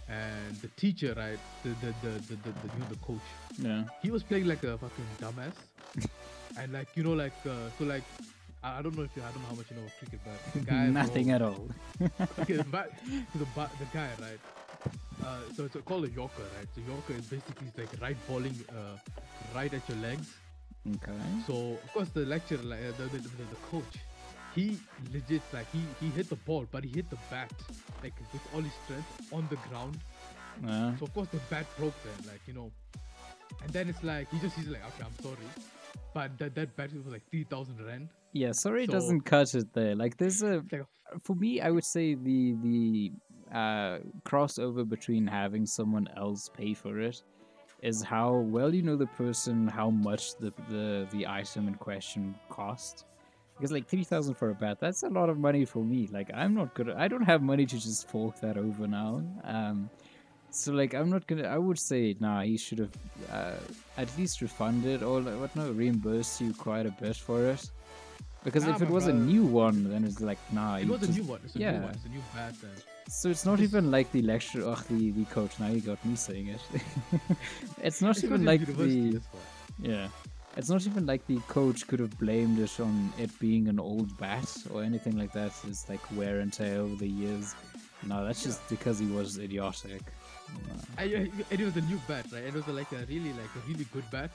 and 0.07 0.61
the 0.61 0.67
teacher, 0.69 1.13
right, 1.15 1.39
the 1.63 1.69
the 1.75 1.93
the 2.01 2.11
the, 2.27 2.35
the, 2.35 2.51
the 2.51 2.69
you 2.73 2.79
know 2.79 2.85
the 2.85 2.95
coach, 2.97 3.37
yeah, 3.57 3.83
he 4.01 4.11
was 4.11 4.23
playing 4.23 4.45
like 4.45 4.63
a 4.63 4.77
fucking 4.77 5.17
dumbass, 5.21 5.55
and 6.57 6.73
like 6.73 6.89
you 6.95 7.03
know 7.03 7.13
like 7.13 7.37
uh, 7.45 7.69
so 7.77 7.83
like 7.85 8.05
I 8.63 8.81
don't 8.81 8.95
know 8.95 9.03
if 9.03 9.15
you, 9.15 9.23
I 9.23 9.31
don't 9.31 9.41
know 9.41 9.47
how 9.49 9.55
much 9.55 9.69
you 9.71 9.77
know 9.77 9.85
of 9.85 9.95
cricket, 9.97 10.19
but 10.23 10.41
the 10.53 10.59
guy 10.61 10.91
Nothing 10.93 11.31
at 11.31 11.41
all. 11.41 11.69
okay, 12.39 12.57
the, 12.57 12.63
bat, 12.63 12.89
the, 13.33 13.45
ba- 13.45 13.71
the 13.77 13.85
guy, 13.85 14.15
right? 14.19 14.39
Uh, 15.27 15.39
so 15.55 15.65
it's 15.67 15.75
called 15.89 16.05
a 16.05 16.11
Yorker, 16.19 16.43
right? 16.57 16.67
So 16.75 16.81
Yorker 16.91 17.13
is 17.21 17.25
basically 17.35 17.67
like 17.77 17.89
right 18.01 18.19
bowling, 18.27 18.55
uh, 18.69 18.95
right 19.53 19.73
at 19.73 19.83
your 19.89 19.97
legs. 20.09 20.27
Okay. 20.95 21.17
So 21.47 21.53
of 21.85 21.89
course 21.93 22.09
the 22.09 22.25
lecturer, 22.33 22.63
like 22.63 22.79
uh, 22.89 22.93
the, 22.97 23.05
the, 23.15 23.19
the, 23.55 23.59
coach, 23.71 23.95
he 24.55 24.65
legit 25.15 25.41
like 25.57 25.67
he 25.75 25.81
he 26.01 26.07
hit 26.17 26.29
the 26.29 26.37
ball, 26.49 26.65
but 26.71 26.81
he 26.87 26.91
hit 26.99 27.09
the 27.09 27.19
bat 27.31 27.51
like 28.03 28.13
with 28.33 28.45
all 28.53 28.61
his 28.61 28.75
strength 28.85 29.09
on 29.33 29.43
the 29.53 29.57
ground. 29.67 29.97
Uh, 30.65 30.95
So 30.97 31.05
of 31.07 31.13
course 31.13 31.27
the 31.37 31.41
bat 31.51 31.65
broke 31.77 31.97
then, 32.07 32.19
like 32.31 32.41
you 32.47 32.53
know. 32.53 32.71
And 33.63 33.69
then 33.75 33.89
it's 33.89 34.03
like 34.03 34.29
he 34.31 34.39
just 34.39 34.55
he's 34.55 34.67
like, 34.75 34.83
okay, 34.89 35.03
I'm 35.09 35.17
sorry, 35.23 35.49
but 36.13 36.37
that 36.39 36.55
that 36.55 36.69
bat 36.77 36.89
was 36.93 37.05
like 37.15 37.23
three 37.31 37.43
thousand 37.43 37.77
rand. 37.85 38.07
yeah, 38.33 38.51
sorry 38.53 38.83
it 38.85 38.91
So- 38.91 38.97
doesn't 38.99 39.21
cut 39.33 39.53
it 39.55 39.67
there. 39.73 39.93
Like 40.03 40.13
there's 40.17 40.41
a 40.41 40.53
like 40.71 40.83
a 40.85 41.19
for 41.25 41.35
me 41.35 41.51
I 41.67 41.69
would 41.75 41.85
say 41.95 42.05
the 42.15 42.39
the 42.65 42.77
uh 43.53 43.99
crossover 44.25 44.87
between 44.87 45.25
having 45.27 45.65
someone 45.65 46.07
else 46.17 46.49
pay 46.49 46.73
for 46.73 46.99
it 46.99 47.21
is 47.81 48.01
how 48.01 48.33
well 48.35 48.73
you 48.73 48.81
know 48.81 48.95
the 48.95 49.05
person, 49.07 49.67
how 49.67 49.89
much 49.89 50.35
the 50.37 50.51
the, 50.69 51.07
the 51.11 51.27
item 51.27 51.67
in 51.67 51.75
question 51.75 52.35
cost. 52.49 53.05
Because 53.55 53.71
like 53.71 53.87
three 53.87 54.03
thousand 54.03 54.35
for 54.35 54.49
a 54.51 54.53
bat, 54.55 54.77
that's 54.79 55.03
a 55.03 55.07
lot 55.09 55.29
of 55.29 55.37
money 55.39 55.65
for 55.65 55.83
me. 55.83 56.07
Like 56.11 56.29
I'm 56.33 56.53
not 56.53 56.73
good. 56.75 56.89
I 56.89 57.07
don't 57.07 57.23
have 57.23 57.41
money 57.41 57.65
to 57.65 57.75
just 57.79 58.07
fork 58.09 58.39
that 58.41 58.57
over 58.57 58.87
now. 58.87 59.23
Um, 59.43 59.89
so 60.51 60.71
like 60.73 60.93
I'm 60.93 61.09
not 61.09 61.25
gonna. 61.27 61.47
I 61.47 61.57
would 61.57 61.79
say 61.79 62.15
nah. 62.19 62.41
He 62.41 62.57
should 62.57 62.79
have 62.79 62.91
uh, 63.31 63.53
at 63.97 64.15
least 64.17 64.41
refunded 64.41 65.01
or 65.03 65.21
like, 65.21 65.39
what? 65.39 65.55
No, 65.55 65.71
reimbursed 65.71 66.39
you 66.41 66.53
quite 66.53 66.85
a 66.85 66.91
bit 66.91 67.15
for 67.15 67.45
it. 67.47 67.69
Because 68.43 68.65
Nah, 68.65 68.75
if 68.75 68.81
it 68.81 68.89
was 68.89 69.07
a 69.07 69.13
new 69.13 69.43
one, 69.43 69.89
then 69.89 70.03
it's 70.05 70.21
like 70.21 70.37
nah. 70.51 70.75
it 70.77 70.85
you 70.85 70.91
was 70.91 71.03
a 71.03 71.07
just- 71.07 71.17
new 71.19 71.25
one. 71.25 71.39
It's 71.43 71.55
a 71.55 71.59
yeah. 71.59 71.71
new 71.71 71.81
one. 71.81 71.93
It's 71.95 72.05
a 72.05 72.09
new 72.09 72.21
bat. 72.33 72.53
And 72.61 72.83
so 73.07 73.29
it's 73.29 73.45
not 73.45 73.59
even 73.59 73.89
like 73.91 74.11
the 74.11 74.21
lecture, 74.21 74.67
ugh, 74.67 74.83
the, 74.89 75.11
the 75.11 75.25
coach. 75.25 75.59
Now 75.59 75.67
you 75.67 75.81
got 75.81 76.03
me 76.05 76.15
saying 76.15 76.47
it. 76.47 76.61
it's 77.81 78.01
not 78.01 78.15
it's 78.17 78.23
even 78.25 78.43
like 78.45 78.65
the 78.65 79.21
yeah. 79.79 80.07
It's 80.57 80.69
not 80.69 80.85
even 80.87 81.05
like 81.05 81.25
the 81.27 81.37
coach 81.47 81.85
could 81.87 81.99
have 81.99 82.17
blamed 82.17 82.57
it 82.59 82.79
on 82.79 83.13
it 83.19 83.29
being 83.39 83.67
an 83.67 83.79
old 83.79 84.17
bat 84.17 84.51
or 84.73 84.81
anything 84.83 85.17
like 85.17 85.31
that. 85.33 85.51
It's 85.67 85.87
like 85.87 85.99
wear 86.15 86.39
and 86.39 86.51
tear 86.51 86.81
over 86.81 86.95
the 86.95 87.07
years. 87.07 87.53
No, 88.03 88.25
that's 88.25 88.43
just 88.43 88.67
because 88.69 88.97
he 88.99 89.05
was 89.07 89.37
idiotic. 89.37 90.01
I, 90.97 91.03
I- 91.03 91.31
it 91.51 91.59
was 91.59 91.75
a 91.77 91.81
new 91.81 91.99
bat, 92.07 92.25
right? 92.33 92.43
It 92.43 92.53
was 92.53 92.67
like 92.67 92.91
a 92.91 93.05
really 93.07 93.33
like 93.33 93.53
a 93.55 93.67
really 93.67 93.85
good 93.93 94.09
bat. 94.11 94.31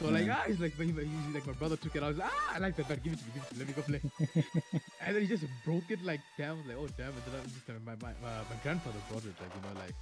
So 0.00 0.08
like 0.10 0.28
ah, 0.30 0.44
he's 0.46 0.60
like 0.60 0.74
he, 0.76 0.86
he's 0.92 1.34
like 1.34 1.46
my 1.46 1.52
brother 1.54 1.76
took 1.76 1.96
it. 1.96 2.02
I 2.02 2.08
was 2.08 2.18
like, 2.18 2.28
ah, 2.30 2.54
I 2.54 2.58
like 2.58 2.76
that 2.76 2.88
bat. 2.88 3.02
Give 3.02 3.14
it 3.14 3.18
to 3.18 3.24
me, 3.24 3.30
give 3.34 3.42
it 3.42 3.48
to 3.48 3.54
me. 3.54 3.58
Let 3.60 3.68
me 3.68 3.74
go 3.74 3.82
play. 3.82 4.00
and 5.06 5.16
then 5.16 5.22
he 5.22 5.28
just 5.28 5.44
broke 5.64 5.90
it 5.90 6.04
like 6.04 6.20
damn. 6.36 6.58
Like 6.68 6.76
oh 6.78 6.86
damn. 6.98 7.08
And 7.08 7.22
then 7.26 7.40
I 7.40 7.42
was 7.42 7.52
just 7.52 7.68
like, 7.68 7.84
my, 7.84 7.94
my 8.06 8.12
my 8.22 8.34
my 8.50 8.56
grandfather 8.62 8.98
brought 9.10 9.24
it 9.24 9.34
like 9.40 9.50
you 9.54 9.62
know 9.62 9.80
like. 9.80 9.94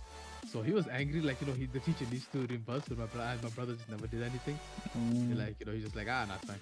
So 0.51 0.63
he 0.63 0.73
was 0.73 0.87
angry 0.89 1.21
like 1.21 1.41
you 1.41 1.47
know 1.47 1.55
he 1.55 1.67
the 1.67 1.81
teacher 1.81 2.07
needs 2.11 2.27
to 2.33 2.47
reimburse, 2.47 2.85
but 2.89 2.99
my 2.99 3.07
brother 3.07 3.39
my 3.43 3.49
brother 3.51 3.75
just 3.75 3.89
never 3.89 4.07
did 4.07 4.23
anything. 4.23 4.59
Mm, 4.99 5.39
like 5.39 5.57
you 5.61 5.67
know 5.67 5.73
he's 5.73 5.85
just 5.85 5.97
like 5.97 6.09
ah, 6.11 6.25
not 6.29 6.45
fine. 6.45 6.61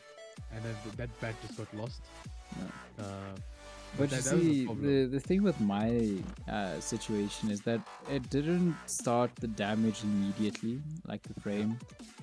And 0.54 0.62
then 0.64 0.74
th- 0.84 0.96
that 0.96 1.20
bat 1.20 1.34
just 1.46 1.56
got 1.56 1.72
lost. 1.74 2.00
Uh, 2.98 3.04
But 3.98 4.08
that- 4.10 4.24
you 4.24 4.40
see, 4.40 4.66
the, 4.66 5.04
the 5.06 5.20
thing 5.20 5.42
with 5.42 5.60
my 5.60 6.16
uh, 6.48 6.80
situation 6.80 7.50
is 7.50 7.60
that 7.62 7.80
it 8.10 8.30
didn't 8.30 8.74
start 8.86 9.30
the 9.36 9.48
damage 9.48 10.02
immediately, 10.02 10.80
like 11.06 11.22
the 11.22 11.38
frame. 11.40 11.78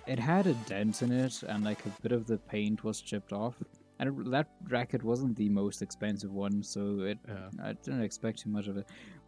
It 0.10 0.18
had 0.18 0.48
a 0.48 0.56
dent 0.70 1.04
in 1.04 1.12
it, 1.12 1.44
and 1.44 1.64
like 1.64 1.86
a 1.86 1.94
bit 2.02 2.12
of 2.12 2.26
the 2.26 2.40
paint 2.54 2.84
was 2.84 3.00
chipped 3.00 3.32
off. 3.32 3.56
And 4.00 4.10
it, 4.10 4.32
that 4.32 4.48
racket 4.68 5.04
wasn't 5.04 5.36
the 5.36 5.50
most 5.50 5.84
expensive 5.84 6.32
one, 6.34 6.64
so 6.64 7.02
it 7.02 7.20
yeah. 7.28 7.50
I 7.64 7.74
didn't 7.74 8.02
expect 8.02 8.40
too 8.40 8.50
much 8.50 8.68
of 8.68 8.78
it. 8.78 8.88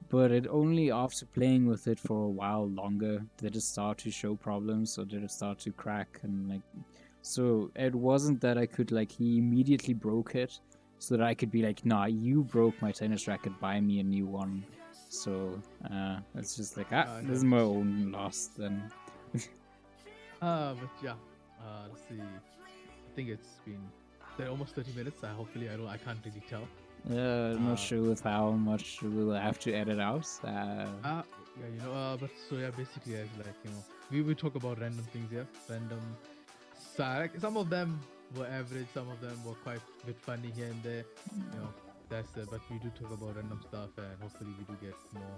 But 0.09 0.31
it 0.31 0.47
only 0.49 0.91
after 0.91 1.27
playing 1.27 1.67
with 1.67 1.87
it 1.87 1.99
for 1.99 2.25
a 2.25 2.33
while 2.41 2.67
longer 2.67 3.21
did 3.37 3.55
it 3.55 3.61
start 3.61 3.99
to 3.99 4.09
show 4.09 4.33
problems, 4.35 4.97
or 4.97 5.05
did 5.05 5.23
it 5.23 5.29
start 5.29 5.59
to 5.59 5.71
crack 5.71 6.19
and 6.23 6.49
like. 6.49 6.65
So 7.21 7.69
it 7.75 7.93
wasn't 7.93 8.41
that 8.41 8.57
I 8.57 8.65
could 8.65 8.91
like 8.91 9.11
he 9.11 9.37
immediately 9.37 9.93
broke 9.93 10.33
it, 10.33 10.59
so 10.97 11.15
that 11.15 11.23
I 11.23 11.35
could 11.35 11.51
be 11.51 11.61
like, 11.61 11.85
nah, 11.85 12.05
you 12.05 12.43
broke 12.43 12.81
my 12.81 12.91
tennis 12.91 13.27
racket, 13.27 13.53
buy 13.59 13.79
me 13.79 13.99
a 13.99 14.03
new 14.03 14.25
one. 14.25 14.63
So 15.09 15.61
uh, 15.93 16.21
it's 16.33 16.55
just 16.55 16.75
like 16.75 16.87
ah, 16.91 17.05
Uh, 17.05 17.21
this 17.21 17.37
is 17.37 17.43
my 17.43 17.59
own 17.59 18.11
loss 18.11 18.49
then. 18.57 18.81
Uh, 20.41 20.73
but 20.81 20.89
yeah. 21.03 21.13
Uh, 21.59 21.83
let's 21.89 22.01
see. 22.09 22.19
I 22.19 23.15
think 23.15 23.29
it's 23.29 23.59
been 23.65 23.81
they're 24.37 24.49
almost 24.49 24.73
30 24.75 24.93
minutes. 24.93 25.23
I 25.23 25.27
hopefully 25.29 25.69
I 25.69 25.75
don't 25.77 25.87
I 25.87 25.97
can't 25.97 26.19
really 26.25 26.41
tell. 26.49 26.67
Yeah, 27.09 27.51
I'm 27.55 27.65
Uh, 27.65 27.69
not 27.69 27.79
sure 27.79 28.01
with 28.01 28.21
how 28.21 28.51
much 28.51 29.01
we'll 29.01 29.33
have 29.33 29.59
to 29.59 29.73
edit 29.73 29.99
out. 29.99 30.27
Uh, 30.43 30.47
Uh, 31.03 31.23
yeah, 31.59 31.67
you 31.75 31.81
know, 31.83 31.91
uh, 31.93 32.17
but 32.17 32.29
so 32.49 32.55
yeah, 32.57 32.71
basically, 32.71 33.15
as 33.15 33.27
like 33.37 33.55
you 33.65 33.71
know, 33.71 33.83
we 34.11 34.21
will 34.21 34.35
talk 34.35 34.55
about 34.55 34.79
random 34.79 35.05
things 35.13 35.29
here, 35.31 35.47
random. 35.69 36.01
So, 36.95 37.03
like, 37.03 37.39
some 37.39 37.57
of 37.57 37.69
them 37.69 37.99
were 38.35 38.47
average, 38.47 38.87
some 38.93 39.09
of 39.09 39.19
them 39.21 39.37
were 39.45 39.55
quite 39.63 39.81
a 40.03 40.05
bit 40.05 40.19
funny 40.19 40.51
here 40.55 40.67
and 40.67 40.81
there. 40.83 41.03
You 41.35 41.59
know, 41.59 41.69
that's 42.09 42.37
uh, 42.37 42.45
but 42.49 42.61
we 42.69 42.77
do 42.79 42.89
talk 42.99 43.11
about 43.11 43.35
random 43.35 43.59
stuff, 43.67 43.89
and 43.97 44.15
hopefully 44.21 44.51
we 44.59 44.63
do 44.69 44.75
get 44.81 44.95
more 45.13 45.37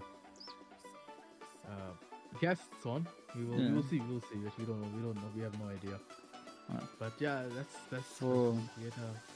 uh, 1.70 1.93
guests 2.40 2.86
on. 2.86 3.08
We 3.36 3.46
will, 3.46 3.58
we 3.58 3.72
will 3.72 3.84
see, 3.84 4.00
we 4.00 4.14
will 4.14 4.22
see. 4.22 4.38
But 4.44 4.58
we 4.58 4.66
don't 4.66 4.82
know, 4.82 4.88
we 4.96 5.02
don't 5.02 5.16
know, 5.16 5.30
we 5.36 5.42
have 5.42 5.60
no 5.60 5.68
idea. 5.68 6.00
Alright. 6.70 6.88
But 7.00 7.14
yeah, 7.20 7.44
that's 7.56 7.76
that's 7.92 8.08
For- 8.20 8.58
yeah, 8.82 8.90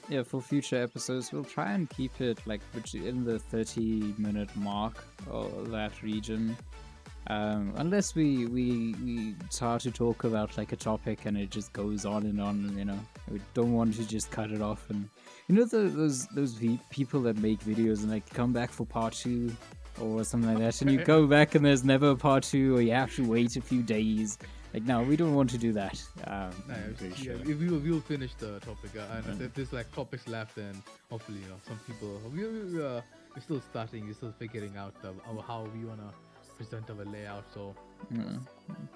yeah, 0.08 0.22
for 0.22 0.40
future 0.40 0.82
episodes, 0.82 1.32
we'll 1.32 1.44
try 1.44 1.72
and 1.72 1.88
keep 1.90 2.20
it 2.20 2.38
like 2.46 2.60
in 2.94 3.24
the 3.24 3.38
30 3.38 4.14
minute 4.18 4.54
mark 4.56 5.04
or 5.30 5.48
that 5.66 6.02
region. 6.02 6.56
Um, 7.26 7.74
unless 7.76 8.14
we, 8.14 8.46
we 8.46 8.94
we 9.04 9.34
start 9.50 9.82
to 9.82 9.90
talk 9.90 10.24
about 10.24 10.56
like 10.56 10.72
a 10.72 10.76
topic 10.76 11.26
and 11.26 11.36
it 11.36 11.50
just 11.50 11.72
goes 11.74 12.06
on 12.06 12.24
and 12.24 12.40
on, 12.40 12.76
you 12.78 12.86
know, 12.86 12.98
we 13.30 13.40
don't 13.52 13.74
want 13.74 13.94
to 13.96 14.08
just 14.08 14.30
cut 14.30 14.50
it 14.50 14.62
off. 14.62 14.88
And 14.88 15.10
you 15.48 15.54
know 15.56 15.64
the, 15.64 15.78
those 15.88 16.26
those 16.28 16.52
ve- 16.54 16.80
people 16.90 17.20
that 17.22 17.38
make 17.38 17.60
videos 17.60 18.02
and 18.02 18.10
like 18.10 18.28
come 18.32 18.52
back 18.52 18.70
for 18.70 18.84
part 18.86 19.14
two 19.14 19.50
or 20.00 20.22
something 20.24 20.50
like 20.54 20.58
that, 20.62 20.80
and 20.82 20.90
you 20.92 21.02
go 21.04 21.26
back 21.26 21.54
and 21.56 21.64
there's 21.64 21.84
never 21.84 22.10
a 22.10 22.16
part 22.16 22.44
two, 22.44 22.76
or 22.76 22.80
you 22.82 22.92
have 22.92 23.12
to 23.16 23.26
wait 23.28 23.56
a 23.56 23.60
few 23.60 23.82
days. 23.82 24.38
Like 24.74 24.84
no, 24.84 25.02
we 25.02 25.16
don't 25.16 25.34
want 25.34 25.48
to 25.50 25.58
do 25.58 25.72
that. 25.72 26.00
Um, 26.26 26.50
Nah, 26.68 26.74
I'm 26.74 26.80
it's- 26.90 26.98
pretty 26.98 27.22
yeah, 27.24 27.36
sure. 27.36 27.56
we 27.56 27.68
will 27.70 27.78
we 27.78 27.90
will 27.90 28.00
finish 28.00 28.34
the 28.34 28.60
topic. 28.60 28.90
Uh, 28.96 29.06
and 29.28 29.40
Yeah. 29.40 29.46
if 29.46 29.54
there's 29.54 29.72
like 29.72 29.90
topics 29.92 30.28
left, 30.28 30.54
then 30.56 30.74
hopefully 31.10 31.38
you 31.38 31.48
know 31.48 31.60
some 31.66 31.78
people 31.86 32.20
we 32.34 32.46
we 32.46 32.82
uh, 32.84 33.00
we're 33.34 33.42
still 33.42 33.60
starting, 33.62 34.06
we're 34.06 34.14
still 34.14 34.34
figuring 34.38 34.76
out 34.76 34.94
uh, 35.04 35.40
how 35.42 35.66
we 35.74 35.84
wanna 35.86 36.12
present 36.58 36.88
our 36.90 37.04
layout. 37.06 37.44
So 37.54 37.74
Yeah. 38.12 38.24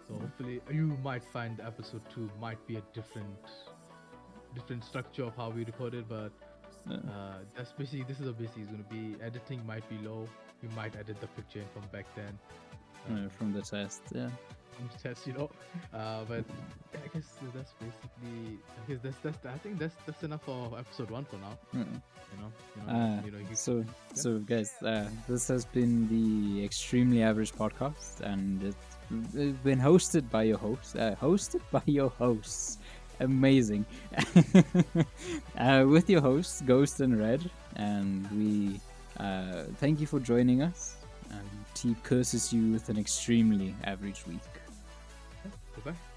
so 0.07 0.14
hopefully 0.14 0.61
you 0.70 0.86
might 1.03 1.24
find 1.24 1.59
episode 1.61 2.03
two 2.14 2.30
might 2.40 2.64
be 2.66 2.76
a 2.76 2.82
different 2.92 3.34
different 4.55 4.84
structure 4.84 5.24
of 5.24 5.36
how 5.36 5.50
we 5.50 5.64
record 5.64 5.94
it, 5.94 6.09
but 6.09 6.32
uh, 6.90 7.38
that's 7.57 7.72
basically 7.72 8.05
this 8.09 8.20
is 8.20 8.26
a 8.26 8.32
basically 8.32 8.64
gonna 8.64 8.84
be 8.90 9.14
editing 9.22 9.64
might 9.66 9.88
be 9.88 9.98
low. 10.07 10.28
We 10.62 10.68
might 10.74 10.94
edit 10.96 11.20
the 11.20 11.26
picture 11.28 11.61
in 11.61 11.66
from 11.72 11.82
back 11.92 12.07
then. 12.16 12.38
Uh, 13.11 13.28
from 13.36 13.53
the 13.53 13.62
test, 13.62 14.03
yeah. 14.14 14.28
from 14.76 14.88
the 14.92 15.09
test, 15.09 15.26
you 15.26 15.32
know. 15.32 15.50
Uh, 15.92 16.24
but 16.26 16.44
I 16.94 17.09
guess 17.12 17.28
that's 17.55 17.72
basically. 17.72 18.59
I 18.78 18.88
guess 18.88 19.00
that's 19.03 19.16
that's. 19.22 19.46
I 19.46 19.59
think 19.59 19.78
that's 19.78 19.94
that's 20.07 20.22
enough 20.22 20.42
for 20.42 20.78
episode 20.78 21.11
one 21.11 21.24
for 21.24 21.36
now. 21.36 21.59
Yeah. 21.72 21.80
You 21.80 22.38
know. 22.40 22.53
You 22.76 22.82
know. 22.86 22.98
Uh, 22.98 23.22
you 23.24 23.30
know. 23.32 23.38
You, 23.38 23.55
so, 23.55 23.84
so 24.14 24.38
guys, 24.38 24.72
uh, 24.82 25.09
this 25.28 25.48
has 25.48 25.66
been 25.66 26.09
the 26.09 26.64
Extremely 26.64 27.22
Average 27.22 27.53
podcast, 27.53 28.20
and 28.20 28.62
it's, 28.62 28.76
it's 29.34 29.59
been 29.59 29.78
hosted 29.78 30.30
by 30.30 30.44
your 30.44 30.59
host, 30.59 30.96
uh, 30.96 31.14
hosted 31.16 31.61
by 31.70 31.82
your 31.84 32.09
hosts. 32.09 32.78
Amazing, 33.22 33.86
uh, 35.56 35.84
with 35.86 36.10
your 36.10 36.20
hosts 36.20 36.60
Ghost 36.62 36.98
and 36.98 37.16
Red, 37.20 37.48
and 37.76 38.28
we 38.32 38.80
uh, 39.20 39.64
thank 39.76 40.00
you 40.00 40.08
for 40.08 40.18
joining 40.18 40.60
us. 40.60 40.96
And 41.30 41.48
TEAP 41.74 42.02
curses 42.02 42.52
you 42.52 42.72
with 42.72 42.88
an 42.88 42.98
extremely 42.98 43.76
average 43.84 44.26
week. 44.26 44.42
goodbye. 45.76 46.11